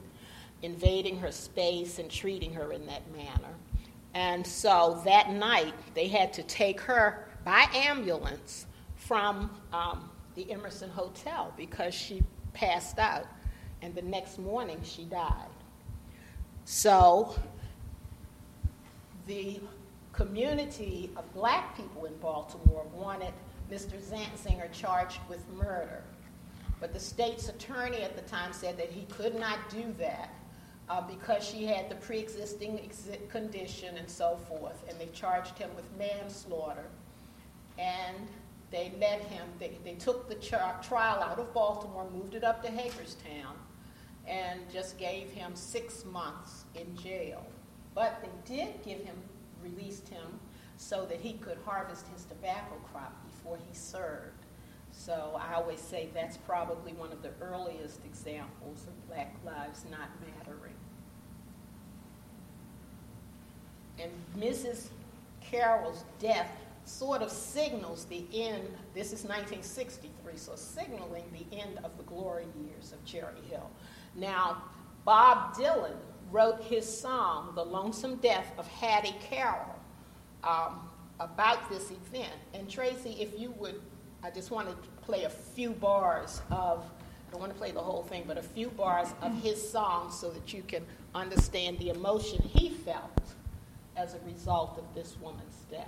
invading 0.63 1.17
her 1.19 1.31
space 1.31 1.99
and 1.99 2.09
treating 2.09 2.53
her 2.53 2.71
in 2.71 2.85
that 2.85 3.09
manner. 3.11 3.55
And 4.13 4.45
so 4.45 5.01
that 5.05 5.31
night, 5.31 5.73
they 5.93 6.07
had 6.07 6.33
to 6.33 6.43
take 6.43 6.79
her 6.81 7.27
by 7.43 7.65
ambulance 7.73 8.65
from 8.95 9.49
um, 9.73 10.09
the 10.35 10.51
Emerson 10.51 10.89
Hotel 10.89 11.53
because 11.57 11.93
she 11.93 12.23
passed 12.53 12.99
out. 12.99 13.25
And 13.81 13.95
the 13.95 14.01
next 14.01 14.37
morning, 14.37 14.79
she 14.83 15.05
died. 15.05 15.49
So 16.65 17.35
the 19.25 19.59
community 20.13 21.09
of 21.15 21.33
black 21.33 21.75
people 21.75 22.05
in 22.05 22.15
Baltimore 22.17 22.85
wanted 22.93 23.33
Mr. 23.71 23.99
Zantzinger 23.99 24.71
charged 24.71 25.19
with 25.29 25.47
murder. 25.53 26.03
But 26.79 26.93
the 26.93 26.99
state's 26.99 27.47
attorney 27.49 28.01
at 28.01 28.15
the 28.15 28.21
time 28.23 28.53
said 28.53 28.77
that 28.77 28.89
he 28.89 29.05
could 29.05 29.39
not 29.39 29.57
do 29.69 29.95
that 29.97 30.31
uh, 30.91 30.99
because 30.99 31.41
she 31.41 31.63
had 31.63 31.89
the 31.89 31.95
pre 31.95 32.19
existing 32.19 32.77
condition 33.29 33.95
and 33.95 34.09
so 34.09 34.35
forth. 34.49 34.83
And 34.89 34.99
they 34.99 35.07
charged 35.13 35.57
him 35.57 35.69
with 35.73 35.85
manslaughter. 35.97 36.85
And 37.79 38.27
they 38.71 38.91
let 38.99 39.21
him, 39.21 39.47
they, 39.57 39.77
they 39.85 39.93
took 39.93 40.27
the 40.27 40.35
char- 40.35 40.79
trial 40.83 41.23
out 41.23 41.39
of 41.39 41.53
Baltimore, 41.53 42.09
moved 42.11 42.35
it 42.35 42.43
up 42.43 42.61
to 42.63 42.69
Hagerstown, 42.69 43.55
and 44.27 44.59
just 44.71 44.97
gave 44.97 45.29
him 45.29 45.55
six 45.55 46.03
months 46.03 46.65
in 46.75 46.95
jail. 46.97 47.45
But 47.95 48.21
they 48.21 48.55
did 48.55 48.83
give 48.83 48.99
him, 48.99 49.15
released 49.63 50.09
him 50.09 50.39
so 50.75 51.05
that 51.05 51.21
he 51.21 51.33
could 51.33 51.57
harvest 51.65 52.05
his 52.13 52.25
tobacco 52.25 52.75
crop 52.91 53.13
before 53.25 53.57
he 53.57 53.73
served. 53.73 54.45
So 54.91 55.39
I 55.39 55.55
always 55.55 55.79
say 55.79 56.09
that's 56.13 56.37
probably 56.37 56.91
one 56.93 57.13
of 57.13 57.21
the 57.21 57.31
earliest 57.41 58.03
examples 58.05 58.85
of 58.87 59.07
Black 59.07 59.35
Lives 59.45 59.85
Not 59.89 60.09
Mattering. 60.19 60.40
And 64.01 64.11
Mrs. 64.37 64.87
Carroll's 65.41 66.03
death 66.19 66.51
sort 66.85 67.21
of 67.21 67.31
signals 67.31 68.05
the 68.05 68.25
end. 68.33 68.67
This 68.93 69.07
is 69.07 69.23
1963, 69.23 70.33
so 70.35 70.55
signaling 70.55 71.23
the 71.31 71.57
end 71.57 71.79
of 71.83 71.95
the 71.97 72.03
glory 72.03 72.45
years 72.65 72.91
of 72.91 73.03
Cherry 73.05 73.41
Hill. 73.49 73.69
Now, 74.15 74.63
Bob 75.05 75.55
Dylan 75.55 75.95
wrote 76.31 76.61
his 76.63 76.85
song, 76.85 77.53
The 77.55 77.63
Lonesome 77.63 78.15
Death 78.17 78.51
of 78.57 78.67
Hattie 78.67 79.15
Carroll, 79.21 79.79
um, 80.43 80.89
about 81.19 81.69
this 81.69 81.91
event. 81.91 82.33
And 82.53 82.69
Tracy, 82.69 83.17
if 83.19 83.39
you 83.39 83.51
would, 83.51 83.81
I 84.23 84.31
just 84.31 84.51
want 84.51 84.69
to 84.69 84.75
play 85.01 85.25
a 85.25 85.29
few 85.29 85.71
bars 85.71 86.41
of, 86.49 86.83
I 87.27 87.31
don't 87.31 87.41
want 87.41 87.51
to 87.51 87.57
play 87.57 87.71
the 87.71 87.81
whole 87.81 88.03
thing, 88.03 88.23
but 88.27 88.37
a 88.37 88.43
few 88.43 88.69
bars 88.69 89.09
of 89.21 89.41
his 89.43 89.69
song 89.69 90.11
so 90.11 90.29
that 90.31 90.53
you 90.53 90.63
can 90.63 90.85
understand 91.13 91.77
the 91.79 91.89
emotion 91.89 92.41
he 92.41 92.69
felt 92.69 93.20
as 93.95 94.15
a 94.15 94.19
result 94.25 94.77
of 94.77 94.85
this 94.95 95.17
woman's 95.21 95.65
death. 95.69 95.87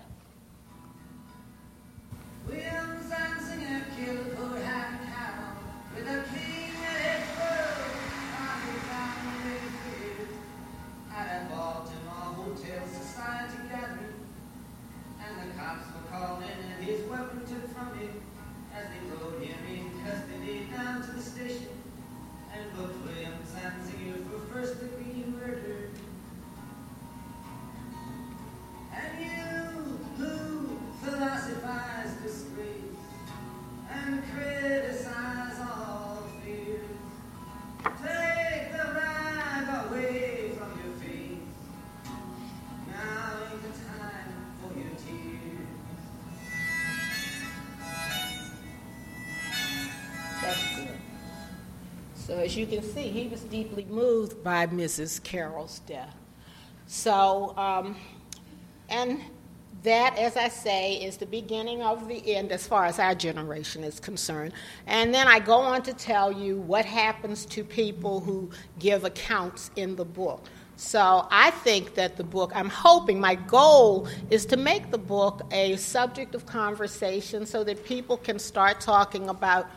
Williams 2.48 3.12
and 3.12 3.42
singer 3.42 3.86
killed 3.98 4.34
with 5.96 6.08
a 6.08 6.24
king 6.34 6.74
in 6.74 6.96
his. 7.00 7.24
At 11.16 11.44
a 11.44 11.56
Baltimore 11.56 12.34
Hotel 12.36 12.88
Society 12.88 13.58
gathering, 13.70 13.93
as 52.44 52.58
you 52.58 52.68
can 52.68 52.84
see, 52.84 53.08
he 53.08 53.28
was 53.28 53.42
deeply 53.44 53.86
moved 53.86 54.44
by 54.44 54.68
Mrs. 54.68 55.24
Carroll's 55.24 55.80
death. 55.80 56.16
So, 56.88 57.56
um, 57.58 57.96
and 58.90 59.22
that, 59.84 60.18
as 60.18 60.38
I 60.38 60.50
say, 60.50 60.96
is 60.96 61.18
the 61.18 61.26
beginning 61.26 61.82
of 61.82 62.08
the 62.08 62.36
end 62.36 62.52
as 62.52 62.68
far 62.68 62.86
as 62.86 63.00
our 63.00 63.16
generation 63.16 63.84
is 63.84 64.00
concerned. 64.00 64.54
And 64.88 65.14
then 65.14 65.28
I 65.28 65.40
go 65.40 65.56
on 65.56 65.84
to 65.84 65.94
tell 65.94 66.32
you 66.32 66.58
what 66.58 66.86
happens 66.86 67.46
to 67.48 67.64
people 67.64 68.20
who 68.20 68.50
give 68.80 69.04
accounts 69.06 69.72
in 69.76 69.96
the 69.96 70.06
book. 70.06 70.46
So 70.76 71.28
I 71.30 71.52
think 71.52 71.96
that 71.96 72.18
the 72.18 72.24
book, 72.24 72.52
I'm 72.56 72.70
hoping, 72.70 73.20
my 73.20 73.36
goal 73.36 74.08
is 74.30 74.46
to 74.48 74.58
make 74.58 74.92
the 74.92 74.98
book 74.98 75.42
a 75.52 75.76
subject 75.78 76.36
of 76.36 76.46
conversation 76.46 77.46
so 77.46 77.64
that 77.64 77.86
people 77.86 78.18
can 78.18 78.40
start 78.40 78.82
talking 78.82 79.30
about 79.30 79.70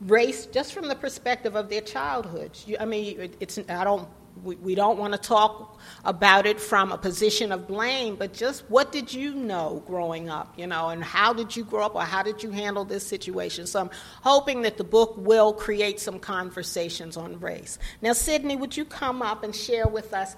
race 0.00 0.46
just 0.46 0.72
from 0.72 0.88
the 0.88 0.94
perspective 0.94 1.56
of 1.56 1.68
their 1.68 1.80
childhoods. 1.80 2.64
You, 2.66 2.76
I 2.80 2.84
mean, 2.84 3.34
it's, 3.40 3.58
I 3.68 3.84
don't 3.84 4.08
we, 4.42 4.56
we 4.56 4.74
don't 4.74 4.98
want 4.98 5.12
to 5.12 5.18
talk 5.18 5.78
about 6.04 6.46
it 6.46 6.60
from 6.60 6.92
a 6.92 6.98
position 6.98 7.52
of 7.52 7.66
blame, 7.66 8.16
but 8.16 8.32
just 8.32 8.68
what 8.70 8.92
did 8.92 9.12
you 9.12 9.34
know 9.34 9.82
growing 9.86 10.28
up, 10.28 10.54
you 10.58 10.66
know, 10.66 10.88
and 10.88 11.02
how 11.02 11.32
did 11.32 11.54
you 11.54 11.64
grow 11.64 11.84
up 11.84 11.94
or 11.94 12.02
how 12.02 12.22
did 12.22 12.42
you 12.42 12.50
handle 12.50 12.84
this 12.84 13.06
situation? 13.06 13.66
So 13.66 13.80
I'm 13.80 13.90
hoping 14.22 14.62
that 14.62 14.76
the 14.76 14.84
book 14.84 15.14
will 15.16 15.52
create 15.52 16.00
some 16.00 16.18
conversations 16.18 17.16
on 17.16 17.38
race. 17.40 17.78
Now, 18.02 18.12
Sydney, 18.12 18.56
would 18.56 18.76
you 18.76 18.84
come 18.84 19.22
up 19.22 19.42
and 19.44 19.54
share 19.54 19.86
with 19.86 20.14
us 20.14 20.36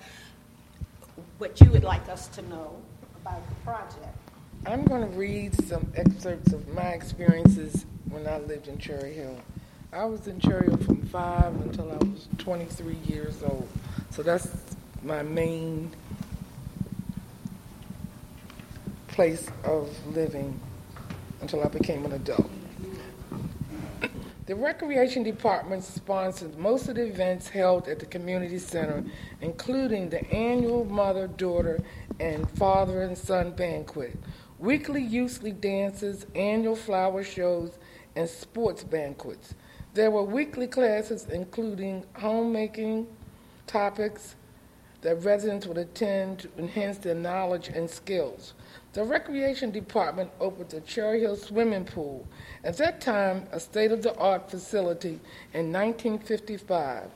what 1.38 1.60
you 1.60 1.70
would 1.70 1.84
like 1.84 2.08
us 2.08 2.28
to 2.28 2.42
know 2.42 2.76
about 3.20 3.46
the 3.48 3.54
project? 3.56 4.18
I'm 4.66 4.84
going 4.84 5.02
to 5.02 5.18
read 5.18 5.54
some 5.66 5.92
excerpts 5.96 6.52
of 6.52 6.68
my 6.68 6.90
experiences 6.90 7.84
when 8.08 8.26
I 8.26 8.38
lived 8.38 8.68
in 8.68 8.78
Cherry 8.78 9.12
Hill. 9.12 9.36
I 9.94 10.06
was 10.06 10.26
in 10.26 10.40
Cherry 10.40 10.68
Hill 10.68 10.78
from 10.78 11.02
five 11.02 11.54
until 11.60 11.92
I 11.92 11.96
was 11.96 12.26
23 12.38 12.94
years 13.08 13.42
old. 13.42 13.68
So 14.08 14.22
that's 14.22 14.48
my 15.02 15.22
main 15.22 15.94
place 19.08 19.50
of 19.64 19.90
living 20.16 20.58
until 21.42 21.62
I 21.62 21.68
became 21.68 22.06
an 22.06 22.12
adult. 22.12 22.50
The 24.46 24.56
Recreation 24.56 25.24
Department 25.24 25.84
sponsors 25.84 26.56
most 26.56 26.88
of 26.88 26.94
the 26.94 27.04
events 27.04 27.50
held 27.50 27.86
at 27.86 27.98
the 27.98 28.06
community 28.06 28.58
center, 28.58 29.04
including 29.42 30.08
the 30.08 30.24
annual 30.32 30.86
mother 30.86 31.26
daughter 31.26 31.84
and 32.18 32.50
father 32.52 33.02
and 33.02 33.16
son 33.16 33.50
banquet, 33.50 34.18
weekly 34.58 35.02
youth 35.02 35.42
league 35.42 35.60
dances, 35.60 36.24
annual 36.34 36.76
flower 36.76 37.22
shows, 37.22 37.72
and 38.16 38.26
sports 38.26 38.84
banquets. 38.84 39.54
There 39.94 40.10
were 40.10 40.22
weekly 40.22 40.66
classes 40.66 41.26
including 41.30 42.04
homemaking 42.14 43.06
topics 43.66 44.36
that 45.02 45.22
residents 45.22 45.66
would 45.66 45.76
attend 45.76 46.38
to 46.38 46.48
enhance 46.56 46.96
their 46.98 47.14
knowledge 47.14 47.68
and 47.68 47.90
skills. 47.90 48.54
The 48.94 49.04
Recreation 49.04 49.70
Department 49.70 50.30
opened 50.40 50.70
the 50.70 50.80
Cherry 50.80 51.20
Hill 51.20 51.36
Swimming 51.36 51.84
Pool, 51.84 52.26
at 52.64 52.78
that 52.78 53.00
time 53.00 53.46
a 53.52 53.60
state 53.60 53.92
of 53.92 54.02
the 54.02 54.14
art 54.16 54.50
facility, 54.50 55.20
in 55.52 55.72
1955. 55.72 57.10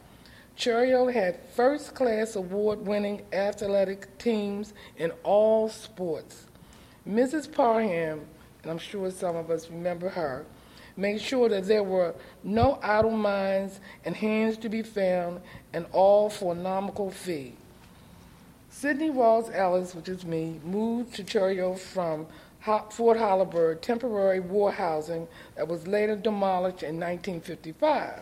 Cherry 0.57 0.89
Hill 0.89 1.09
had 1.09 1.39
first 1.55 1.95
class 1.95 2.37
award 2.37 2.87
winning 2.87 3.23
athletic 3.33 4.19
teams 4.19 4.75
in 4.97 5.13
all 5.23 5.69
sports. 5.69 6.47
Mrs. 7.09 7.51
Parham, 7.51 8.27
and 8.63 8.71
I'm 8.71 8.79
sure 8.79 9.11
some 9.11 9.37
of 9.37 9.51
us 9.51 9.71
remember 9.71 10.09
her, 10.09 10.45
made 10.97 11.21
sure 11.21 11.49
that 11.49 11.67
there 11.67 11.83
were 11.83 12.15
no 12.43 12.79
idle 12.83 13.11
minds 13.11 13.81
and 14.05 14.17
hands 14.17 14.57
to 14.59 14.69
be 14.69 14.83
found, 14.83 15.41
and 15.73 15.87
all 15.93 16.31
for 16.31 16.53
a 16.53 16.57
nominal 16.57 17.11
fee. 17.11 17.55
Sidney 18.71 19.11
Rawls 19.11 19.51
Ellis, 19.55 19.95
which 19.95 20.09
is 20.09 20.25
me, 20.25 20.61
moved 20.65 21.15
to 21.15 21.23
Hill 21.23 21.75
from 21.75 22.27
Fort 22.91 23.17
Holabird, 23.17 23.81
temporary 23.81 24.41
war 24.41 24.73
housing 24.73 25.29
that 25.55 25.69
was 25.69 25.87
later 25.87 26.17
demolished 26.17 26.83
in 26.83 27.01
1955. 27.01 28.21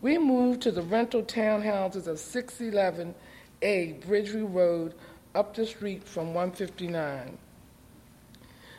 We 0.00 0.18
moved 0.18 0.62
to 0.62 0.72
the 0.72 0.82
rental 0.82 1.22
townhouses 1.22 2.06
of 2.06 2.18
611A 2.18 3.14
Bridgeview 3.62 4.52
Road 4.52 4.94
up 5.34 5.54
the 5.54 5.64
street 5.64 6.04
from 6.04 6.34
159. 6.34 7.38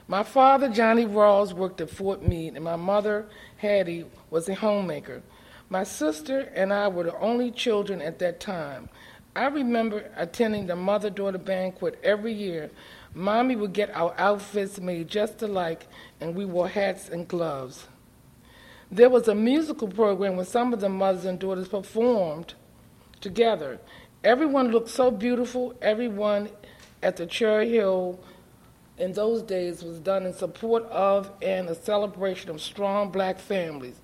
My 0.09 0.23
father, 0.23 0.69
Johnny 0.69 1.05
Rawls, 1.05 1.53
worked 1.53 1.79
at 1.81 1.91
Fort 1.91 2.23
Meade, 2.23 2.55
and 2.55 2.63
my 2.63 2.75
mother, 2.75 3.27
Hattie, 3.57 4.07
was 4.31 4.49
a 4.49 4.55
homemaker. 4.55 5.21
My 5.69 5.83
sister 5.83 6.51
and 6.55 6.73
I 6.73 6.87
were 6.87 7.03
the 7.03 7.19
only 7.19 7.51
children 7.51 8.01
at 8.01 8.17
that 8.17 8.39
time. 8.39 8.89
I 9.35 9.45
remember 9.49 10.09
attending 10.15 10.65
the 10.65 10.75
mother 10.75 11.11
daughter 11.11 11.37
banquet 11.37 11.99
every 12.03 12.33
year. 12.33 12.71
Mommy 13.13 13.55
would 13.55 13.73
get 13.73 13.95
our 13.95 14.15
outfits 14.17 14.79
made 14.79 15.09
just 15.09 15.43
alike, 15.43 15.85
and 16.19 16.33
we 16.33 16.43
wore 16.43 16.69
hats 16.69 17.07
and 17.07 17.27
gloves. 17.27 17.87
There 18.91 19.11
was 19.11 19.27
a 19.27 19.35
musical 19.35 19.87
program 19.87 20.37
where 20.37 20.45
some 20.45 20.73
of 20.73 20.79
the 20.79 20.89
mothers 20.89 21.25
and 21.25 21.37
daughters 21.37 21.67
performed 21.67 22.55
together. 23.21 23.79
Everyone 24.23 24.71
looked 24.71 24.89
so 24.89 25.11
beautiful. 25.11 25.75
Everyone 25.83 26.49
at 27.03 27.17
the 27.17 27.27
Cherry 27.27 27.69
Hill 27.69 28.19
in 28.99 29.13
those 29.13 29.41
days 29.41 29.83
was 29.83 29.99
done 29.99 30.25
in 30.25 30.33
support 30.33 30.83
of 30.85 31.31
and 31.41 31.69
a 31.69 31.75
celebration 31.75 32.49
of 32.49 32.61
strong 32.61 33.09
black 33.09 33.39
families. 33.39 33.95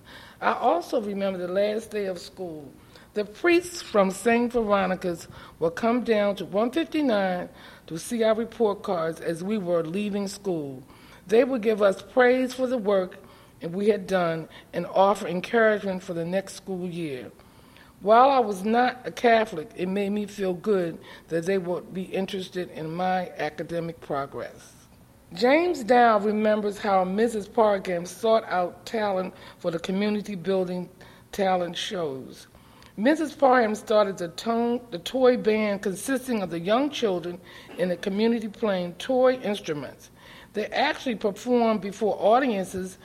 I 0.41 0.53
also 0.53 1.01
remember 1.01 1.37
the 1.37 1.51
last 1.51 1.91
day 1.91 2.05
of 2.05 2.17
school. 2.17 2.71
The 3.13 3.25
priests 3.25 3.81
from 3.81 4.11
St. 4.11 4.51
Veronica's 4.51 5.27
would 5.59 5.75
come 5.75 6.03
down 6.03 6.35
to 6.37 6.45
159 6.45 7.49
to 7.87 7.97
see 7.97 8.23
our 8.23 8.35
report 8.35 8.83
cards 8.83 9.21
as 9.21 9.43
we 9.43 9.57
were 9.57 9.83
leaving 9.83 10.27
school. 10.27 10.83
They 11.27 11.43
would 11.43 11.61
give 11.61 11.81
us 11.81 12.01
praise 12.01 12.53
for 12.53 12.67
the 12.67 12.77
work 12.77 13.17
we 13.61 13.87
had 13.87 14.05
done 14.05 14.47
and 14.73 14.85
offer 14.85 15.27
encouragement 15.27 16.03
for 16.03 16.13
the 16.13 16.25
next 16.25 16.55
school 16.55 16.87
year. 16.87 17.31
While 18.01 18.29
I 18.29 18.39
was 18.39 18.63
not 18.63 19.01
a 19.05 19.11
Catholic, 19.11 19.71
it 19.75 19.87
made 19.87 20.11
me 20.11 20.27
feel 20.27 20.53
good 20.53 20.99
that 21.29 21.45
they 21.45 21.57
would 21.57 21.93
be 21.93 22.03
interested 22.03 22.69
in 22.71 22.93
my 22.93 23.29
academic 23.37 23.99
progress. 24.01 24.74
James 25.33 25.83
Dow 25.83 26.19
remembers 26.19 26.77
how 26.77 27.03
Mrs. 27.03 27.51
Parham 27.51 28.05
sought 28.05 28.45
out 28.45 28.85
talent 28.85 29.33
for 29.57 29.71
the 29.71 29.79
community 29.79 30.35
building 30.35 30.87
talent 31.31 31.75
shows. 31.75 32.47
Mrs. 32.97 33.37
Parham 33.37 33.75
started 33.75 34.17
the, 34.17 34.29
tone, 34.29 34.79
the 34.91 34.99
toy 34.99 35.35
band 35.35 35.81
consisting 35.81 36.41
of 36.41 36.51
the 36.51 36.59
young 36.59 36.89
children 36.89 37.41
in 37.77 37.89
the 37.89 37.97
community 37.97 38.47
playing 38.47 38.93
toy 38.93 39.33
instruments. 39.39 40.11
They 40.53 40.67
actually 40.67 41.15
performed 41.15 41.81
before 41.81 42.15
audiences, 42.17 42.97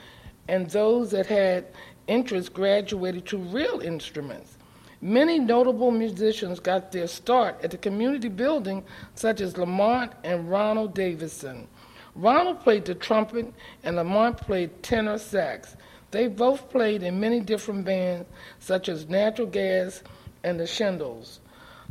and 0.47 0.71
those 0.71 1.11
that 1.11 1.27
had 1.27 1.67
interest 2.07 2.53
graduated 2.53 3.27
to 3.27 3.39
real 3.39 3.81
instruments. 3.81 4.59
Many 5.01 5.39
notable 5.39 5.91
musicians 5.91 6.61
got 6.61 6.93
their 6.93 7.09
start 7.09 7.65
at 7.65 7.71
the 7.71 7.79
community 7.79 8.29
building, 8.29 8.85
such 9.15 9.41
as 9.41 9.57
Lamont 9.57 10.13
and 10.23 10.49
Ronald 10.49 10.95
Davison. 10.95 11.67
Ronald 12.15 12.61
played 12.61 12.85
the 12.85 12.95
trumpet, 12.95 13.53
and 13.83 13.97
Lamont 13.97 14.37
played 14.37 14.83
tenor 14.83 15.19
sax. 15.19 15.77
They 16.11 16.27
both 16.27 16.71
played 16.71 17.03
in 17.03 17.21
many 17.21 17.41
different 17.41 17.85
bands, 17.85 18.29
such 18.59 18.89
as 18.89 19.09
Natural 19.09 19.47
Gas 19.47 20.03
and 20.43 20.59
the 20.59 20.67
Shindles. 20.67 21.41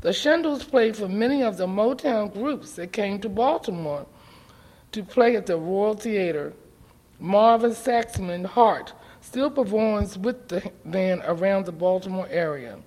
The 0.01 0.13
Shindles 0.13 0.63
played 0.63 0.95
for 0.95 1.07
many 1.07 1.43
of 1.43 1.57
the 1.57 1.67
Motown 1.67 2.34
groups 2.34 2.74
that 2.74 2.91
came 2.91 3.20
to 3.20 3.30
Baltimore 3.30 4.05
to 4.91 5.03
play 5.03 5.36
at 5.36 5.45
the 5.45 5.57
Royal 5.57 5.93
Theater. 5.93 6.53
Marvin 7.20 7.72
Saxman 7.72 8.45
Hart 8.45 8.93
still 9.22 9.51
performs 9.51 10.17
with 10.17 10.47
the 10.47 10.72
band 10.86 11.22
around 11.26 11.65
the 11.65 11.72
Baltimore 11.72 12.28
area. 12.30 12.78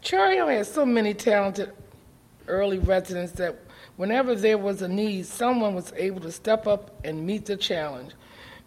Cherry 0.00 0.36
Hill 0.36 0.48
had 0.48 0.66
so 0.66 0.86
many 0.86 1.12
talented 1.12 1.72
early 2.46 2.78
residents 2.78 3.32
that 3.32 3.58
whenever 3.98 4.34
there 4.34 4.56
was 4.56 4.80
a 4.80 4.88
need, 4.88 5.26
someone 5.26 5.74
was 5.74 5.92
able 5.96 6.20
to 6.20 6.30
step 6.32 6.66
up 6.66 6.98
and 7.04 7.26
meet 7.26 7.44
the 7.44 7.56
challenge. 7.56 8.12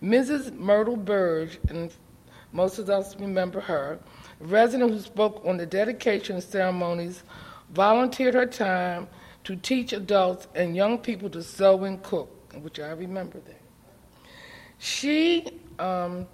Mrs. 0.03 0.53
Myrtle 0.53 0.97
Burge, 0.97 1.57
and 1.69 1.91
most 2.51 2.77
of 2.77 2.89
us 2.89 3.15
remember 3.17 3.61
her, 3.61 3.97
a 4.41 4.43
resident 4.45 4.91
who 4.91 4.99
spoke 4.99 5.41
on 5.45 5.55
the 5.55 5.65
dedication 5.65 6.41
ceremonies, 6.41 7.23
volunteered 7.69 8.33
her 8.33 8.45
time 8.45 9.07
to 9.45 9.55
teach 9.55 9.93
adults 9.93 10.47
and 10.53 10.75
young 10.75 10.97
people 10.97 11.29
to 11.29 11.41
sew 11.41 11.85
and 11.85 12.03
cook, 12.03 12.29
which 12.61 12.79
I 12.79 12.91
remember 12.91 13.39
that. 13.39 13.61
She 14.79 15.47
um, 15.79 16.27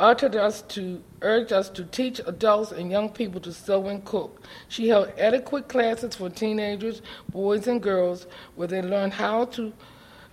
uttered 0.00 0.36
us 0.36 0.62
to 0.62 1.02
urge 1.22 1.50
us 1.50 1.68
to 1.70 1.84
teach 1.84 2.20
adults 2.26 2.70
and 2.70 2.90
young 2.90 3.08
people 3.08 3.40
to 3.40 3.52
sew 3.52 3.86
and 3.86 4.04
cook. 4.04 4.42
She 4.68 4.88
held 4.88 5.12
adequate 5.18 5.68
classes 5.68 6.14
for 6.14 6.30
teenagers, 6.30 7.02
boys 7.30 7.66
and 7.66 7.82
girls, 7.82 8.26
where 8.54 8.68
they 8.68 8.82
learned 8.82 9.14
how 9.14 9.46
to 9.46 9.72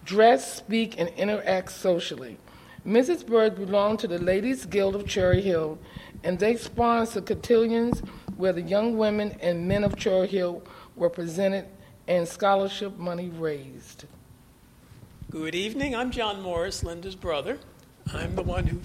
dress, 0.03 0.57
speak, 0.57 0.99
and 0.99 1.09
interact 1.09 1.71
socially. 1.71 2.37
Mrs. 2.85 3.25
Bird 3.25 3.55
belonged 3.55 3.97
to 3.99 4.07
the 4.07 4.19
Ladies 4.19 4.67
Guild 4.67 4.95
of 4.95 5.07
Cherry 5.07 5.41
Hill, 5.41 5.79
and 6.23 6.37
they 6.37 6.55
sponsored 6.55 7.25
cotillions 7.25 8.01
where 8.37 8.53
the 8.53 8.61
young 8.61 8.97
women 8.97 9.35
and 9.41 9.67
men 9.67 9.83
of 9.83 9.95
Cherry 9.95 10.27
Hill 10.27 10.61
were 10.95 11.09
presented 11.09 11.65
and 12.07 12.27
scholarship 12.27 12.97
money 12.99 13.29
raised. 13.29 14.05
Good 15.31 15.55
evening. 15.55 15.95
I'm 15.95 16.11
John 16.11 16.41
Morris, 16.41 16.83
Linda's 16.83 17.15
brother. 17.15 17.57
I'm 18.13 18.35
the 18.35 18.43
one 18.43 18.67
who 18.67 18.79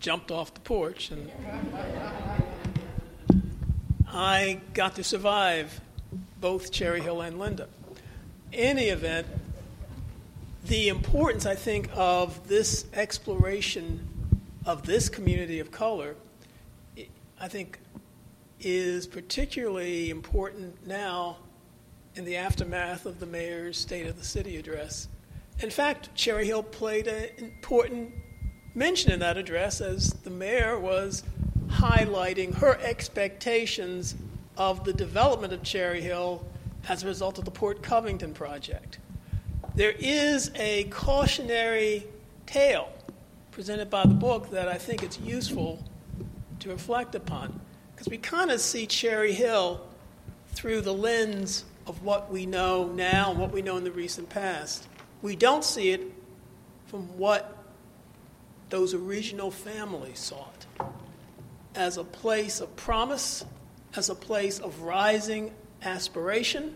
jumped 0.00 0.30
off 0.30 0.54
the 0.54 0.60
porch, 0.60 1.10
and 1.10 1.30
I 4.08 4.60
got 4.72 4.96
to 4.96 5.04
survive 5.04 5.80
both 6.40 6.72
Cherry 6.72 7.00
Hill 7.00 7.20
and 7.20 7.38
Linda. 7.38 7.68
In 8.50 8.78
any 8.78 8.88
event, 8.88 9.26
the 10.64 10.88
importance, 10.88 11.46
I 11.46 11.54
think, 11.54 11.90
of 11.94 12.48
this 12.48 12.86
exploration 12.94 14.08
of 14.66 14.84
this 14.84 15.08
community 15.08 15.60
of 15.60 15.70
color, 15.70 16.16
I 17.40 17.48
think, 17.48 17.78
is 18.58 19.06
particularly 19.06 20.10
important 20.10 20.86
now 20.86 21.38
in 22.14 22.24
the 22.24 22.36
aftermath 22.36 23.06
of 23.06 23.20
the 23.20 23.26
mayor's 23.26 23.78
State 23.78 24.06
of 24.06 24.18
the 24.18 24.24
City 24.24 24.56
address. 24.56 25.08
In 25.60 25.70
fact, 25.70 26.14
Cherry 26.14 26.46
Hill 26.46 26.62
played 26.62 27.06
an 27.06 27.30
important 27.38 28.12
mention 28.74 29.12
in 29.12 29.20
that 29.20 29.36
address 29.36 29.80
as 29.80 30.12
the 30.24 30.30
mayor 30.30 30.78
was 30.78 31.22
highlighting 31.68 32.54
her 32.54 32.78
expectations 32.80 34.14
of 34.56 34.84
the 34.84 34.92
development 34.92 35.52
of 35.52 35.62
Cherry 35.62 36.00
Hill 36.00 36.44
as 36.88 37.02
a 37.02 37.06
result 37.06 37.38
of 37.38 37.44
the 37.44 37.50
Port 37.50 37.82
Covington 37.82 38.32
project. 38.32 38.98
There 39.74 39.94
is 39.98 40.50
a 40.54 40.84
cautionary 40.84 42.06
tale 42.46 42.90
presented 43.50 43.90
by 43.90 44.04
the 44.04 44.14
book 44.14 44.50
that 44.50 44.68
I 44.68 44.78
think 44.78 45.02
it's 45.02 45.18
useful 45.20 45.84
to 46.60 46.68
reflect 46.68 47.14
upon 47.14 47.60
because 47.94 48.08
we 48.08 48.18
kind 48.18 48.50
of 48.50 48.60
see 48.60 48.86
Cherry 48.86 49.32
Hill 49.32 49.80
through 50.52 50.80
the 50.80 50.94
lens 50.94 51.64
of 51.86 52.02
what 52.02 52.30
we 52.30 52.46
know 52.46 52.86
now 52.88 53.30
and 53.30 53.38
what 53.38 53.52
we 53.52 53.62
know 53.62 53.76
in 53.76 53.84
the 53.84 53.92
recent 53.92 54.28
past. 54.28 54.86
We 55.22 55.36
don't 55.36 55.64
see 55.64 55.90
it 55.90 56.02
from 56.86 57.02
what 57.18 57.56
those 58.70 58.94
original 58.94 59.50
families 59.50 60.18
sought 60.18 60.66
as 61.74 61.96
a 61.96 62.04
place 62.04 62.60
of 62.60 62.74
promise, 62.76 63.44
as 63.94 64.08
a 64.08 64.14
place 64.14 64.58
of 64.58 64.82
rising 64.82 65.52
aspiration 65.82 66.74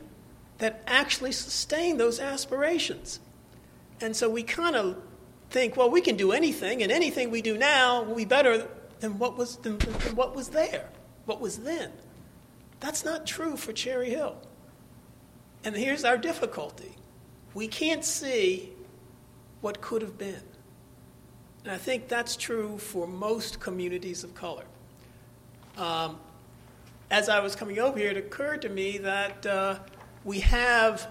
that 0.58 0.82
actually 0.86 1.32
sustained 1.32 1.98
those 1.98 2.20
aspirations. 2.20 3.20
And 4.00 4.14
so 4.14 4.28
we 4.28 4.42
kind 4.42 4.76
of 4.76 4.96
think, 5.50 5.76
well, 5.76 5.90
we 5.90 6.00
can 6.00 6.16
do 6.16 6.32
anything, 6.32 6.82
and 6.82 6.90
anything 6.90 7.30
we 7.30 7.42
do 7.42 7.56
now 7.56 8.02
will 8.02 8.16
be 8.16 8.24
better 8.24 8.68
than 9.00 9.18
what 9.18 9.36
was, 9.36 9.56
than, 9.58 9.78
than 9.78 10.16
what 10.16 10.34
was 10.34 10.48
there, 10.48 10.88
what 11.26 11.40
was 11.40 11.58
then. 11.58 11.92
That's 12.80 13.04
not 13.04 13.26
true 13.26 13.56
for 13.56 13.72
Cherry 13.72 14.10
Hill. 14.10 14.36
And 15.64 15.74
here's 15.76 16.04
our 16.04 16.18
difficulty 16.18 16.96
we 17.54 17.68
can't 17.68 18.04
see 18.04 18.72
what 19.60 19.80
could 19.80 20.02
have 20.02 20.18
been. 20.18 20.42
And 21.64 21.72
I 21.72 21.78
think 21.78 22.08
that's 22.08 22.36
true 22.36 22.76
for 22.76 23.06
most 23.06 23.58
communities 23.58 24.22
of 24.22 24.34
color. 24.34 24.64
Um, 25.78 26.18
as 27.10 27.28
I 27.28 27.40
was 27.40 27.56
coming 27.56 27.78
over 27.78 27.98
here, 27.98 28.10
it 28.10 28.18
occurred 28.18 28.62
to 28.62 28.68
me 28.68 28.98
that 28.98 29.46
uh, 29.46 29.78
we 30.24 30.40
have 30.40 31.10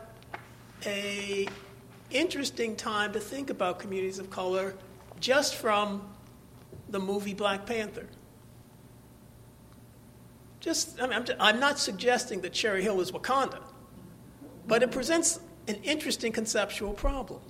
a 0.85 1.47
interesting 2.11 2.75
time 2.75 3.11
to 3.13 3.19
think 3.19 3.49
about 3.49 3.79
communities 3.79 4.19
of 4.19 4.29
color 4.29 4.75
just 5.19 5.55
from 5.55 6.07
the 6.89 6.99
movie 6.99 7.33
Black 7.33 7.65
Panther. 7.65 8.07
Just, 10.59 11.01
I 11.01 11.07
mean, 11.07 11.13
I'm, 11.13 11.25
I'm 11.39 11.59
not 11.59 11.79
suggesting 11.79 12.41
that 12.41 12.53
Cherry 12.53 12.83
Hill 12.83 13.01
is 13.01 13.11
Wakanda, 13.11 13.59
but 14.67 14.83
it 14.83 14.91
presents 14.91 15.39
an 15.67 15.75
interesting 15.83 16.31
conceptual 16.31 16.93
problem. 16.93 17.41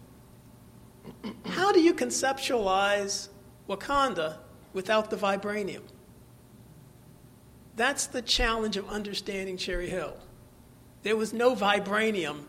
How 1.45 1.71
do 1.71 1.79
you 1.81 1.93
conceptualize 1.93 3.29
Wakanda 3.69 4.37
without 4.73 5.09
the 5.09 5.15
vibranium? 5.15 5.83
That's 7.75 8.07
the 8.07 8.21
challenge 8.21 8.77
of 8.77 8.87
understanding 8.89 9.57
Cherry 9.57 9.89
Hill. 9.89 10.17
There 11.03 11.15
was 11.15 11.33
no 11.33 11.55
vibranium 11.55 12.43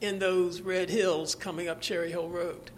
in 0.00 0.18
those 0.18 0.60
red 0.60 0.90
hills 0.90 1.34
coming 1.34 1.68
up 1.68 1.80
Cherry 1.80 2.10
Hill 2.10 2.28
Road. 2.28 2.70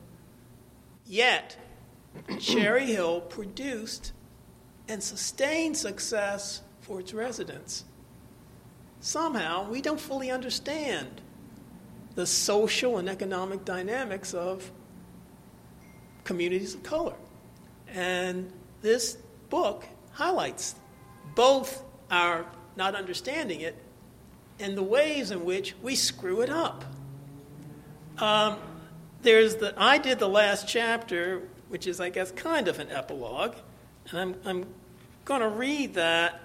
Yet, 1.06 1.56
Cherry 2.38 2.86
Hill 2.86 3.20
produced 3.22 4.12
and 4.88 5.02
sustained 5.02 5.76
success 5.76 6.62
for 6.80 7.00
its 7.00 7.12
residents. 7.12 7.84
Somehow, 9.00 9.68
we 9.68 9.80
don't 9.80 10.00
fully 10.00 10.30
understand 10.30 11.20
the 12.14 12.26
social 12.26 12.98
and 12.98 13.08
economic 13.08 13.64
dynamics 13.64 14.34
of 14.34 14.70
communities 16.28 16.74
of 16.74 16.82
color. 16.82 17.14
And 17.94 18.52
this 18.82 19.16
book 19.48 19.86
highlights 20.12 20.74
both 21.34 21.82
our 22.10 22.44
not 22.76 22.94
understanding 22.94 23.62
it 23.62 23.74
and 24.60 24.76
the 24.76 24.82
ways 24.82 25.30
in 25.30 25.46
which 25.46 25.74
we 25.82 25.94
screw 25.94 26.42
it 26.42 26.50
up. 26.50 26.84
Um, 28.18 28.58
there's 29.22 29.56
the 29.56 29.72
I 29.78 29.96
did 29.96 30.18
the 30.18 30.28
last 30.28 30.68
chapter, 30.68 31.48
which 31.68 31.86
is, 31.86 31.98
I 31.98 32.10
guess, 32.10 32.30
kind 32.30 32.68
of 32.68 32.78
an 32.78 32.90
epilogue, 32.90 33.54
and 34.10 34.20
I'm, 34.20 34.34
I'm 34.44 34.66
going 35.24 35.40
to 35.40 35.48
read 35.48 35.94
that. 35.94 36.40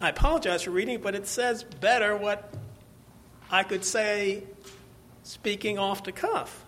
I 0.00 0.08
apologize 0.08 0.62
for 0.62 0.70
reading 0.70 1.00
but 1.00 1.14
it 1.14 1.26
says 1.26 1.62
better 1.62 2.16
what 2.16 2.54
I 3.50 3.64
could 3.64 3.84
say 3.84 4.44
speaking 5.24 5.78
off 5.78 6.04
the 6.04 6.12
cuff. 6.12 6.64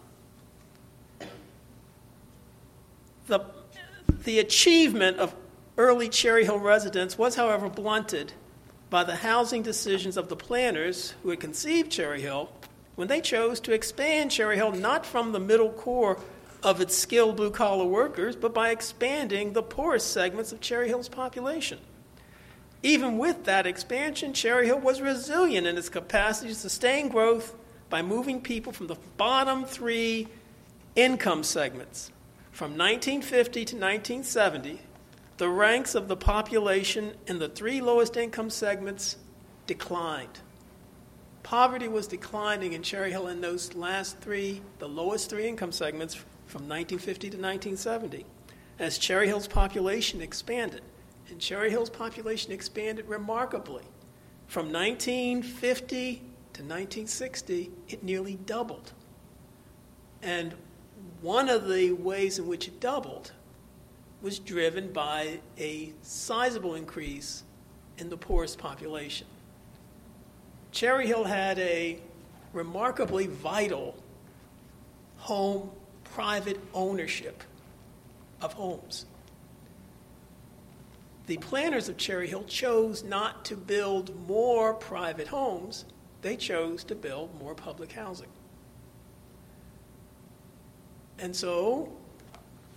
The, 3.27 3.41
the 4.25 4.39
achievement 4.39 5.19
of 5.19 5.35
early 5.79 6.09
Cherry 6.09 6.45
Hill 6.45 6.59
residents 6.59 7.17
was, 7.17 7.37
however, 7.37 7.69
blunted 7.69 8.33
by 8.91 9.05
the 9.05 9.17
housing 9.17 9.63
decisions 9.63 10.17
of 10.17 10.29
the 10.29 10.37
planners 10.37 11.15
who 11.23 11.31
had 11.31 11.41
conceived 11.41 11.91
Cherry 11.91 12.21
Hill 12.21 12.51
when 12.95 13.09
they 13.09 13.21
chose 13.21 13.59
to 13.61 13.73
expand 13.73 14.31
Cherry 14.31 14.57
Hill 14.57 14.73
not 14.73 15.05
from 15.05 15.33
the 15.33 15.41
middle 15.41 15.71
core 15.71 16.19
of 16.63 16.81
its 16.81 16.97
skilled 16.97 17.37
blue 17.37 17.51
collar 17.51 17.85
workers, 17.85 18.37
but 18.37 18.55
by 18.55 18.71
expanding 18.71 19.53
the 19.53 19.63
poorest 19.63 20.13
segments 20.13 20.53
of 20.53 20.61
Cherry 20.61 20.89
Hill's 20.89 21.09
population. 21.09 21.79
Even 22.83 23.19
with 23.19 23.45
that 23.45 23.67
expansion, 23.67 24.33
Cherry 24.33 24.67
Hill 24.67 24.79
was 24.79 25.01
resilient 25.01 25.67
in 25.67 25.77
its 25.77 25.89
capacity 25.89 26.51
to 26.51 26.55
sustain 26.55 27.09
growth 27.09 27.55
by 27.89 28.03
moving 28.03 28.41
people 28.41 28.73
from 28.73 28.87
the 28.87 28.97
bottom 29.17 29.65
three 29.65 30.29
income 30.95 31.43
segments. 31.43 32.11
From 32.55 32.79
1950 32.79 33.65
to 33.65 33.75
1970, 33.75 34.81
the 35.39 35.49
ranks 35.49 35.97
of 35.97 36.07
the 36.07 36.17
population 36.17 37.15
in 37.27 37.41
the 37.41 37.49
three 37.49 37.81
lowest 37.81 38.17
income 38.17 38.49
segments 38.49 39.17
declined. 39.67 40.39
Poverty 41.43 41.89
was 41.89 42.07
declining 42.07 42.73
in 42.73 42.85
Cherry 42.85 43.11
Hill 43.11 43.27
in 43.27 43.41
those 43.41 43.75
last 43.75 44.21
three, 44.21 44.63
the 44.79 44.89
lowest 44.89 45.31
three 45.31 45.49
income 45.49 45.73
segments 45.73 46.15
from 46.15 46.69
1950 46.69 47.31
to 47.31 47.37
1970, 47.37 48.25
as 48.79 48.99
Cherry 48.99 49.27
Hill's 49.27 49.49
population 49.49 50.21
expanded. 50.21 50.83
And 51.31 51.41
Cherry 51.41 51.71
Hill's 51.71 51.91
population 51.91 52.53
expanded 52.53 53.09
remarkably. 53.09 53.83
From 54.47 54.67
1950 54.73 56.15
to 56.19 56.63
1960, 56.63 57.73
it 57.89 58.05
nearly 58.05 58.37
doubled. 58.47 58.93
And 60.23 60.55
one 61.25 61.49
of 61.49 61.67
the 61.69 61.91
ways 61.91 62.39
in 62.39 62.47
which 62.47 62.69
it 62.69 62.79
doubled 62.81 63.33
was 64.21 64.39
driven 64.39 64.93
by 64.93 65.41
a 65.57 65.91
sizable 66.03 66.75
increase 66.75 67.45
in 67.97 68.11
the 68.11 68.17
poorest 68.17 68.59
population. 68.59 69.27
Cherry 70.71 71.07
Hill 71.07 71.25
had 71.25 71.59
a 71.59 71.99
remarkably 72.53 73.27
vital 73.27 73.97
home 75.17 75.71
private 76.13 76.61
ownership 76.75 77.43
of 78.43 78.53
homes. 78.53 79.07
The 81.27 81.39
planners 81.39 81.89
of 81.89 81.97
Cherry 81.97 82.29
Hill 82.29 82.45
chose 82.45 83.03
not 83.03 83.47
to 83.47 83.57
build 83.57 84.15
more 84.29 84.75
private 84.75 85.29
homes, 85.29 85.87
they 86.21 86.37
chose 86.37 86.85
to 86.85 86.95
build 86.95 87.31
more 87.41 87.55
public 87.55 87.93
housing. 87.93 88.29
And 91.19 91.35
so 91.35 91.93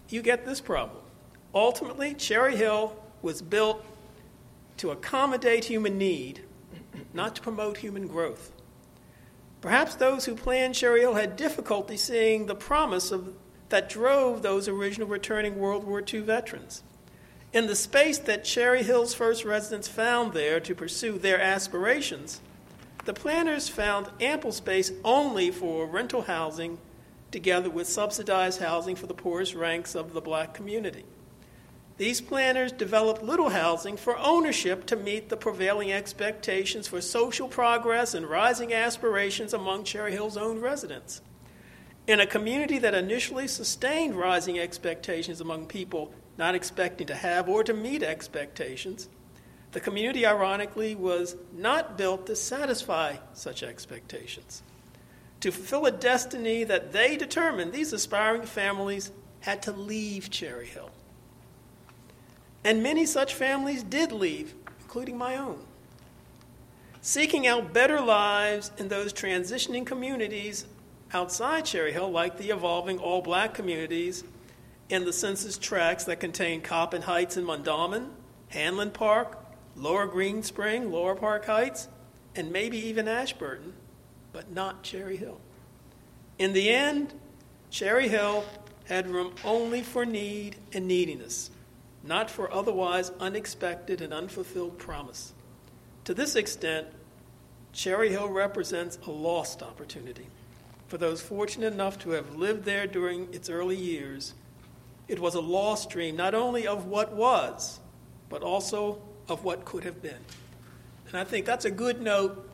you 0.09 0.21
get 0.21 0.45
this 0.45 0.61
problem. 0.61 1.03
Ultimately, 1.53 2.13
Cherry 2.13 2.55
Hill 2.55 2.95
was 3.21 3.41
built 3.41 3.83
to 4.77 4.91
accommodate 4.91 5.65
human 5.65 5.97
need, 5.97 6.43
not 7.13 7.35
to 7.35 7.41
promote 7.41 7.77
human 7.77 8.07
growth. 8.07 8.51
Perhaps 9.61 9.95
those 9.95 10.25
who 10.25 10.35
planned 10.35 10.75
Cherry 10.75 11.01
Hill 11.01 11.15
had 11.15 11.35
difficulty 11.35 11.97
seeing 11.97 12.45
the 12.45 12.55
promise 12.55 13.11
of, 13.11 13.33
that 13.69 13.89
drove 13.89 14.41
those 14.41 14.67
original 14.67 15.07
returning 15.07 15.57
World 15.57 15.83
War 15.83 16.01
II 16.01 16.21
veterans. 16.21 16.83
In 17.53 17.65
the 17.65 17.75
space 17.75 18.19
that 18.19 18.43
Cherry 18.43 18.83
Hill's 18.83 19.13
first 19.13 19.43
residents 19.45 19.87
found 19.87 20.33
there 20.33 20.59
to 20.59 20.75
pursue 20.75 21.17
their 21.17 21.41
aspirations, 21.41 22.39
the 23.05 23.13
planners 23.13 23.67
found 23.67 24.09
ample 24.21 24.51
space 24.51 24.91
only 25.03 25.49
for 25.49 25.87
rental 25.87 26.23
housing 26.23 26.77
together 27.31 27.69
with 27.69 27.87
subsidized 27.87 28.59
housing 28.59 28.95
for 28.95 29.07
the 29.07 29.13
poorest 29.13 29.55
ranks 29.55 29.95
of 29.95 30.13
the 30.13 30.21
black 30.21 30.53
community. 30.53 31.05
These 31.97 32.21
planners 32.21 32.71
developed 32.71 33.23
little 33.23 33.49
housing 33.49 33.97
for 33.97 34.17
ownership 34.19 34.85
to 34.87 34.95
meet 34.95 35.29
the 35.29 35.37
prevailing 35.37 35.91
expectations 35.91 36.87
for 36.87 37.01
social 37.01 37.47
progress 37.47 38.13
and 38.13 38.29
rising 38.29 38.71
aspirations 38.71 39.53
among 39.53 39.83
Cherry 39.83 40.11
Hill's 40.11 40.37
own 40.37 40.61
residents. 40.61 41.21
In 42.05 42.19
a 42.19 42.27
community 42.27 42.77
that 42.79 42.93
initially 42.93 43.47
sustained 43.47 44.15
rising 44.15 44.59
expectations 44.59 45.41
among 45.41 45.65
people 45.65 46.13
not 46.37 46.53
expecting 46.53 47.07
to 47.07 47.15
have 47.15 47.49
or 47.49 47.63
to 47.63 47.73
meet 47.73 48.03
expectations, 48.03 49.09
the 49.71 49.79
community, 49.79 50.25
ironically, 50.25 50.95
was 50.95 51.35
not 51.51 51.97
built 51.97 52.27
to 52.27 52.35
satisfy 52.35 53.17
such 53.33 53.63
expectations. 53.63 54.63
To 55.47 55.53
fulfill 55.53 55.85
a 55.85 55.91
destiny 55.93 56.65
that 56.65 56.91
they 56.91 57.15
determined, 57.15 57.71
these 57.71 57.93
aspiring 57.93 58.41
families 58.41 59.11
had 59.39 59.61
to 59.61 59.71
leave 59.71 60.29
Cherry 60.29 60.65
Hill. 60.65 60.91
And 62.65 62.83
many 62.83 63.05
such 63.05 63.33
families 63.33 63.81
did 63.81 64.11
leave, 64.11 64.53
including 64.81 65.17
my 65.17 65.37
own. 65.37 65.63
Seeking 66.99 67.47
out 67.47 67.71
better 67.71 68.01
lives 68.01 68.73
in 68.77 68.89
those 68.89 69.13
transitioning 69.13 69.85
communities 69.85 70.65
outside 71.13 71.63
Cherry 71.63 71.93
Hill, 71.93 72.11
like 72.11 72.37
the 72.37 72.49
evolving 72.49 72.99
all 72.99 73.21
black 73.21 73.53
communities 73.53 74.25
in 74.89 75.05
the 75.05 75.13
census 75.13 75.57
tracts 75.57 76.03
that 76.03 76.19
contain 76.19 76.59
Coppin 76.59 77.03
Heights 77.03 77.37
and 77.37 77.47
Mondawmin, 77.47 78.09
Hanlon 78.49 78.91
Park, 78.91 79.41
Lower 79.77 80.07
Green 80.07 80.43
Spring, 80.43 80.91
Lower 80.91 81.15
Park 81.15 81.45
Heights, 81.45 81.87
and 82.35 82.51
maybe 82.51 82.77
even 82.89 83.07
Ashburton 83.07 83.75
but 84.37 84.51
not 84.51 84.83
Cherry 84.83 85.17
Hill. 85.17 85.41
In 86.37 86.53
the 86.53 86.69
end, 86.69 87.11
Cherry 87.71 88.07
Hill 88.07 88.45
had 88.85 89.09
room 89.09 89.33
only 89.43 89.81
for 89.81 90.05
need 90.05 90.57
and 90.73 90.87
neediness, 90.87 91.49
not 92.03 92.29
for 92.29 92.53
otherwise 92.53 93.11
unexpected 93.19 93.99
and 93.99 94.13
unfulfilled 94.13 94.77
promise. 94.77 95.33
To 96.03 96.13
this 96.13 96.35
extent, 96.35 96.85
Cherry 97.73 98.11
Hill 98.11 98.29
represents 98.29 98.99
a 99.07 99.09
lost 99.09 99.63
opportunity. 99.63 100.27
For 100.87 100.99
those 100.99 101.19
fortunate 101.19 101.73
enough 101.73 101.97
to 102.01 102.11
have 102.11 102.35
lived 102.35 102.63
there 102.63 102.85
during 102.85 103.33
its 103.33 103.49
early 103.49 103.75
years, 103.75 104.35
it 105.07 105.19
was 105.19 105.33
a 105.33 105.41
lost 105.41 105.89
dream 105.89 106.15
not 106.15 106.35
only 106.35 106.67
of 106.67 106.85
what 106.85 107.11
was, 107.11 107.79
but 108.29 108.43
also 108.43 109.01
of 109.27 109.43
what 109.43 109.65
could 109.65 109.83
have 109.83 109.99
been. 109.99 110.23
And 111.07 111.17
I 111.17 111.23
think 111.23 111.47
that's 111.47 111.65
a 111.65 111.71
good 111.71 112.03
note 112.03 112.46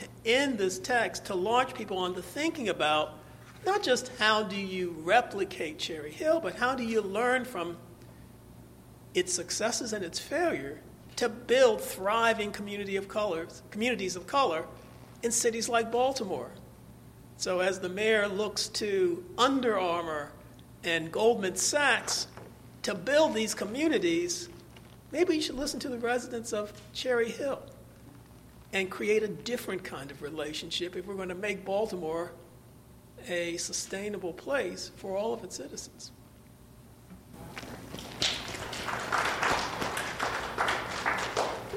to 0.00 0.08
end 0.24 0.58
this 0.58 0.78
text 0.78 1.26
to 1.26 1.34
launch 1.34 1.74
people 1.74 1.98
onto 1.98 2.20
thinking 2.20 2.68
about 2.68 3.18
not 3.66 3.82
just 3.82 4.10
how 4.18 4.42
do 4.42 4.56
you 4.56 4.96
replicate 5.00 5.78
Cherry 5.78 6.10
Hill, 6.10 6.40
but 6.40 6.56
how 6.56 6.74
do 6.74 6.82
you 6.82 7.02
learn 7.02 7.44
from 7.44 7.76
its 9.14 9.32
successes 9.32 9.92
and 9.92 10.04
its 10.04 10.18
failure 10.18 10.80
to 11.16 11.28
build 11.28 11.82
thriving 11.82 12.50
community 12.50 12.96
of 12.96 13.08
colors, 13.08 13.62
communities 13.70 14.16
of 14.16 14.26
color 14.26 14.64
in 15.22 15.30
cities 15.30 15.68
like 15.68 15.92
Baltimore. 15.92 16.50
So 17.36 17.60
as 17.60 17.80
the 17.80 17.88
mayor 17.90 18.26
looks 18.26 18.68
to 18.68 19.22
Under 19.36 19.78
Armour 19.78 20.32
and 20.82 21.12
Goldman 21.12 21.56
Sachs 21.56 22.26
to 22.82 22.94
build 22.94 23.34
these 23.34 23.54
communities, 23.54 24.48
maybe 25.12 25.36
you 25.36 25.42
should 25.42 25.56
listen 25.56 25.80
to 25.80 25.90
the 25.90 25.98
residents 25.98 26.54
of 26.54 26.72
Cherry 26.94 27.30
Hill 27.30 27.60
and 28.72 28.90
create 28.90 29.22
a 29.22 29.28
different 29.28 29.82
kind 29.82 30.10
of 30.10 30.22
relationship 30.22 30.96
if 30.96 31.06
we're 31.06 31.14
going 31.14 31.28
to 31.28 31.34
make 31.34 31.64
Baltimore 31.64 32.32
a 33.28 33.56
sustainable 33.56 34.32
place 34.32 34.90
for 34.96 35.16
all 35.16 35.34
of 35.34 35.44
its 35.44 35.56
citizens. 35.56 36.12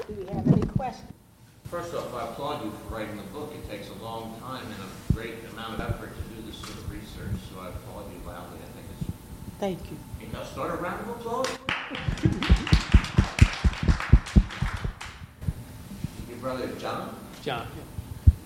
Do 0.06 0.14
we 0.14 0.26
have 0.26 0.46
any 0.46 0.66
questions? 0.66 1.10
First 1.64 1.94
off, 1.94 2.14
I 2.14 2.24
applaud 2.30 2.64
you 2.64 2.70
for 2.70 2.94
writing 2.94 3.16
the 3.16 3.22
book. 3.24 3.52
It 3.54 3.68
takes 3.68 3.88
a 3.88 3.94
long 3.94 4.38
time 4.40 4.64
and 4.64 4.74
a 4.74 5.12
great 5.12 5.34
amount 5.52 5.74
of 5.74 5.80
effort 5.80 6.12
to 6.14 6.22
do 6.34 6.46
this 6.46 6.56
sort 6.58 6.70
of 6.70 6.90
research, 6.90 7.40
so 7.52 7.60
I 7.60 7.68
applaud 7.68 8.04
you 8.12 8.20
loudly. 8.26 8.58
I 8.58 8.70
think 8.76 8.86
it's. 9.00 9.10
Thank 9.58 9.90
you. 9.90 9.96
Think 10.20 10.34
I'll 10.34 10.44
start 10.44 10.78
a 10.78 10.82
round 10.82 11.00
of 11.00 11.08
applause? 11.08 12.70
Brother 16.44 16.68
John? 16.78 17.16
John. 17.42 17.66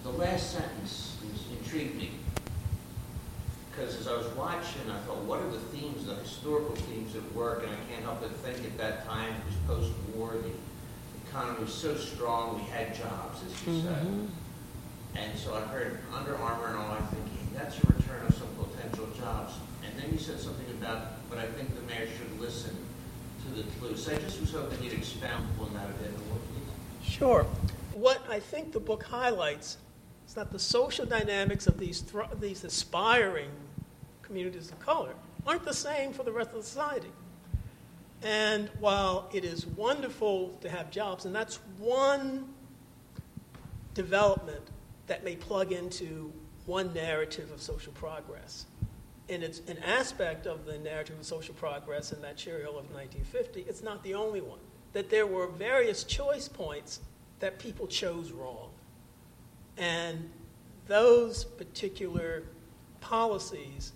The 0.04 0.10
last 0.10 0.52
sentence 0.52 1.18
intrigued 1.50 1.96
me. 1.96 2.12
Because 3.72 3.98
as 3.98 4.06
I 4.06 4.16
was 4.16 4.28
watching, 4.36 4.88
I 4.88 4.98
thought, 5.00 5.18
what 5.24 5.40
are 5.40 5.50
the 5.50 5.58
themes, 5.58 6.06
the 6.06 6.14
historical 6.14 6.76
themes 6.76 7.16
at 7.16 7.34
work? 7.34 7.64
And 7.64 7.72
I 7.72 7.92
can't 7.92 8.04
help 8.04 8.20
but 8.20 8.30
think 8.36 8.64
at 8.64 8.78
that 8.78 9.04
time, 9.04 9.34
it 9.34 9.44
was 9.46 9.90
post-war, 9.90 10.34
the 10.34 10.52
economy 11.28 11.58
was 11.58 11.74
so 11.74 11.96
strong, 11.96 12.58
we 12.58 12.70
had 12.70 12.94
jobs, 12.94 13.40
as 13.44 13.66
you 13.66 13.82
said. 13.82 14.06
Mm-hmm. 14.06 14.26
And 15.16 15.36
so 15.36 15.56
I 15.56 15.62
heard 15.62 15.98
Under 16.14 16.36
Armour 16.36 16.68
and 16.68 16.76
all, 16.76 16.92
I 16.92 17.00
think, 17.00 17.26
hey, 17.26 17.58
that's 17.58 17.82
a 17.82 17.86
return 17.88 18.24
of 18.28 18.34
some 18.34 18.48
potential 18.62 19.08
jobs. 19.18 19.54
And 19.84 20.00
then 20.00 20.12
you 20.12 20.18
said 20.18 20.38
something 20.38 20.70
about, 20.80 21.28
but 21.28 21.38
I 21.38 21.46
think 21.46 21.74
the 21.74 21.82
mayor 21.82 22.06
should 22.06 22.40
listen 22.40 22.76
to 23.42 23.60
the 23.60 23.68
clues. 23.80 24.04
So 24.04 24.12
I 24.12 24.18
just 24.18 24.40
was 24.40 24.52
hoping 24.52 24.84
you'd 24.84 24.92
expound 24.92 25.48
on 25.60 25.74
that 25.74 25.90
a 25.90 25.92
bit. 25.94 26.12
more. 26.28 26.38
Sure. 27.02 27.46
What 27.98 28.22
I 28.30 28.38
think 28.38 28.70
the 28.72 28.78
book 28.78 29.02
highlights 29.02 29.76
is 30.28 30.34
that 30.34 30.52
the 30.52 30.58
social 30.60 31.04
dynamics 31.04 31.66
of 31.66 31.78
these, 31.78 32.00
thr- 32.00 32.32
these 32.38 32.62
aspiring 32.62 33.50
communities 34.22 34.70
of 34.70 34.78
color 34.78 35.14
aren't 35.44 35.64
the 35.64 35.74
same 35.74 36.12
for 36.12 36.22
the 36.22 36.30
rest 36.30 36.50
of 36.54 36.64
society. 36.64 37.10
And 38.22 38.70
while 38.78 39.28
it 39.32 39.44
is 39.44 39.66
wonderful 39.66 40.50
to 40.60 40.70
have 40.70 40.92
jobs, 40.92 41.24
and 41.24 41.34
that's 41.34 41.56
one 41.76 42.48
development 43.94 44.62
that 45.08 45.24
may 45.24 45.34
plug 45.34 45.72
into 45.72 46.32
one 46.66 46.94
narrative 46.94 47.50
of 47.50 47.60
social 47.60 47.92
progress. 47.94 48.66
And 49.28 49.42
it's 49.42 49.58
an 49.66 49.78
aspect 49.78 50.46
of 50.46 50.66
the 50.66 50.78
narrative 50.78 51.18
of 51.18 51.26
social 51.26 51.54
progress 51.54 52.12
in 52.12 52.22
that 52.22 52.40
Hill 52.40 52.78
of 52.78 52.92
1950. 52.92 53.62
It's 53.62 53.82
not 53.82 54.04
the 54.04 54.14
only 54.14 54.40
one. 54.40 54.60
that 54.92 55.10
there 55.10 55.26
were 55.26 55.48
various 55.48 56.04
choice 56.04 56.46
points 56.48 57.00
that 57.40 57.58
people 57.58 57.86
chose 57.86 58.32
wrong. 58.32 58.70
And 59.76 60.28
those 60.86 61.44
particular 61.44 62.44
policies 63.00 63.92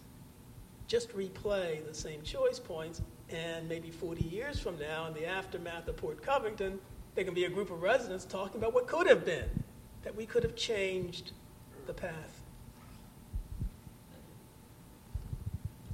just 0.86 1.14
replay 1.16 1.86
the 1.86 1.95
same 1.95 2.22
choice 2.22 2.59
points, 2.59 3.01
and 3.30 3.68
maybe 3.68 3.90
40 3.90 4.24
years 4.24 4.61
from 4.61 4.78
now, 4.78 5.07
in 5.07 5.14
the 5.14 5.26
aftermath 5.26 5.88
of 5.88 5.97
Port 5.97 6.22
Covington, 6.22 6.78
there 7.14 7.24
can 7.24 7.34
be 7.34 7.45
a 7.45 7.49
group 7.49 7.70
of 7.70 7.82
residents 7.82 8.24
talking 8.24 8.61
about 8.61 8.74
what 8.74 8.86
could 8.86 9.07
have 9.07 9.24
been, 9.24 9.49
that 10.03 10.14
we 10.14 10.26
could 10.26 10.43
have 10.43 10.55
changed 10.55 11.32
the 11.86 11.95
path. 11.95 12.43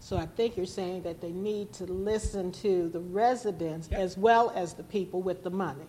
So 0.00 0.16
I 0.16 0.26
think 0.26 0.56
you're 0.56 0.66
saying 0.66 1.02
that 1.02 1.20
they 1.20 1.32
need 1.32 1.72
to 1.74 1.84
listen 1.84 2.50
to 2.52 2.88
the 2.88 3.00
residents 3.00 3.88
Yep. 3.90 4.00
as 4.00 4.16
well 4.16 4.50
as 4.54 4.74
the 4.74 4.82
people 4.82 5.22
with 5.22 5.42
the 5.42 5.50
money. 5.50 5.86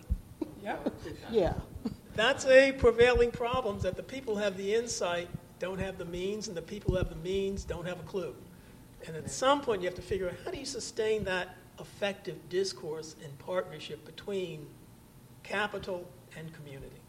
Yeah. 0.64 0.78
Yeah. 1.32 1.54
That's 2.16 2.46
a 2.46 2.74
prevailing 2.74 3.32
problem, 3.32 3.80
that 3.80 3.96
the 3.96 4.04
people 4.04 4.36
have 4.36 4.58
the 4.58 4.76
insight, 4.76 5.30
don't 5.60 5.80
have 5.80 5.98
the 5.98 6.06
means, 6.06 6.48
and 6.48 6.58
the 6.58 6.62
people 6.62 6.92
who 6.92 6.98
have 6.98 7.10
the 7.10 7.16
means 7.16 7.64
don't 7.64 7.88
have 7.88 8.00
a 8.00 8.04
clue. 8.04 8.36
And 9.08 9.16
at 9.16 9.32
some 9.32 9.62
point, 9.62 9.82
you 9.82 9.88
have 9.88 9.96
to 9.96 10.02
figure 10.02 10.28
out 10.28 10.36
how 10.44 10.52
do 10.52 10.58
you 10.58 10.66
sustain 10.66 11.24
that 11.24 11.56
effective 11.80 12.36
discourse 12.50 13.16
and 13.24 13.38
partnership 13.40 14.06
between 14.06 14.68
capital 15.44 16.06
and 16.38 16.54
community. 16.54 17.00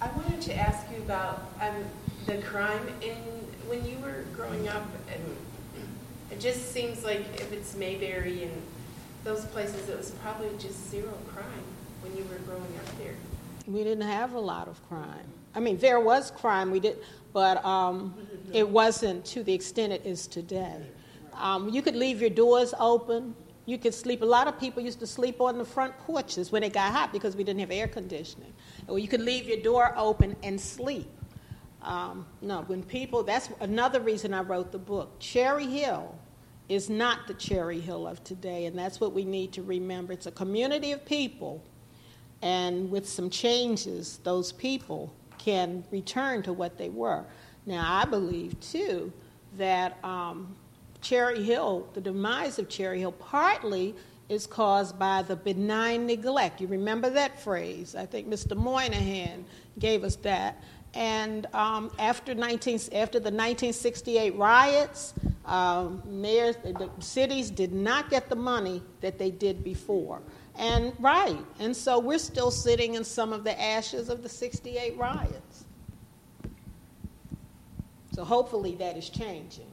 I 0.00 0.08
wanted 0.08 0.40
to 0.42 0.54
ask 0.54 0.90
you 0.90 0.98
about 0.98 1.52
um, 1.60 1.84
the 2.26 2.38
crime 2.38 2.86
in 3.02 3.16
when 3.68 3.84
you 3.84 3.98
were 3.98 4.24
growing 4.34 4.68
up, 4.68 4.86
and 5.12 5.22
it 6.30 6.40
just 6.40 6.72
seems 6.72 7.04
like 7.04 7.20
if 7.34 7.52
it's 7.52 7.74
Mayberry 7.76 8.44
and 8.44 8.62
those 9.24 9.44
places, 9.46 9.88
it 9.88 9.96
was 9.96 10.10
probably 10.22 10.48
just 10.58 10.90
zero 10.90 11.12
crime 11.26 11.44
when 11.46 11.75
you 12.16 12.24
were 12.24 12.38
growing 12.46 12.62
up 12.62 12.98
there. 12.98 13.14
We 13.66 13.84
didn't 13.84 14.06
have 14.08 14.32
a 14.32 14.40
lot 14.40 14.68
of 14.68 14.86
crime. 14.88 15.26
I 15.54 15.60
mean, 15.60 15.76
there 15.78 16.00
was 16.00 16.30
crime, 16.30 16.70
we 16.70 16.80
did, 16.80 16.98
but 17.32 17.64
um, 17.64 18.14
it 18.52 18.68
wasn't 18.68 19.24
to 19.26 19.42
the 19.42 19.52
extent 19.52 19.92
it 19.92 20.06
is 20.06 20.26
today. 20.26 20.76
Um, 21.34 21.68
you 21.68 21.82
could 21.82 21.96
leave 21.96 22.20
your 22.20 22.30
doors 22.30 22.72
open. 22.78 23.34
You 23.66 23.78
could 23.78 23.94
sleep. 23.94 24.22
A 24.22 24.26
lot 24.26 24.46
of 24.46 24.58
people 24.58 24.82
used 24.82 25.00
to 25.00 25.06
sleep 25.06 25.40
on 25.40 25.58
the 25.58 25.64
front 25.64 25.96
porches 25.98 26.52
when 26.52 26.62
it 26.62 26.72
got 26.72 26.92
hot 26.92 27.12
because 27.12 27.36
we 27.36 27.44
didn't 27.44 27.60
have 27.60 27.70
air 27.70 27.88
conditioning. 27.88 28.52
Or 28.86 28.98
you 28.98 29.08
could 29.08 29.20
leave 29.20 29.46
your 29.48 29.60
door 29.60 29.92
open 29.96 30.36
and 30.42 30.60
sleep. 30.60 31.10
Um, 31.82 32.26
no, 32.40 32.62
when 32.62 32.82
people, 32.82 33.22
that's 33.22 33.50
another 33.60 34.00
reason 34.00 34.32
I 34.32 34.40
wrote 34.40 34.72
the 34.72 34.78
book. 34.78 35.18
Cherry 35.18 35.66
Hill 35.66 36.14
is 36.68 36.90
not 36.90 37.26
the 37.26 37.34
Cherry 37.34 37.80
Hill 37.80 38.06
of 38.06 38.22
today, 38.24 38.66
and 38.66 38.78
that's 38.78 39.00
what 39.00 39.12
we 39.12 39.24
need 39.24 39.52
to 39.52 39.62
remember. 39.62 40.12
It's 40.12 40.26
a 40.26 40.32
community 40.32 40.92
of 40.92 41.04
people, 41.04 41.62
and 42.42 42.90
with 42.90 43.08
some 43.08 43.30
changes, 43.30 44.18
those 44.24 44.52
people 44.52 45.12
can 45.38 45.84
return 45.90 46.42
to 46.42 46.52
what 46.52 46.78
they 46.78 46.88
were. 46.88 47.24
Now, 47.66 47.84
I 47.88 48.04
believe 48.04 48.58
too 48.60 49.12
that 49.56 50.02
um, 50.04 50.54
Cherry 51.00 51.42
Hill, 51.42 51.88
the 51.94 52.00
demise 52.00 52.58
of 52.58 52.68
Cherry 52.68 53.00
Hill, 53.00 53.12
partly 53.12 53.94
is 54.28 54.46
caused 54.46 54.98
by 54.98 55.22
the 55.22 55.36
benign 55.36 56.06
neglect. 56.06 56.60
You 56.60 56.66
remember 56.66 57.10
that 57.10 57.40
phrase? 57.40 57.94
I 57.94 58.06
think 58.06 58.28
Mr. 58.28 58.56
Moynihan 58.56 59.44
gave 59.78 60.04
us 60.04 60.16
that. 60.16 60.62
And 60.94 61.46
um, 61.54 61.90
after, 61.98 62.34
19, 62.34 62.76
after 62.92 63.20
the 63.20 63.30
1968 63.30 64.34
riots, 64.34 65.14
um, 65.44 66.02
mayors, 66.06 66.56
the 66.56 66.90
cities 66.98 67.50
did 67.50 67.72
not 67.72 68.08
get 68.08 68.28
the 68.28 68.36
money 68.36 68.82
that 69.00 69.18
they 69.18 69.30
did 69.30 69.62
before. 69.62 70.22
And 70.58 70.92
right, 70.98 71.38
and 71.58 71.76
so 71.76 71.98
we're 71.98 72.18
still 72.18 72.50
sitting 72.50 72.94
in 72.94 73.04
some 73.04 73.32
of 73.32 73.44
the 73.44 73.60
ashes 73.60 74.08
of 74.08 74.22
the 74.22 74.28
68 74.28 74.96
riots. 74.96 75.64
So 78.12 78.24
hopefully 78.24 78.74
that 78.76 78.96
is 78.96 79.10
changing. 79.10 79.66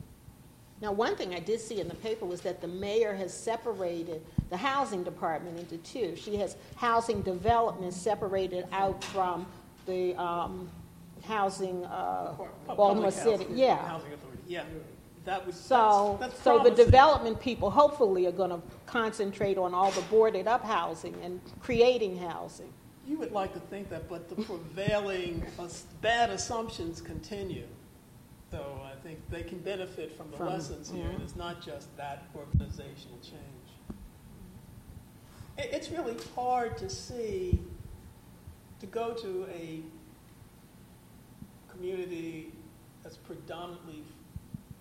Now, 0.81 0.91
one 0.91 1.15
thing 1.15 1.33
I 1.33 1.39
did 1.39 1.61
see 1.61 1.79
in 1.79 1.87
the 1.87 1.95
paper 1.95 2.25
was 2.25 2.41
that 2.41 2.59
the 2.59 2.67
mayor 2.67 3.13
has 3.13 3.33
separated 3.33 4.21
the 4.49 4.57
housing 4.57 5.01
department 5.03 5.57
into 5.57 5.77
two. 5.77 6.17
She 6.17 6.35
has 6.37 6.57
housing 6.75 7.21
development 7.21 7.93
separated 7.93 8.65
out 8.73 9.01
from 9.05 9.45
the 9.85 10.13
um, 10.15 10.69
housing 11.23 11.85
uh, 11.85 12.35
Baltimore 12.67 13.11
City. 13.11 13.43
housing- 13.45 13.57
Yeah. 13.57 13.77
Housing 13.87 14.11
authority, 14.11 14.41
yeah. 14.45 14.63
That 15.25 15.53
So, 15.53 16.17
that's, 16.19 16.33
that's 16.33 16.43
so 16.43 16.59
the 16.61 16.71
development 16.71 17.39
people 17.39 17.71
hopefully 17.71 18.25
are 18.27 18.31
going 18.31 18.49
to 18.49 18.61
concentrate 18.85 19.57
on 19.57 19.73
all 19.73 19.91
the 19.91 20.01
boarded 20.03 20.47
up 20.47 20.63
housing 20.65 21.15
and 21.23 21.39
creating 21.61 22.17
housing. 22.17 22.71
You 23.07 23.17
would 23.19 23.31
like 23.31 23.53
to 23.53 23.59
think 23.59 23.89
that, 23.89 24.09
but 24.09 24.29
the 24.29 24.35
prevailing 24.35 25.43
bad 26.01 26.29
assumptions 26.29 27.01
continue. 27.01 27.65
So 28.51 28.79
I 28.85 28.95
think 29.01 29.19
they 29.29 29.43
can 29.43 29.59
benefit 29.59 30.15
from 30.15 30.29
the 30.29 30.37
From- 30.37 30.47
lessons 30.47 30.89
here, 30.89 31.09
and 31.09 31.19
mhm. 31.19 31.23
it's 31.23 31.35
not 31.35 31.61
just 31.61 31.95
that 31.97 32.25
organizational 32.35 33.17
change. 33.21 33.39
It's 35.57 35.89
really 35.89 36.15
hard 36.35 36.77
to 36.77 36.89
see, 36.89 37.59
to 38.79 38.85
go 38.85 39.13
to 39.13 39.47
a 39.53 39.81
community 41.71 42.51
that's 43.01 43.17
predominantly 43.17 44.03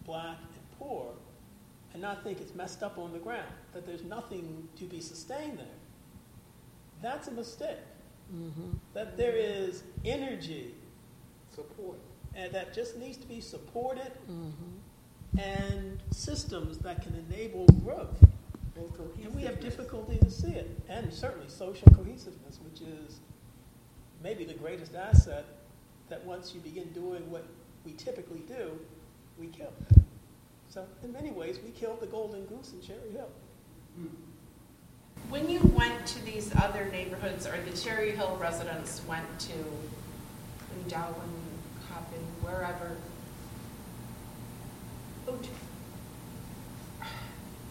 black 0.05 0.39
and 0.39 0.79
poor 0.79 1.13
and 1.93 2.03
not 2.03 2.25
think 2.25 2.41
it's 2.41 2.55
messed 2.55 2.83
up 2.83 2.99
on 2.99 3.13
the 3.13 3.19
ground, 3.19 3.53
that 3.75 3.87
there's 3.87 4.05
nothing 4.05 4.69
to 4.79 4.85
be 4.85 5.01
sustained 5.01 5.59
there. 5.59 5.67
That's 7.03 7.29
a 7.29 7.33
mistake 7.33 7.77
mm-hmm. 8.35 8.71
that 8.95 9.17
there 9.17 9.37
is 9.37 9.83
energy 10.05 10.75
Support. 11.55 11.99
and 12.35 12.53
that 12.53 12.73
just 12.73 12.97
needs 12.97 13.19
to 13.19 13.27
be 13.27 13.41
supported 13.41 14.13
mm-hmm. 14.31 15.39
and 15.39 16.01
systems 16.11 16.79
that 16.79 17.03
can 17.03 17.15
enable 17.31 17.67
growth. 17.85 18.23
And 18.75 18.91
And 19.23 19.35
we 19.35 19.43
have 19.43 19.61
difficulty 19.61 20.19
to 20.19 20.31
see 20.31 20.53
it. 20.53 20.71
And 20.89 21.13
certainly 21.13 21.49
social 21.49 21.93
cohesiveness, 21.95 22.59
which 22.65 22.81
is 22.81 23.21
maybe 24.23 24.45
the 24.45 24.55
greatest 24.55 24.95
asset 24.95 25.45
that 26.09 26.25
once 26.25 26.55
you 26.55 26.61
begin 26.61 26.89
doing 26.93 27.31
what 27.31 27.45
we 27.85 27.93
typically 27.93 28.41
do, 28.49 28.79
we 29.43 29.49
kill. 29.49 29.73
So 30.69 30.87
in 31.03 31.13
many 31.13 31.31
ways, 31.31 31.59
we 31.65 31.71
killed 31.73 32.01
the 32.01 32.07
golden 32.07 32.47
goose 32.47 32.73
in 32.73 32.81
Cherry 32.81 33.11
Hill. 33.13 33.29
When 35.29 35.51
you 35.51 35.61
went 35.75 36.07
to 36.07 36.25
these 36.25 36.55
other 36.57 36.89
neighborhoods, 36.93 37.47
or 37.47 37.61
the 37.61 37.77
Cherry 37.77 38.13
Hill 38.13 38.39
residents 38.41 39.03
went 39.09 39.27
to 39.41 39.53
Darwin, 40.89 41.17
Coppin, 41.89 42.21
wherever, 42.41 42.97
oh, 45.29 45.39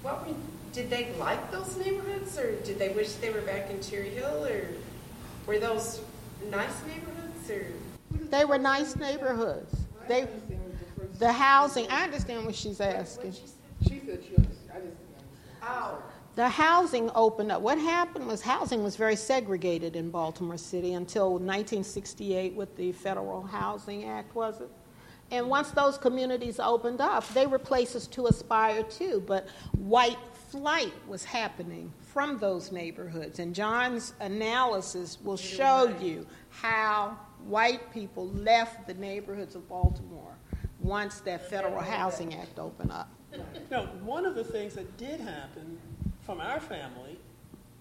what 0.01 0.27
were, 0.27 0.35
did 0.73 0.89
they 0.89 1.13
like 1.17 1.51
those 1.51 1.77
neighborhoods, 1.77 2.37
or 2.37 2.55
did 2.61 2.77
they 2.77 2.89
wish 2.89 3.13
they 3.13 3.31
were 3.31 3.41
back 3.41 3.71
in 3.71 3.81
Cherry 3.81 4.09
Hill, 4.09 4.45
or 4.45 4.67
were 5.47 5.57
those 5.57 6.01
nice 6.49 6.83
neighborhoods, 6.85 7.49
or? 7.49 7.65
They 8.29 8.45
were 8.45 8.57
nice 8.57 8.95
neighborhoods. 8.95 9.75
They, 10.07 10.27
the 11.19 11.31
housing, 11.31 11.87
I 11.89 12.03
understand 12.03 12.45
what 12.45 12.55
she's 12.55 12.81
asking. 12.81 13.33
She 13.33 14.01
said 14.05 14.23
she 14.23 14.35
understood. 14.35 14.69
I 14.73 14.79
just 14.79 14.97
didn't 14.97 15.15
understand. 15.15 15.63
Oh, 15.63 16.03
The 16.35 16.49
housing 16.49 17.11
opened 17.15 17.51
up. 17.51 17.61
What 17.61 17.77
happened 17.77 18.27
was 18.27 18.41
housing 18.41 18.83
was 18.83 18.95
very 18.95 19.15
segregated 19.15 19.95
in 19.95 20.09
Baltimore 20.09 20.57
City 20.57 20.93
until 20.93 21.31
1968 21.31 22.55
with 22.55 22.75
the 22.77 22.91
Federal 22.91 23.43
Housing 23.43 24.05
Act, 24.05 24.35
was 24.35 24.61
it? 24.61 24.69
And 25.31 25.47
once 25.47 25.71
those 25.71 25.97
communities 25.97 26.59
opened 26.59 26.99
up, 26.99 27.27
they 27.33 27.47
were 27.47 27.59
places 27.59 28.05
to 28.07 28.27
aspire 28.27 28.83
to, 28.83 29.23
but 29.25 29.47
white 29.77 30.17
flight 30.49 30.93
was 31.07 31.23
happening 31.23 31.93
from 32.01 32.37
those 32.37 32.73
neighborhoods. 32.73 33.39
And 33.39 33.55
John's 33.55 34.13
analysis 34.19 35.17
will 35.23 35.37
show 35.37 35.95
you 36.01 36.27
how 36.49 37.17
white 37.45 37.93
people 37.93 38.27
left 38.29 38.87
the 38.87 38.93
neighborhoods 38.95 39.55
of 39.55 39.67
Baltimore 39.69 40.30
once 40.81 41.19
that 41.21 41.49
Federal 41.49 41.79
Housing 41.81 42.33
Act 42.35 42.59
opened 42.59 42.91
up. 42.91 43.09
Now, 43.69 43.85
one 44.03 44.25
of 44.25 44.35
the 44.35 44.43
things 44.43 44.73
that 44.75 44.97
did 44.97 45.19
happen 45.19 45.77
from 46.21 46.41
our 46.41 46.59
family, 46.59 47.19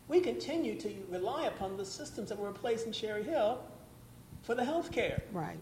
we 0.08 0.20
continue 0.20 0.78
to 0.80 0.92
rely 1.08 1.44
upon 1.46 1.76
the 1.76 1.84
systems 1.84 2.28
that 2.28 2.38
were 2.38 2.48
in 2.48 2.54
place 2.54 2.84
in 2.84 2.92
Cherry 2.92 3.22
Hill 3.22 3.60
for 4.42 4.54
the 4.54 4.64
health 4.64 4.92
care. 4.92 5.22
Right. 5.32 5.58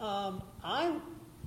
Um, 0.00 0.42
I 0.62 0.94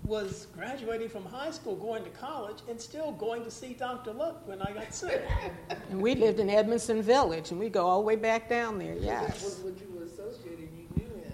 was 0.06 0.48
graduating 0.56 1.10
from 1.10 1.26
high 1.26 1.52
school, 1.52 1.76
going 1.76 2.04
to 2.04 2.10
college, 2.12 2.58
and 2.70 2.80
still 2.80 3.12
going 3.12 3.44
to 3.44 3.52
see 3.52 3.74
Dr. 3.74 4.12
Luck 4.12 4.48
when 4.48 4.62
I 4.62 4.72
got 4.72 4.94
sick. 4.94 5.22
And 5.92 6.02
we 6.02 6.16
lived 6.16 6.40
in 6.40 6.50
Edmondson 6.50 7.02
Village, 7.02 7.52
and 7.52 7.60
we 7.60 7.70
go 7.70 7.86
all 7.86 8.00
the 8.00 8.06
way 8.06 8.16
back 8.16 8.48
down 8.48 8.78
there, 8.78 8.96
That 8.96 9.34
was 9.34 9.44
yes. 9.44 9.60
what 9.60 9.80
you 9.80 9.88
were 9.96 10.06
associated, 10.06 10.70
you 10.78 10.88
knew 10.96 11.16
him. 11.24 11.34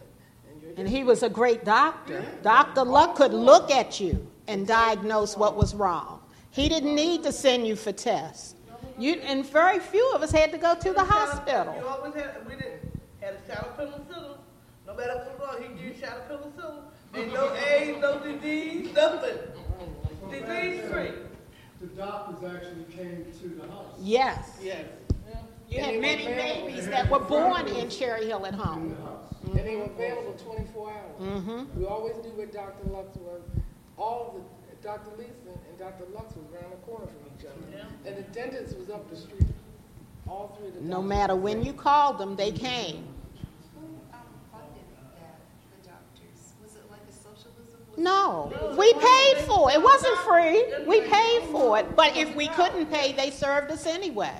And, 0.78 0.88
he 0.88 1.04
was 1.04 1.24
a 1.24 1.30
great 1.30 1.64
doctor. 1.64 2.26
Dr. 2.42 2.84
Luck 2.84 3.16
could 3.16 3.34
look 3.34 3.72
at 3.72 4.00
you 4.00 4.28
and 4.48 4.68
diagnose 4.68 5.38
what 5.38 5.56
was 5.56 5.74
wrong. 5.74 6.22
He 6.52 6.70
didn't 6.70 6.96
need 6.96 7.24
to 7.24 7.32
send 7.32 7.68
you 7.68 7.76
for 7.76 7.92
tests. 7.92 8.56
You 8.98 9.14
and 9.24 9.46
very 9.46 9.80
few 9.80 10.10
of 10.14 10.22
us 10.22 10.32
had 10.32 10.52
to 10.52 10.58
go 10.58 10.76
to 10.76 10.94
the 10.94 11.04
hospital. 11.04 11.74
You 11.76 11.86
hospital. 11.86 11.90
always 11.90 12.14
had, 12.14 12.48
we 12.48 12.56
didn't, 12.56 13.02
had 13.22 13.36
a 13.36 13.54
shot 13.54 13.68
of 13.68 13.78
penicillin. 13.78 14.38
No 14.88 14.96
matter 14.96 15.16
what 15.16 15.40
was 15.40 15.48
wrong, 15.48 15.62
he 15.62 15.68
gave 15.76 15.86
you 15.86 15.92
a 15.92 16.08
shot 16.08 16.18
of 16.18 16.30
penicillin. 16.30 16.82
Ain't 17.14 17.34
no 17.34 17.54
AIDS, 17.56 18.02
no 18.02 18.20
disease, 18.20 18.94
nothing. 18.94 19.38
Disease 20.30 20.90
free. 20.92 21.12
The 21.82 21.88
doctors 21.88 22.52
actually 22.52 22.86
came 22.96 23.26
to 23.42 23.48
the 23.50 23.68
house. 23.68 23.94
Yes. 24.00 24.58
Yes. 24.62 24.86
You 25.70 25.82
had 25.82 26.00
many 26.00 26.26
babies 26.26 26.88
that 26.88 27.10
were 27.10 27.20
born 27.20 27.68
in 27.68 27.90
Cherry 27.90 28.28
Hill 28.28 28.46
at 28.46 28.54
In 28.54 28.60
home. 28.60 28.98
The 29.56 29.62
house. 29.62 29.68
And 29.68 29.68
they 29.68 29.76
were 29.76 29.92
available 29.94 30.34
24 30.34 30.92
hours. 30.92 31.22
Mm-hmm. 31.22 31.80
We 31.80 31.86
always 31.86 32.16
knew 32.24 32.32
where 32.32 32.48
Dr. 32.48 32.90
Lux 32.90 33.16
was. 33.18 33.42
All 33.98 34.36
the, 34.36 34.86
Dr. 34.88 35.12
Lisa 35.18 35.32
and 35.70 35.78
Dr. 35.80 36.06
Lux 36.14 36.36
was 36.36 36.46
around 36.54 36.72
the 36.72 36.78
corner 36.86 37.08
from 37.08 37.32
each 37.40 37.46
other. 37.46 37.88
And 38.06 38.18
the 38.18 38.24
dentist 38.34 38.78
was 38.78 38.90
up 38.90 39.10
the 39.10 39.16
street. 39.16 39.48
All 40.28 40.56
three 40.58 40.68
of 40.70 40.76
the 40.76 40.82
No 40.82 41.02
matter 41.02 41.36
when 41.36 41.58
there. 41.58 41.68
you 41.68 41.74
called 41.74 42.18
them, 42.18 42.36
they 42.36 42.52
came. 42.52 43.08
Who 43.76 43.86
um, 44.14 44.22
funded 44.52 44.86
that, 45.16 45.40
the 45.82 45.88
doctors? 45.90 46.54
Was 46.64 46.76
it 46.76 46.84
like 46.90 47.02
a 47.08 47.14
socialism? 47.14 47.80
Was 47.92 47.98
No, 47.98 48.52
we 48.78 48.92
paid 48.94 49.46
for 49.46 49.72
it. 49.72 49.76
It 49.76 49.84
wasn't 49.84 50.18
free. 50.20 50.66
We 50.86 51.02
paid 51.02 51.44
for 51.52 51.80
it. 51.80 51.96
But 51.96 52.18
if 52.18 52.36
we 52.36 52.48
couldn't 52.50 52.88
pay, 52.88 53.14
they 53.14 53.30
served 53.30 53.72
us 53.72 53.86
anyway. 53.86 54.34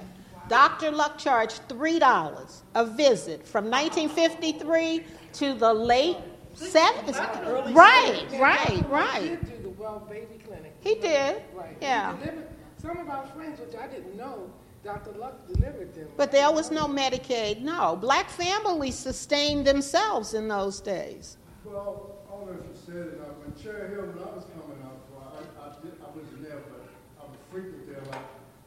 Dr. 0.48 0.92
Luck 0.92 1.18
charged 1.18 1.68
$3 1.68 2.62
a 2.76 2.86
visit 2.86 3.48
from 3.48 3.66
1953 3.70 5.04
to 5.34 5.54
the 5.54 5.74
late 5.74 6.18
70s. 6.56 7.74
Right, 7.76 8.26
right, 8.40 8.70
He 8.70 8.82
right. 8.84 9.40
did 9.42 9.58
do 9.58 9.64
the 9.64 9.70
Well 9.70 10.06
Baby 10.10 10.40
Clinic. 10.46 10.74
He 10.82 10.96
did, 10.96 11.42
Right. 11.54 11.78
yeah. 11.82 12.16
He 12.18 12.30
some 12.78 12.98
of 12.98 13.10
our 13.10 13.26
friends, 13.28 13.60
which 13.60 13.76
I 13.76 13.88
didn't 13.88 14.16
know, 14.16 14.50
Dr. 14.84 15.12
Luck 15.18 15.48
delivered 15.48 15.96
them. 15.96 16.08
But 16.16 16.32
there 16.32 16.52
was 16.52 16.70
no 16.70 16.86
Medicaid, 16.86 17.62
no. 17.62 17.96
Black 17.96 18.30
families 18.30 18.94
sustained 18.96 19.66
themselves 19.66 20.36
in 20.36 20.48
those 20.48 20.80
days. 20.80 21.38
Well, 21.64 22.20
I 22.28 22.32
don't 22.38 22.46
know 22.46 22.60
if 22.62 22.68
you 22.68 22.94
said 22.94 23.08
it, 23.08 23.20
uh, 23.20 23.34
when 23.42 23.52
Cherry 23.62 23.90
Hill, 23.90 24.06
when 24.06 24.20
I 24.24 24.36
was 24.36 24.46
coming 24.54 24.78
up, 24.86 25.02
I, 25.18 25.66
I, 25.66 25.70
did, 25.82 25.94
I 26.00 26.16
wasn't 26.16 26.44
there, 26.44 26.60
but 26.70 26.86
I 27.20 27.24
was 27.26 27.38
frequent 27.52 27.88
there, 27.90 28.04
like, 28.12 28.22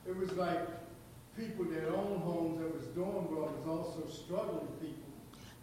it 0.09 0.17
was 0.17 0.33
like 0.33 0.59
people 1.39 1.65
that 1.67 1.89
owned 1.89 2.23
homes 2.23 2.59
that 2.61 2.75
was 2.75 2.87
doing 2.89 3.27
well 3.31 3.51
was 3.57 3.67
also 3.69 4.09
struggling 4.09 4.67
people 4.81 5.09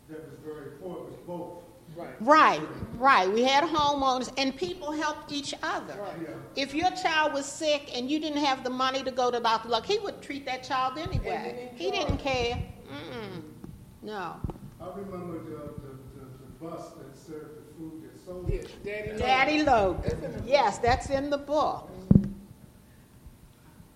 that 0.10 0.24
was 0.30 0.40
very 0.46 0.72
poor. 0.82 0.98
It 0.98 1.06
was 1.12 1.20
both. 1.28 1.64
Right. 1.96 2.16
Right, 2.20 2.62
right. 2.98 3.32
We 3.32 3.44
had 3.44 3.64
homeowners, 3.64 4.32
and 4.38 4.56
people 4.56 4.92
helped 4.92 5.32
each 5.32 5.54
other. 5.64 5.96
Yeah. 6.22 6.30
If 6.56 6.74
your 6.74 6.92
child 6.92 7.34
was 7.34 7.46
sick 7.46 7.96
and 7.96 8.10
you 8.10 8.20
didn't 8.20 8.44
have 8.44 8.64
the 8.64 8.70
money 8.70 9.04
to 9.04 9.12
go 9.12 9.32
to 9.32 9.40
Dr. 9.40 9.70
Luck, 9.70 9.86
he 9.86 10.00
would 10.00 10.22
treat 10.22 10.46
that 10.46 10.64
child 10.64 10.98
anyway. 10.98 11.70
And 11.70 11.78
He 11.78 11.86
he 11.86 11.92
didn't 11.92 12.18
care. 12.18 12.62
Mm-mm. 12.92 13.44
No. 14.02 14.36
I 14.82 14.88
remember 14.96 15.40
the, 15.44 15.50
the, 15.50 15.94
the, 16.16 16.26
the 16.26 16.66
bus 16.66 16.94
that 16.94 17.16
served 17.16 17.58
the 17.58 17.74
food 17.78 18.04
that 18.04 18.26
sold 18.26 18.50
it. 18.50 18.84
Daddy. 18.84 19.18
Daddy 19.18 19.64
Logan. 19.64 20.02
That's 20.04 20.14
in 20.16 20.22
the 20.22 20.40
book. 20.40 20.44
Yes, 20.46 20.78
that's 20.80 21.10
in 21.10 21.30
the 21.30 21.38
book. 21.38 21.90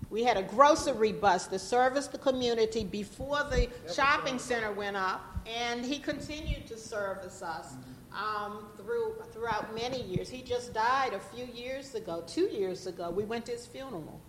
We 0.09 0.23
had 0.23 0.37
a 0.37 0.43
grocery 0.43 1.11
bus 1.11 1.47
to 1.47 1.59
service 1.59 2.07
the 2.07 2.17
community 2.17 2.83
before 2.83 3.43
the 3.43 3.67
shopping 3.93 4.39
center 4.39 4.71
went 4.71 4.97
up, 4.97 5.21
and 5.45 5.85
he 5.85 5.99
continued 5.99 6.65
to 6.67 6.77
service 6.77 7.43
us 7.43 7.73
um, 8.11 8.65
through, 8.77 9.15
throughout 9.31 9.75
many 9.75 10.01
years. 10.01 10.27
He 10.27 10.41
just 10.41 10.73
died 10.73 11.13
a 11.13 11.19
few 11.19 11.45
years 11.53 11.93
ago, 11.93 12.23
two 12.25 12.47
years 12.47 12.87
ago. 12.87 13.11
We 13.11 13.23
went 13.23 13.45
to 13.47 13.51
his 13.51 13.67
funeral. 13.67 14.19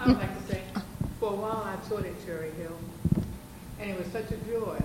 I 0.00 0.06
would 0.06 0.18
like 0.18 0.46
to 0.46 0.52
say, 0.52 0.62
for 1.20 1.32
a 1.32 1.36
while 1.36 1.62
I 1.66 1.76
taught 1.88 2.06
at 2.06 2.24
Cherry 2.24 2.52
Hill, 2.52 2.76
and 3.80 3.90
it 3.90 3.98
was 3.98 4.06
such 4.12 4.30
a 4.30 4.36
joy. 4.50 4.80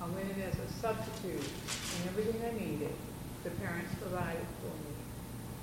I 0.00 0.06
went 0.06 0.30
in 0.30 0.42
as 0.42 0.54
a 0.54 0.72
substitute, 0.80 1.34
and 1.34 2.08
everything 2.08 2.40
I 2.46 2.52
needed, 2.58 2.92
the 3.44 3.50
parents 3.50 3.94
provided 4.00 4.44
for 4.60 4.74
me. 4.84 4.94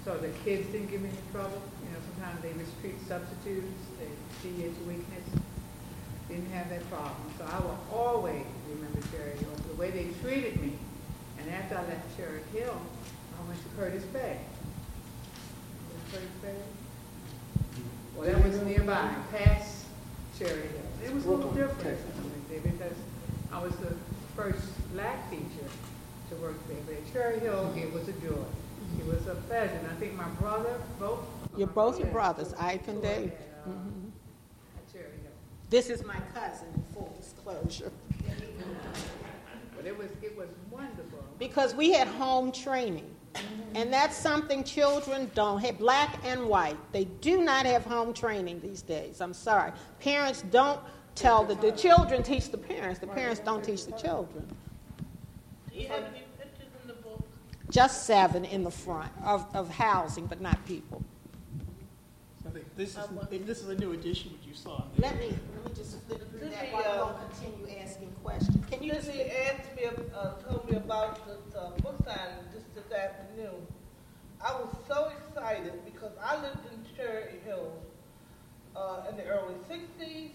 So 0.05 0.17
the 0.17 0.29
kids 0.43 0.67
didn't 0.71 0.89
give 0.89 1.01
me 1.01 1.09
any 1.09 1.17
trouble. 1.31 1.61
You 1.83 1.91
know, 1.91 1.99
sometimes 2.13 2.41
they 2.41 2.53
mistreat 2.53 2.95
substitutes, 3.07 3.83
they 3.99 4.09
see 4.41 4.63
it's 4.63 4.79
weakness. 4.87 5.27
Didn't 6.29 6.49
have 6.51 6.69
that 6.69 6.89
problem. 6.89 7.31
So 7.37 7.45
I 7.45 7.59
will 7.59 7.79
always 7.91 8.45
remember 8.69 8.99
Cherry 9.11 9.37
Hill, 9.37 9.49
the 9.69 9.75
way 9.75 9.91
they 9.91 10.09
treated 10.21 10.59
me. 10.61 10.73
And 11.39 11.49
after 11.51 11.77
I 11.77 11.81
left 11.81 12.17
Cherry 12.17 12.41
Hill, 12.53 12.75
I 12.75 13.47
went 13.47 13.61
to 13.61 13.69
Curtis 13.77 14.03
Bay. 14.05 14.39
Curtis 16.11 16.27
Bay? 16.41 16.55
Well, 18.15 18.27
that 18.27 18.43
was 18.43 18.61
nearby, 18.61 19.13
past 19.31 19.85
Cherry 20.39 20.61
Hill. 20.61 20.87
It 21.05 21.13
was 21.13 21.25
a 21.25 21.29
little 21.29 21.51
different 21.51 21.99
because 22.63 22.97
I 23.51 23.61
was 23.61 23.75
the 23.77 23.93
first 24.35 24.63
black 24.93 25.29
teacher 25.29 25.67
to 26.29 26.35
work 26.35 26.55
there. 26.67 26.77
But 26.85 26.95
at 26.95 27.13
Cherry 27.13 27.39
Hill, 27.39 27.73
it 27.75 27.91
was 27.93 28.07
a 28.07 28.13
joy. 28.13 28.43
It 28.99 29.05
was 29.05 29.27
a 29.27 29.35
pleasure. 29.35 29.73
And 29.73 29.87
I 29.87 29.95
think 29.95 30.13
my 30.15 30.27
brother, 30.39 30.79
both. 30.99 31.19
You're 31.55 31.67
both 31.67 31.99
your 31.99 32.09
brothers 32.09 32.53
Ike 32.59 32.87
and 32.87 33.01
Dave. 33.01 33.31
at, 33.31 33.67
uh, 33.67 33.71
At 33.71 34.91
Cherry 34.93 35.05
Hill. 35.05 35.31
This 35.69 35.89
is 35.89 36.03
my 36.05 36.19
cousin, 36.33 36.67
full 36.93 37.13
disclosure. 37.19 37.91
But 39.75 39.85
it 39.85 39.97
was, 39.97 40.09
it 40.21 40.35
was 40.37 40.47
wonderful. 40.71 41.23
Because 41.37 41.75
we 41.75 41.91
had 41.91 42.07
home 42.07 42.51
training. 42.51 43.13
And 43.75 43.93
that's 43.93 44.17
something 44.17 44.63
children 44.63 45.29
don't 45.35 45.59
have, 45.59 45.77
black 45.77 46.17
and 46.25 46.47
white. 46.47 46.77
They 46.91 47.05
do 47.05 47.43
not 47.43 47.67
have 47.67 47.85
home 47.85 48.11
training 48.11 48.61
these 48.61 48.81
days. 48.81 49.21
I'm 49.21 49.33
sorry. 49.33 49.71
Parents 49.99 50.43
don't 50.49 50.79
tell 51.13 51.43
the, 51.43 51.53
the 51.55 51.71
children 51.71 52.23
teach 52.23 52.49
the 52.49 52.57
parents, 52.57 52.99
the 52.99 53.07
parents 53.07 53.39
don't 53.39 53.63
teach 53.63 53.85
the 53.85 53.91
children. 53.91 54.47
Do 54.97 55.05
you 55.05 55.05
have 55.05 55.05
any 55.05 55.05
pictures 55.05 55.35
in 55.37 55.65
the 55.65 55.66
book? 55.66 55.66
Just 57.69 58.05
seven 58.05 58.45
in 58.45 58.63
the 58.63 58.71
front 58.71 59.11
of, 59.23 59.45
of 59.53 59.69
housing, 59.69 60.25
but 60.25 60.39
not 60.39 60.65
people. 60.65 61.03
I 62.45 62.49
think 62.49 62.75
this 62.77 62.97
is, 62.97 63.05
this 63.45 63.61
is 63.61 63.69
a 63.69 63.75
new 63.75 63.91
addition, 63.91 64.31
what 64.31 64.47
you 64.47 64.53
saw. 64.53 64.83
Let 64.97 65.19
me, 65.19 65.27
let 65.53 65.65
me 65.65 65.71
just 65.75 66.01
flip 66.07 66.31
through 66.31 66.49
that 66.49 66.71
while 66.71 66.81
you 66.81 66.87
don't 66.87 67.29
continue 67.29 67.77
asking 67.77 68.11
questions. 68.23 68.65
Can 68.71 68.81
you 68.81 68.93
just, 68.93 69.09
Sissy 69.09 69.29
asked 69.49 69.75
me, 69.75 69.83
uh, 70.15 70.31
told 70.47 70.69
me 70.69 70.77
about 70.77 71.19
the 71.27 71.59
uh, 71.59 71.71
book 71.81 71.97
signing 72.05 72.45
just 72.53 72.73
this 72.73 72.89
afternoon. 72.97 73.67
I 74.41 74.53
was 74.53 74.73
so 74.87 75.11
excited 75.17 75.73
because 75.83 76.11
I 76.23 76.41
lived 76.41 76.59
in 76.71 76.95
Cherry 76.95 77.39
Hills 77.43 77.83
uh, 78.75 79.01
in 79.09 79.17
the 79.17 79.25
early 79.25 79.55
'60s. 79.69 80.29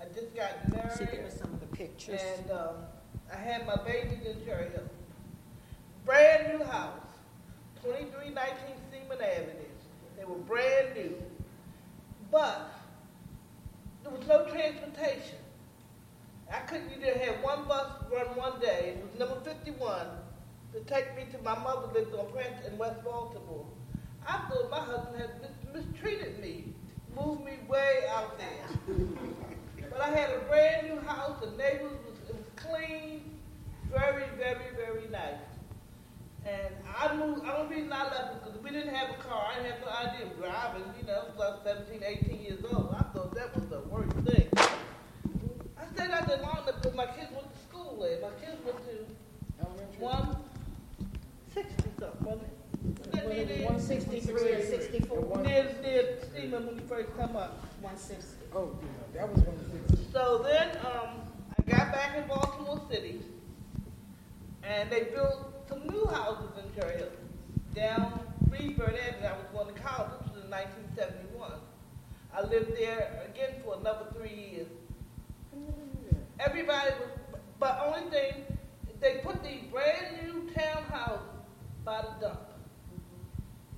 I 0.00 0.04
just 0.14 0.34
got 0.34 0.50
see, 0.64 0.72
there 0.72 0.80
are 0.82 1.16
married, 1.18 1.32
some 1.32 1.52
of 1.52 1.60
the 1.60 1.76
pictures. 1.76 2.20
and 2.38 2.50
um, 2.50 2.74
I 3.34 3.36
had 3.36 3.66
my 3.66 3.76
babies 3.76 4.24
in 4.24 4.44
Cherry 4.44 4.70
Hills. 4.70 4.88
Brand 6.04 6.56
new 6.56 6.64
house, 6.64 7.00
2319 7.82 8.76
Seamon 8.92 9.20
Avenue. 9.20 9.64
They 10.16 10.24
were 10.24 10.36
brand 10.36 10.94
new, 10.94 11.14
but 12.30 12.70
there 14.02 14.12
was 14.12 14.26
no 14.28 14.44
transportation. 14.46 15.38
I 16.52 16.58
couldn't, 16.60 16.88
didn't 17.00 17.22
have 17.22 17.42
one 17.42 17.66
bus 17.66 17.86
run 18.12 18.36
one 18.36 18.60
day, 18.60 18.96
it 18.96 19.02
was 19.02 19.18
number 19.18 19.40
51, 19.44 20.06
to 20.72 20.80
take 20.80 21.16
me 21.16 21.24
to 21.32 21.42
my 21.42 21.58
mother 21.58 21.88
lived 21.92 22.14
on 22.14 22.30
Prince 22.32 22.64
in 22.70 22.78
West 22.78 23.02
Baltimore. 23.02 23.66
I 24.26 24.48
thought 24.48 24.70
my 24.70 24.78
husband 24.78 25.20
had 25.20 25.30
mis- 25.42 25.84
mistreated 25.86 26.40
me, 26.40 26.66
moved 27.16 27.44
me 27.44 27.58
way 27.68 28.04
out 28.10 28.38
there. 28.38 28.96
but 29.90 30.00
I 30.00 30.10
had 30.10 30.30
a 30.30 30.38
brand 30.48 30.88
new 30.88 31.00
house, 31.00 31.40
the 31.40 31.50
neighbors 31.56 31.92
was 32.06 32.13
clean, 32.68 33.22
very, 33.90 34.24
very, 34.38 34.64
very 34.76 35.08
nice. 35.10 35.40
And 36.46 36.74
I 36.98 37.14
moved, 37.16 37.44
I 37.44 37.56
don't 37.56 37.70
reason 37.70 37.92
I 37.92 38.04
left 38.04 38.44
because 38.44 38.60
we 38.62 38.70
didn't 38.70 38.94
have 38.94 39.10
a 39.10 39.22
car. 39.22 39.46
I 39.52 39.62
didn't 39.62 39.72
have 39.72 39.80
no 39.86 40.10
idea 40.10 40.26
of 40.26 40.38
driving, 40.38 40.82
you 41.00 41.06
know, 41.06 41.22
I 41.22 41.24
was 41.24 41.34
about 41.36 41.64
17, 41.64 42.02
18 42.04 42.40
years 42.42 42.60
old. 42.70 42.94
I 42.98 43.02
thought 43.14 43.34
that 43.34 43.54
was 43.54 43.66
the 43.66 43.80
worst 43.88 44.12
thing. 44.28 44.48
I 44.56 45.86
stayed 45.94 46.10
out 46.10 46.26
there 46.28 46.38
long 46.38 46.58
enough 46.62 46.82
because 46.82 46.94
my 46.94 47.06
kids 47.06 47.32
went 47.32 47.50
to 47.52 47.58
school 47.68 47.98
there. 48.00 48.20
My 48.20 48.28
kids 48.44 48.60
went 48.64 48.78
to 48.88 49.64
Elementary. 49.64 49.96
one 50.00 50.36
sixty 51.54 51.90
something, 51.98 52.26
wasn't 52.26 52.42
it? 52.42 53.14
Wasn't 53.14 53.32
it 53.32 53.48
near- 53.58 53.66
163 53.66 54.52
and 54.52 54.64
64. 54.64 55.38
Near, 55.42 55.74
near 55.82 56.18
Steeman 56.30 56.66
when 56.66 56.74
you 56.76 56.82
first 56.86 57.16
come 57.16 57.36
up. 57.36 57.64
160. 57.80 58.36
Oh, 58.54 58.76
yeah, 58.82 59.20
that 59.20 59.28
was 59.32 59.40
one 59.44 59.54
of 59.56 59.72
the 59.72 59.78
things. 59.96 60.12
So 60.12 60.42
then 60.44 60.76
um, 60.84 61.22
I 61.22 61.23
got 61.66 61.92
back 61.92 62.16
in 62.16 62.26
Baltimore 62.28 62.80
City, 62.90 63.20
and 64.62 64.90
they 64.90 65.04
built 65.04 65.68
some 65.68 65.86
new 65.88 66.06
houses 66.06 66.50
in 66.58 66.80
Cherry 66.80 66.98
Hill. 66.98 67.08
Down 67.74 68.20
Freesburg 68.50 68.96
Avenue, 68.98 69.26
I 69.26 69.32
was 69.32 69.46
going 69.52 69.74
to 69.74 69.80
college. 69.80 70.10
This 70.20 70.34
was 70.34 70.44
in 70.44 70.50
1971. 70.50 71.52
I 72.32 72.42
lived 72.42 72.76
there 72.76 73.22
again 73.32 73.60
for 73.64 73.76
another 73.80 74.06
three 74.16 74.34
years. 74.52 74.66
Everybody 76.40 76.90
was, 77.00 77.38
but 77.60 77.80
only 77.84 78.10
thing, 78.10 78.34
they 79.00 79.20
put 79.24 79.42
these 79.42 79.62
brand 79.70 80.06
new 80.22 80.50
townhouses 80.52 81.20
by 81.84 82.02
the 82.02 82.26
dump. 82.26 82.40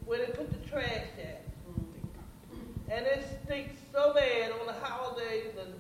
where 0.05 0.18
they 0.24 0.32
put 0.32 0.51
the 0.51 0.68
trash 0.68 1.09
at. 1.20 1.43
And 2.89 3.05
it 3.07 3.24
stinks 3.45 3.74
so 3.93 4.14
bad 4.14 4.53
on 4.53 4.66
the 4.66 4.72
holidays 4.72 5.53
and, 5.61 5.72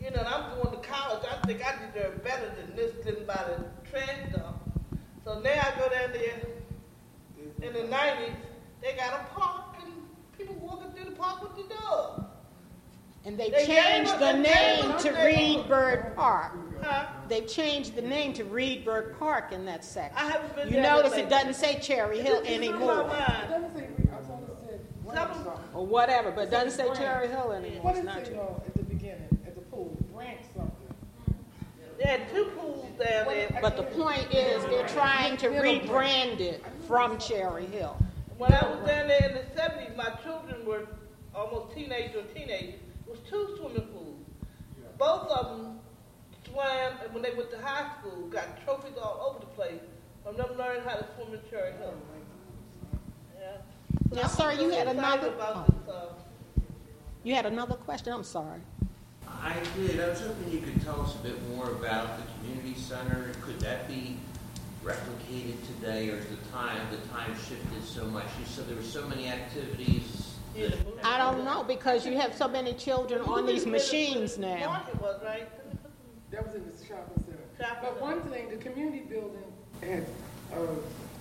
you 0.00 0.10
know, 0.10 0.18
and 0.18 0.28
I'm 0.28 0.60
going 0.60 0.70
to 0.80 0.88
college. 0.88 1.24
I 1.30 1.46
think 1.46 1.60
I 1.64 1.74
deserve 1.92 2.22
better 2.22 2.52
than 2.56 2.76
this 2.76 2.92
than 3.04 3.24
by 3.26 3.44
the 3.48 3.64
trash 3.90 4.32
dump. 4.32 4.56
So 5.24 5.40
now 5.40 5.50
I 5.50 5.78
go 5.78 5.88
down 5.88 6.12
there 6.12 6.40
in 7.60 7.72
the 7.72 7.80
90s, 7.94 8.34
they 8.80 8.94
got 8.94 9.14
a 9.14 9.34
park 9.34 9.74
and 9.82 9.92
people 10.36 10.54
walking 10.56 10.92
through 10.92 11.10
the 11.10 11.16
park 11.16 11.42
with 11.42 11.56
the 11.68 11.74
dog. 11.74 12.24
And 13.24 13.36
they 13.36 13.50
They 13.50 13.66
changed 13.66 14.12
gave 14.12 14.20
the 14.20 14.32
they 14.32 14.38
name 14.38 14.96
to 14.98 15.10
they- 15.12 15.34
Reedbird 15.34 16.14
Park. 16.14 16.52
Huh? 16.80 17.06
They've 17.28 17.46
changed 17.48 17.96
the 17.96 18.02
name 18.02 18.32
to 18.34 18.44
Reedbird 18.44 19.18
Park 19.18 19.52
in 19.52 19.64
that 19.66 19.84
section. 19.84 20.16
I 20.16 20.30
haven't 20.30 20.54
been 20.54 20.72
You 20.72 20.80
notice 20.80 21.14
it 21.14 21.28
doesn't 21.28 21.54
say 21.54 21.80
Cherry 21.80 22.20
Hill 22.20 22.38
It's 22.38 22.48
in 22.48 22.60
my 22.60 22.66
anymore, 22.68 23.04
mind. 23.08 23.48
Doesn't 23.50 23.74
say, 23.76 23.88
I 24.12 24.16
thought 24.22 24.42
it 24.42 24.56
said 24.64 25.04
branch 25.04 25.18
Some- 25.34 25.44
something. 25.44 25.64
or 25.74 25.84
whatever, 25.84 26.30
but 26.30 26.42
it 26.42 26.50
doesn't 26.52 26.70
say 26.70 26.88
Cherry 26.96 27.26
Hill 27.28 27.50
anymore. 27.52 27.82
What 27.82 27.96
It's 27.96 28.04
not 28.06 28.18
it 28.18 28.26
Cherry- 28.26 28.38
at 28.38 28.74
the 28.74 28.82
beginning, 28.84 29.28
at 29.46 29.54
the 29.56 29.60
pool, 29.62 29.94
branch 30.14 30.40
something? 30.56 30.74
They 31.98 32.04
had 32.08 32.28
two 32.32 32.44
pools 32.56 32.86
down 32.98 33.26
there. 33.26 33.58
But 33.60 33.76
the 33.76 33.82
point 33.82 34.32
is, 34.32 34.64
they're 34.66 34.86
trying 34.88 35.36
to 35.38 35.48
rebrand 35.48 36.40
it 36.40 36.64
from 36.86 37.18
Cherry 37.18 37.66
Hill. 37.66 37.96
When 38.36 38.52
I 38.52 38.62
was 38.68 38.86
down 38.86 39.08
there 39.08 39.28
in 39.28 39.34
the 39.34 39.44
seventies, 39.56 39.96
my 39.96 40.10
children 40.22 40.64
were 40.64 40.86
almost 41.34 41.74
teenagers 41.74 42.14
or 42.16 42.22
teenagers. 42.34 42.74
It 43.06 43.10
was 43.10 43.18
two 43.28 43.56
swimming 43.58 43.88
pools. 43.88 44.14
Both 44.96 45.28
of 45.30 45.58
them 45.58 45.80
swam, 46.50 46.92
and 47.04 47.12
when 47.12 47.22
they 47.22 47.32
went 47.32 47.50
to 47.50 47.58
high 47.58 47.90
school, 47.98 48.28
got 48.28 48.64
trophies 48.64 48.96
all 49.02 49.30
over 49.30 49.40
the 49.40 49.46
place 49.52 49.80
from 50.24 50.36
them 50.36 50.56
learning 50.56 50.82
how 50.82 50.96
to 50.96 51.06
swim 51.16 51.34
in 51.34 51.40
Cherry 51.50 51.72
Hill. 51.78 51.94
Yeah. 53.40 54.22
Now, 54.22 54.26
sir, 54.28 54.52
you 54.52 54.70
had 54.70 54.88
another- 54.88 55.28
About 55.28 55.68
oh. 55.68 55.72
this, 55.86 55.94
uh, 55.94 56.12
You 57.24 57.34
had 57.34 57.46
another 57.46 57.74
question? 57.74 58.12
I'm 58.12 58.24
sorry. 58.24 58.60
I 59.42 59.56
did. 59.76 60.00
I 60.00 60.08
was 60.08 60.20
hoping 60.20 60.50
you 60.52 60.60
could 60.60 60.82
tell 60.84 61.00
us 61.02 61.14
a 61.14 61.18
bit 61.18 61.36
more 61.50 61.70
about 61.70 62.18
the 62.18 62.24
community 62.38 62.74
center. 62.78 63.32
Could 63.42 63.60
that 63.60 63.88
be 63.88 64.16
replicated 64.84 65.56
today, 65.66 66.10
or 66.10 66.16
is 66.16 66.26
the 66.26 66.36
time 66.52 66.80
the 66.90 66.98
time 67.08 67.34
shifted 67.34 67.84
so 67.84 68.06
much? 68.06 68.26
You 68.38 68.46
said 68.46 68.68
there 68.68 68.76
were 68.76 68.82
so 68.82 69.06
many 69.08 69.28
activities. 69.28 70.24
that- 70.54 70.74
I 71.04 71.18
don't 71.18 71.44
know, 71.44 71.62
because 71.62 72.04
you 72.04 72.16
have 72.18 72.34
so 72.34 72.48
many 72.48 72.72
children 72.74 73.20
on 73.22 73.46
these 73.46 73.64
machines 73.64 74.38
now. 74.38 74.66
Market 74.66 75.00
was 75.00 75.22
right. 75.22 75.48
That 76.30 76.46
was 76.46 76.54
in 76.56 76.64
the 76.64 76.84
shopping 76.84 77.24
center. 77.24 77.38
Shopping 77.58 77.78
But 77.82 78.00
one 78.00 78.20
thing, 78.22 78.48
the 78.50 78.56
community 78.56 79.00
building 79.00 79.44
had 79.82 80.06
uh, 80.52 80.56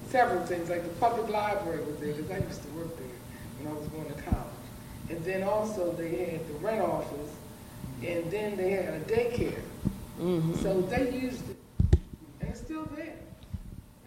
several 0.09 0.43
things, 0.45 0.69
like 0.69 0.83
the 0.83 0.89
public 0.95 1.29
library 1.29 1.83
was 1.83 1.97
there, 1.97 2.13
because 2.13 2.31
I 2.31 2.37
used 2.45 2.63
to 2.63 2.69
work 2.69 2.97
there 2.97 3.07
when 3.59 3.71
I 3.71 3.77
was 3.77 3.87
going 3.89 4.05
to 4.05 4.21
college. 4.23 4.47
And 5.09 5.23
then 5.23 5.43
also 5.43 5.91
they 5.91 6.15
had 6.31 6.47
the 6.47 6.53
rent 6.55 6.81
office, 6.81 7.31
and 8.05 8.31
then 8.31 8.55
they 8.57 8.71
had 8.71 8.93
a 8.93 8.99
daycare. 9.01 9.61
So 10.61 10.81
they 10.81 11.11
used 11.11 11.49
it, 11.49 11.57
and 12.41 12.49
it's 12.49 12.59
still 12.61 12.85
there. 12.95 13.13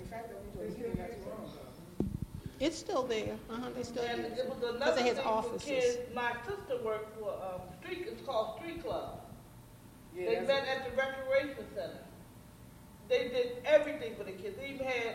In 0.01 0.07
fact, 0.07 0.31
I 0.31 0.35
went 0.35 0.53
to 0.55 0.61
a 0.61 0.79
meeting 0.79 0.99
not 0.99 1.11
too 1.13 1.31
long 1.31 1.45
ago. 1.45 2.11
It's 2.59 2.77
still 2.79 3.05
there. 3.05 3.37
Uh-huh, 3.51 3.69
they 3.77 3.83
still 3.85 4.03
And 4.05 4.19
use 4.23 4.27
it 4.39 4.49
was 4.49 4.59
it. 4.59 4.61
Because 4.61 4.75
another 4.77 5.01
it 5.01 5.05
has 5.07 5.15
thing 5.15 5.23
for 5.25 5.29
offices. 5.29 5.63
kids. 5.69 5.99
My 6.15 6.33
sister 6.47 6.85
worked 6.85 7.19
for 7.19 7.31
um, 7.31 7.61
street. 7.81 8.07
It's 8.11 8.23
called 8.27 8.59
Street 8.61 8.85
Club. 8.85 9.21
Yeah, 10.17 10.27
they 10.27 10.35
that's- 10.35 10.49
met 10.49 10.69
at 10.69 10.91
the 10.91 10.97
recreation 10.97 11.65
center. 11.75 11.99
They 13.09 13.29
did 13.29 13.53
everything 13.65 14.15
for 14.17 14.25
the 14.25 14.33
kids. 14.33 14.57
They 14.59 14.69
even 14.75 14.87
had 14.87 15.15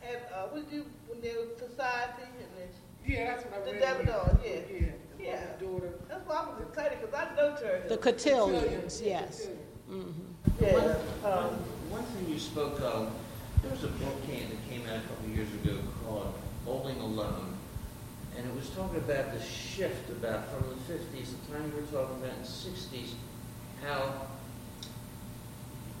had 0.00 0.18
uh, 0.34 0.46
what 0.48 0.64
did 0.68 0.74
you 0.74 0.82
do 0.82 0.88
when 1.08 1.20
they 1.20 1.34
were 1.34 1.48
society 1.58 2.24
and 2.24 2.50
they, 2.58 3.12
Yeah, 3.14 3.34
that's 3.36 3.44
what 3.44 3.54
I 3.62 3.64
The 3.64 3.72
read. 3.72 3.80
Devil 3.80 4.04
here. 4.04 4.12
Dog, 4.14 4.40
yeah. 4.44 4.50
Yeah, 4.50 4.86
the 4.86 5.01
Yeah. 5.22 5.34
mother, 5.34 5.46
daughter. 5.60 5.92
that's 6.08 6.26
why 6.26 6.34
I 6.36 6.48
was 6.50 6.62
excited 6.68 6.98
because 7.00 7.14
I 7.14 7.34
know 7.36 7.56
Cherry 7.60 7.80
The 7.82 7.88
Hill. 7.88 7.98
cotillions, 7.98 9.02
yes. 9.02 9.46
Yeah. 10.60 10.72
One, 10.72 11.32
Um, 11.32 11.48
one 11.90 12.02
thing 12.04 12.28
you 12.28 12.38
spoke 12.38 12.80
of, 12.80 13.12
there 13.62 13.70
was 13.70 13.84
a 13.84 13.88
book 13.88 14.26
came, 14.26 14.48
that 14.50 14.70
came 14.70 14.82
out 14.88 14.96
a 14.96 15.00
couple 15.08 15.26
of 15.26 15.36
years 15.36 15.52
ago 15.54 15.78
called 16.04 16.34
Bowling 16.64 17.00
Alone. 17.00 17.56
And 18.36 18.46
it 18.46 18.54
was 18.56 18.70
talking 18.70 18.96
about 18.96 19.32
the 19.34 19.42
shift 19.42 20.08
about 20.10 20.48
from 20.50 20.70
the 20.70 20.76
50s, 20.92 21.28
the 21.46 21.52
time 21.52 21.70
you 21.70 21.76
were 21.82 21.86
talking 21.92 22.16
about 22.16 22.34
in 22.36 22.42
the 22.42 22.48
60s, 22.48 23.14
how 23.84 24.26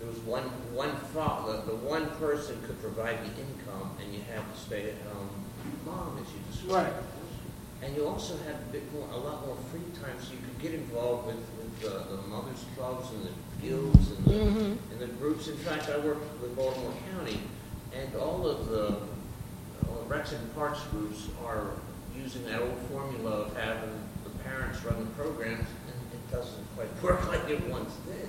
there 0.00 0.08
was 0.08 0.18
one, 0.20 0.44
one 0.74 0.96
father, 1.14 1.62
the 1.66 1.76
one 1.76 2.08
person 2.16 2.60
could 2.66 2.80
provide 2.80 3.18
the 3.20 3.30
income 3.40 3.94
and 4.02 4.12
you 4.12 4.20
had 4.22 4.42
the 4.52 4.58
stay-at-home 4.58 5.30
mom, 5.86 6.18
as 6.18 6.26
you 6.32 6.40
described. 6.50 6.96
And 7.82 7.96
you 7.96 8.06
also 8.06 8.36
had 8.46 8.54
a 8.54 8.72
bit 8.72 8.92
more, 8.92 9.08
a 9.12 9.16
lot 9.16 9.44
more 9.44 9.56
free 9.72 9.80
time, 10.00 10.14
so 10.20 10.32
you 10.32 10.38
could 10.38 10.58
get 10.62 10.74
involved 10.74 11.26
with, 11.26 11.36
with 11.36 11.92
uh, 11.92 12.14
the 12.14 12.22
mothers' 12.28 12.64
clubs 12.76 13.10
and 13.10 13.24
the 13.24 13.66
guilds 13.66 14.12
and 14.12 14.24
the, 14.24 14.40
and 14.92 15.00
the 15.00 15.06
groups. 15.18 15.48
In 15.48 15.56
fact, 15.56 15.90
I 15.90 15.98
worked 15.98 16.40
with 16.40 16.54
Baltimore 16.54 16.94
County, 17.12 17.40
and 17.92 18.14
all 18.14 18.46
of 18.46 18.68
the 18.68 18.98
all 19.88 19.96
the 19.98 20.08
Rex 20.08 20.32
and 20.32 20.54
Parks 20.54 20.80
groups 20.92 21.26
are 21.44 21.70
using 22.16 22.44
that 22.44 22.60
old 22.62 22.78
formula 22.90 23.30
of 23.30 23.56
having 23.56 23.90
the 24.22 24.30
parents 24.44 24.84
run 24.84 25.00
the 25.00 25.10
programs, 25.10 25.66
and 25.66 25.96
it 26.12 26.30
doesn't 26.30 26.64
quite 26.76 26.88
work 27.02 27.26
like 27.28 27.48
it 27.50 27.66
once 27.68 27.94
did. 28.06 28.28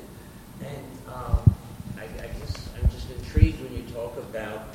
And 0.67 1.13
um, 1.13 1.53
I, 1.99 2.05
I 2.05 2.27
guess 2.39 2.69
I'm 2.75 2.89
just 2.89 3.09
intrigued 3.11 3.61
when 3.61 3.75
you 3.75 3.83
talk 3.93 4.17
about. 4.17 4.65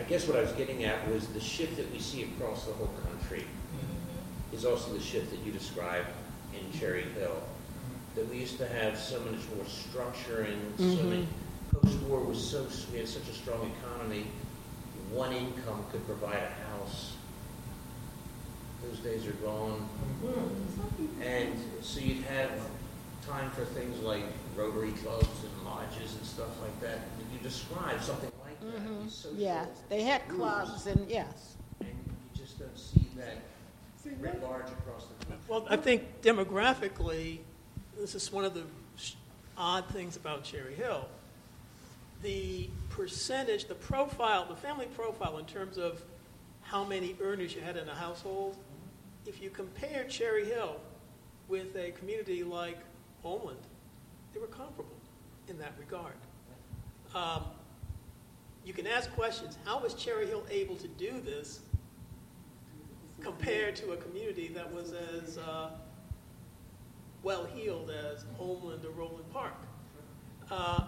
I 0.00 0.02
guess 0.04 0.26
what 0.26 0.38
I 0.38 0.40
was 0.40 0.52
getting 0.52 0.84
at 0.84 1.06
was 1.10 1.26
the 1.28 1.40
shift 1.40 1.76
that 1.76 1.92
we 1.92 1.98
see 1.98 2.22
across 2.22 2.64
the 2.64 2.72
whole 2.72 2.90
country 3.06 3.44
mm-hmm. 3.44 4.56
is 4.56 4.64
also 4.64 4.94
the 4.94 5.00
shift 5.00 5.30
that 5.30 5.40
you 5.40 5.52
described 5.52 6.08
in 6.54 6.80
Cherry 6.80 7.02
Hill. 7.02 7.28
Mm-hmm. 7.28 8.20
That 8.20 8.30
we 8.30 8.38
used 8.38 8.56
to 8.58 8.66
have 8.66 8.98
so 8.98 9.20
much 9.20 9.40
more 9.54 9.66
structure 9.66 10.42
and 10.42 10.78
so 10.78 10.84
mm-hmm. 10.84 11.10
many, 11.10 11.28
post-war 11.70 12.20
was 12.20 12.42
so, 12.42 12.66
we 12.92 12.98
had 12.98 13.08
such 13.08 13.28
a 13.28 13.34
strong 13.34 13.70
economy, 13.78 14.26
one 15.12 15.32
income 15.32 15.84
could 15.92 16.04
provide 16.06 16.42
a 16.42 16.70
house. 16.70 17.16
Those 18.82 19.00
days 19.00 19.26
are 19.26 19.32
gone. 19.32 19.86
And 21.22 21.54
so 21.82 22.00
you'd 22.00 22.24
have 22.24 22.50
time 23.28 23.50
for 23.50 23.66
things 23.66 24.00
like 24.00 24.24
Rotary 24.56 24.92
clubs 24.92 25.28
and 25.44 25.66
lodges 25.66 26.14
and 26.16 26.24
stuff 26.24 26.58
like 26.62 26.80
that. 26.80 27.18
Did 27.18 27.26
you 27.34 27.38
describe 27.42 28.00
something 28.02 28.30
like 28.62 28.74
that? 28.74 29.02
These 29.02 29.14
social 29.14 29.38
Yes, 29.38 29.68
they 29.88 30.02
had 30.02 30.26
clubs 30.28 30.86
and, 30.86 31.08
yes. 31.10 31.56
And 31.80 31.88
you 31.88 32.40
just 32.40 32.58
don't 32.58 32.78
see 32.78 33.06
that 33.16 33.36
writ 34.20 34.42
large 34.42 34.70
across 34.70 35.06
the 35.06 35.26
country. 35.26 35.44
Well, 35.48 35.66
I 35.68 35.76
think 35.76 36.22
demographically, 36.22 37.38
this 37.98 38.14
is 38.14 38.32
one 38.32 38.44
of 38.44 38.54
the 38.54 38.64
odd 39.56 39.86
things 39.88 40.16
about 40.16 40.44
Cherry 40.44 40.74
Hill. 40.74 41.06
The 42.22 42.68
percentage, 42.90 43.66
the 43.66 43.74
profile, 43.74 44.46
the 44.46 44.56
family 44.56 44.86
profile 44.86 45.38
in 45.38 45.46
terms 45.46 45.78
of 45.78 46.02
how 46.62 46.84
many 46.84 47.16
earners 47.20 47.54
you 47.54 47.62
had 47.62 47.76
in 47.76 47.88
a 47.88 47.94
household, 47.94 48.56
if 49.26 49.42
you 49.42 49.50
compare 49.50 50.04
Cherry 50.04 50.44
Hill 50.44 50.76
with 51.48 51.74
a 51.76 51.92
community 51.92 52.42
like 52.42 52.78
Homeland, 53.22 53.58
they 54.32 54.40
were 54.40 54.46
comparable 54.46 54.96
in 55.48 55.58
that 55.58 55.72
regard. 55.78 56.14
Um, 57.14 57.44
you 58.64 58.72
can 58.72 58.86
ask 58.86 59.10
questions. 59.14 59.58
How 59.64 59.80
was 59.80 59.94
Cherry 59.94 60.26
Hill 60.26 60.44
able 60.50 60.76
to 60.76 60.88
do 60.88 61.20
this 61.20 61.60
compared 63.20 63.76
to 63.76 63.92
a 63.92 63.96
community 63.96 64.48
that 64.48 64.72
was 64.72 64.92
as 64.92 65.38
uh, 65.38 65.70
well 67.22 67.46
heeled 67.54 67.90
as 67.90 68.24
Homeland 68.36 68.84
or 68.84 68.90
Roland 68.90 69.30
Park? 69.32 69.54
Uh, 70.50 70.84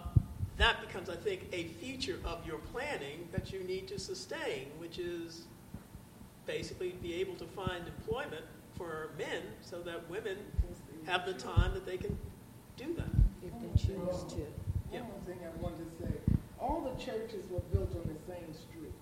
that 0.57 0.81
becomes, 0.81 1.09
I 1.09 1.15
think, 1.15 1.47
a 1.51 1.65
feature 1.65 2.19
of 2.25 2.45
your 2.45 2.59
planning 2.59 3.27
that 3.31 3.51
you 3.51 3.63
need 3.63 3.87
to 3.87 3.99
sustain, 3.99 4.67
which 4.77 4.99
is 4.99 5.43
basically 6.45 6.91
be 7.01 7.15
able 7.15 7.35
to 7.35 7.45
find 7.45 7.87
employment 7.87 8.43
for 8.75 9.11
men 9.17 9.41
so 9.61 9.79
that 9.81 10.07
women 10.09 10.37
have 11.05 11.25
the 11.25 11.33
time 11.33 11.73
that 11.73 11.85
they 11.85 11.97
can 11.97 12.17
do 12.77 12.93
that. 12.95 13.05
If 13.43 13.53
they 13.61 13.87
choose 13.87 14.23
to. 14.33 14.45
One 14.89 15.03
more 15.03 15.19
thing 15.25 15.39
I 15.43 15.61
wanted 15.61 15.97
to 15.97 16.03
say, 16.03 16.13
all 16.63 16.81
the 16.81 17.03
churches 17.03 17.43
were 17.51 17.59
built 17.73 17.91
on 17.93 18.07
the 18.07 18.33
same 18.33 18.53
street. 18.53 18.93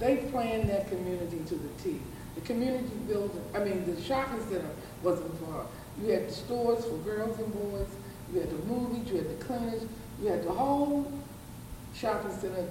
They 0.00 0.16
planned 0.30 0.68
that 0.68 0.88
community 0.88 1.38
to 1.48 1.54
the 1.54 1.68
T. 1.82 2.00
The 2.34 2.40
community 2.40 2.90
building, 3.06 3.40
I 3.54 3.60
mean, 3.60 3.84
the 3.86 4.00
shopping 4.02 4.42
center 4.48 4.68
wasn't 5.02 5.32
far. 5.46 5.66
You 6.02 6.10
had 6.10 6.28
the 6.28 6.32
stores 6.32 6.84
for 6.84 6.96
girls 6.98 7.38
and 7.38 7.52
boys, 7.52 7.86
you 8.32 8.40
had 8.40 8.50
the 8.50 8.64
movies, 8.66 9.08
you 9.10 9.18
had 9.18 9.38
the 9.38 9.44
clinics, 9.44 9.84
you 10.20 10.28
had 10.28 10.42
the 10.44 10.50
whole 10.52 11.10
shopping 11.94 12.36
center, 12.36 12.66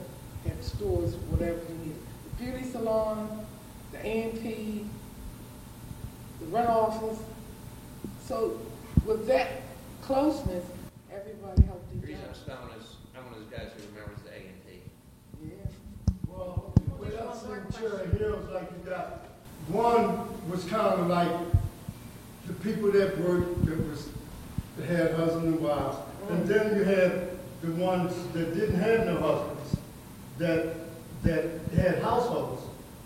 had 0.46 0.62
stores, 0.62 1.16
whatever 1.30 1.60
you 1.70 1.76
needed. 1.86 2.02
The 2.38 2.44
beauty 2.44 2.64
salon, 2.70 3.46
the 3.94 4.00
A&P, 4.06 4.86
the 6.42 6.46
rent 6.48 6.68
office. 6.68 7.20
So 8.26 8.60
with 9.06 9.26
that 9.28 9.48
closeness, 10.02 10.66
everybody 11.10 11.62
helped 11.64 11.90
The 11.92 11.98
each 12.00 12.18
reason 12.18 12.26
I'm 12.50 12.58
other. 12.58 12.80
is, 12.82 12.96
I'm 13.16 13.24
one 13.26 13.34
of 13.36 13.40
those 13.40 13.58
guys 13.58 13.70
who 13.78 13.88
remembers 13.96 14.20
the 14.26 14.32
A 14.32 14.36
and 14.36 14.60
T. 14.68 14.82
Yeah. 15.46 15.54
Well, 16.28 16.74
with 16.76 16.94
us 16.96 17.00
in 17.20 17.72
Cherry 17.74 18.08
Hills, 18.18 18.50
like 18.52 18.70
you 18.72 18.90
got, 18.90 19.26
one 19.68 20.50
was 20.50 20.64
kind 20.66 21.00
of 21.00 21.08
like 21.08 21.32
the 22.48 22.54
people 22.54 22.92
that 22.92 23.18
worked, 23.20 23.66
that 23.66 23.90
was, 23.90 24.10
that 24.78 24.88
had 24.88 25.14
husbands 25.14 25.46
and 25.46 25.60
wives. 25.60 25.98
And 26.30 26.48
then 26.48 26.76
you 26.76 26.84
had 26.84 27.30
the 27.62 27.72
ones 27.74 28.14
that 28.34 28.54
didn't 28.56 28.80
have 28.80 29.06
no 29.06 29.18
husbands, 29.18 29.78
that, 30.40 30.76
that 31.24 31.46
had 31.76 32.02
households, 32.02 32.64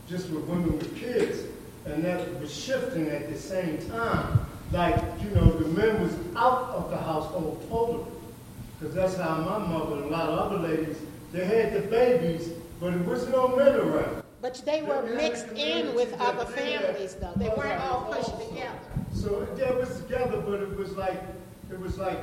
just 0.09 0.29
with 0.29 0.43
women 0.45 0.77
with 0.77 0.95
kids. 0.97 1.43
And 1.85 2.03
that 2.03 2.39
was 2.39 2.53
shifting 2.53 3.07
at 3.09 3.29
the 3.31 3.37
same 3.37 3.77
time. 3.89 4.39
Like, 4.71 5.01
you 5.21 5.29
know, 5.29 5.49
the 5.51 5.67
men 5.69 6.01
was 6.01 6.13
out 6.35 6.69
of 6.69 6.89
the 6.89 6.97
household 6.97 7.65
totally. 7.69 8.11
Because 8.79 8.93
that's 8.93 9.15
how 9.15 9.37
my 9.37 9.57
mother 9.57 9.95
and 9.95 10.05
a 10.05 10.07
lot 10.07 10.29
of 10.29 10.39
other 10.39 10.67
ladies, 10.67 10.97
they 11.31 11.45
had 11.45 11.73
the 11.73 11.87
babies, 11.87 12.49
but 12.79 12.93
it 12.93 13.05
was 13.05 13.27
no 13.29 13.55
men 13.55 13.75
around. 13.75 14.23
But 14.41 14.61
they 14.65 14.83
were 14.83 15.01
mixed 15.03 15.47
in 15.49 15.95
with 15.95 16.13
other 16.19 16.45
families, 16.45 17.15
though. 17.15 17.33
They 17.35 17.49
weren't 17.49 17.81
all 17.81 18.05
pushed 18.05 18.39
together. 18.39 18.79
So 19.13 19.41
it 19.41 19.77
was 19.77 19.99
together, 20.01 20.41
but 20.41 20.61
it 20.61 20.77
was 20.77 20.95
like 20.95 21.21
it 21.71 21.79
was 21.79 21.97
like 21.97 22.19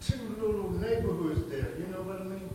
two 0.00 0.18
little 0.40 0.70
neighborhoods 0.70 1.48
there. 1.48 1.68
You 1.78 1.86
know 1.86 2.02
what 2.02 2.20
I 2.20 2.24
mean? 2.24 2.50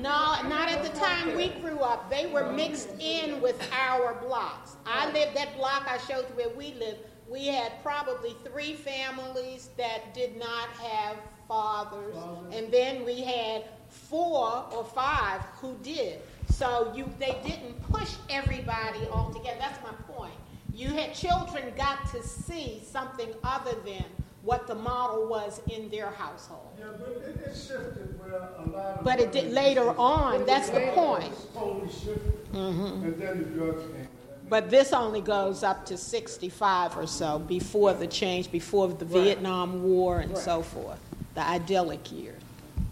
No, 0.00 0.36
not 0.48 0.68
at 0.68 0.82
the 0.82 0.98
time 0.98 1.36
we 1.36 1.48
grew 1.60 1.78
up. 1.78 2.10
They 2.10 2.26
were 2.26 2.52
mixed 2.52 2.90
in 2.98 3.40
with 3.40 3.60
our 3.72 4.14
blocks. 4.14 4.76
I 4.84 5.10
lived 5.12 5.36
that 5.36 5.56
block 5.56 5.86
I 5.88 5.98
showed 5.98 6.28
you 6.28 6.34
where 6.34 6.48
we 6.50 6.74
lived. 6.74 7.00
We 7.28 7.46
had 7.46 7.72
probably 7.82 8.34
three 8.44 8.74
families 8.74 9.70
that 9.76 10.14
did 10.14 10.36
not 10.36 10.68
have 10.70 11.16
fathers, 11.46 12.16
and 12.52 12.72
then 12.72 13.04
we 13.04 13.20
had 13.20 13.64
four 13.88 14.64
or 14.72 14.84
five 14.84 15.40
who 15.60 15.76
did. 15.82 16.20
So 16.50 16.92
you, 16.94 17.08
they 17.18 17.36
didn't 17.44 17.80
push 17.90 18.14
everybody 18.30 19.06
all 19.12 19.32
together. 19.32 19.58
That's 19.60 19.82
my 19.82 19.92
point. 20.12 20.32
You 20.74 20.88
had 20.88 21.14
children 21.14 21.72
got 21.76 22.10
to 22.12 22.22
see 22.22 22.82
something 22.84 23.28
other 23.42 23.74
than 23.84 24.04
what 24.42 24.66
the 24.66 24.74
model 24.74 25.28
was 25.28 25.60
in 25.70 25.88
their 25.90 26.10
household. 26.10 26.70
Yeah, 26.78 26.86
but 26.98 27.08
it, 27.08 27.40
it 27.46 27.54
shifted 27.54 28.18
where 28.18 28.32
a 28.32 28.70
lot 28.70 28.98
of. 28.98 29.04
But 29.04 29.20
it 29.20 29.32
did 29.32 29.52
later 29.52 29.90
on. 29.98 30.46
That's 30.46 30.70
the 30.70 30.90
point. 30.94 31.24
It 31.24 31.54
totally 31.54 31.92
shifted, 31.92 32.52
mm-hmm. 32.52 33.04
and 33.04 33.20
then 33.20 33.38
the 33.38 33.44
drugs 33.44 33.82
came. 33.82 34.08
But 34.48 34.70
this 34.70 34.92
only 34.92 35.20
goes 35.20 35.62
up 35.62 35.84
to 35.86 35.98
65 35.98 36.96
or 36.96 37.06
so 37.06 37.38
before 37.38 37.92
the 37.92 38.06
change, 38.06 38.50
before 38.50 38.88
the 38.88 39.04
Vietnam 39.04 39.82
War 39.82 40.20
and 40.20 40.36
so 40.36 40.62
forth, 40.62 40.98
the 41.34 41.46
idyllic 41.46 42.10
years. 42.10 42.40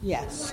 Yes. 0.03 0.53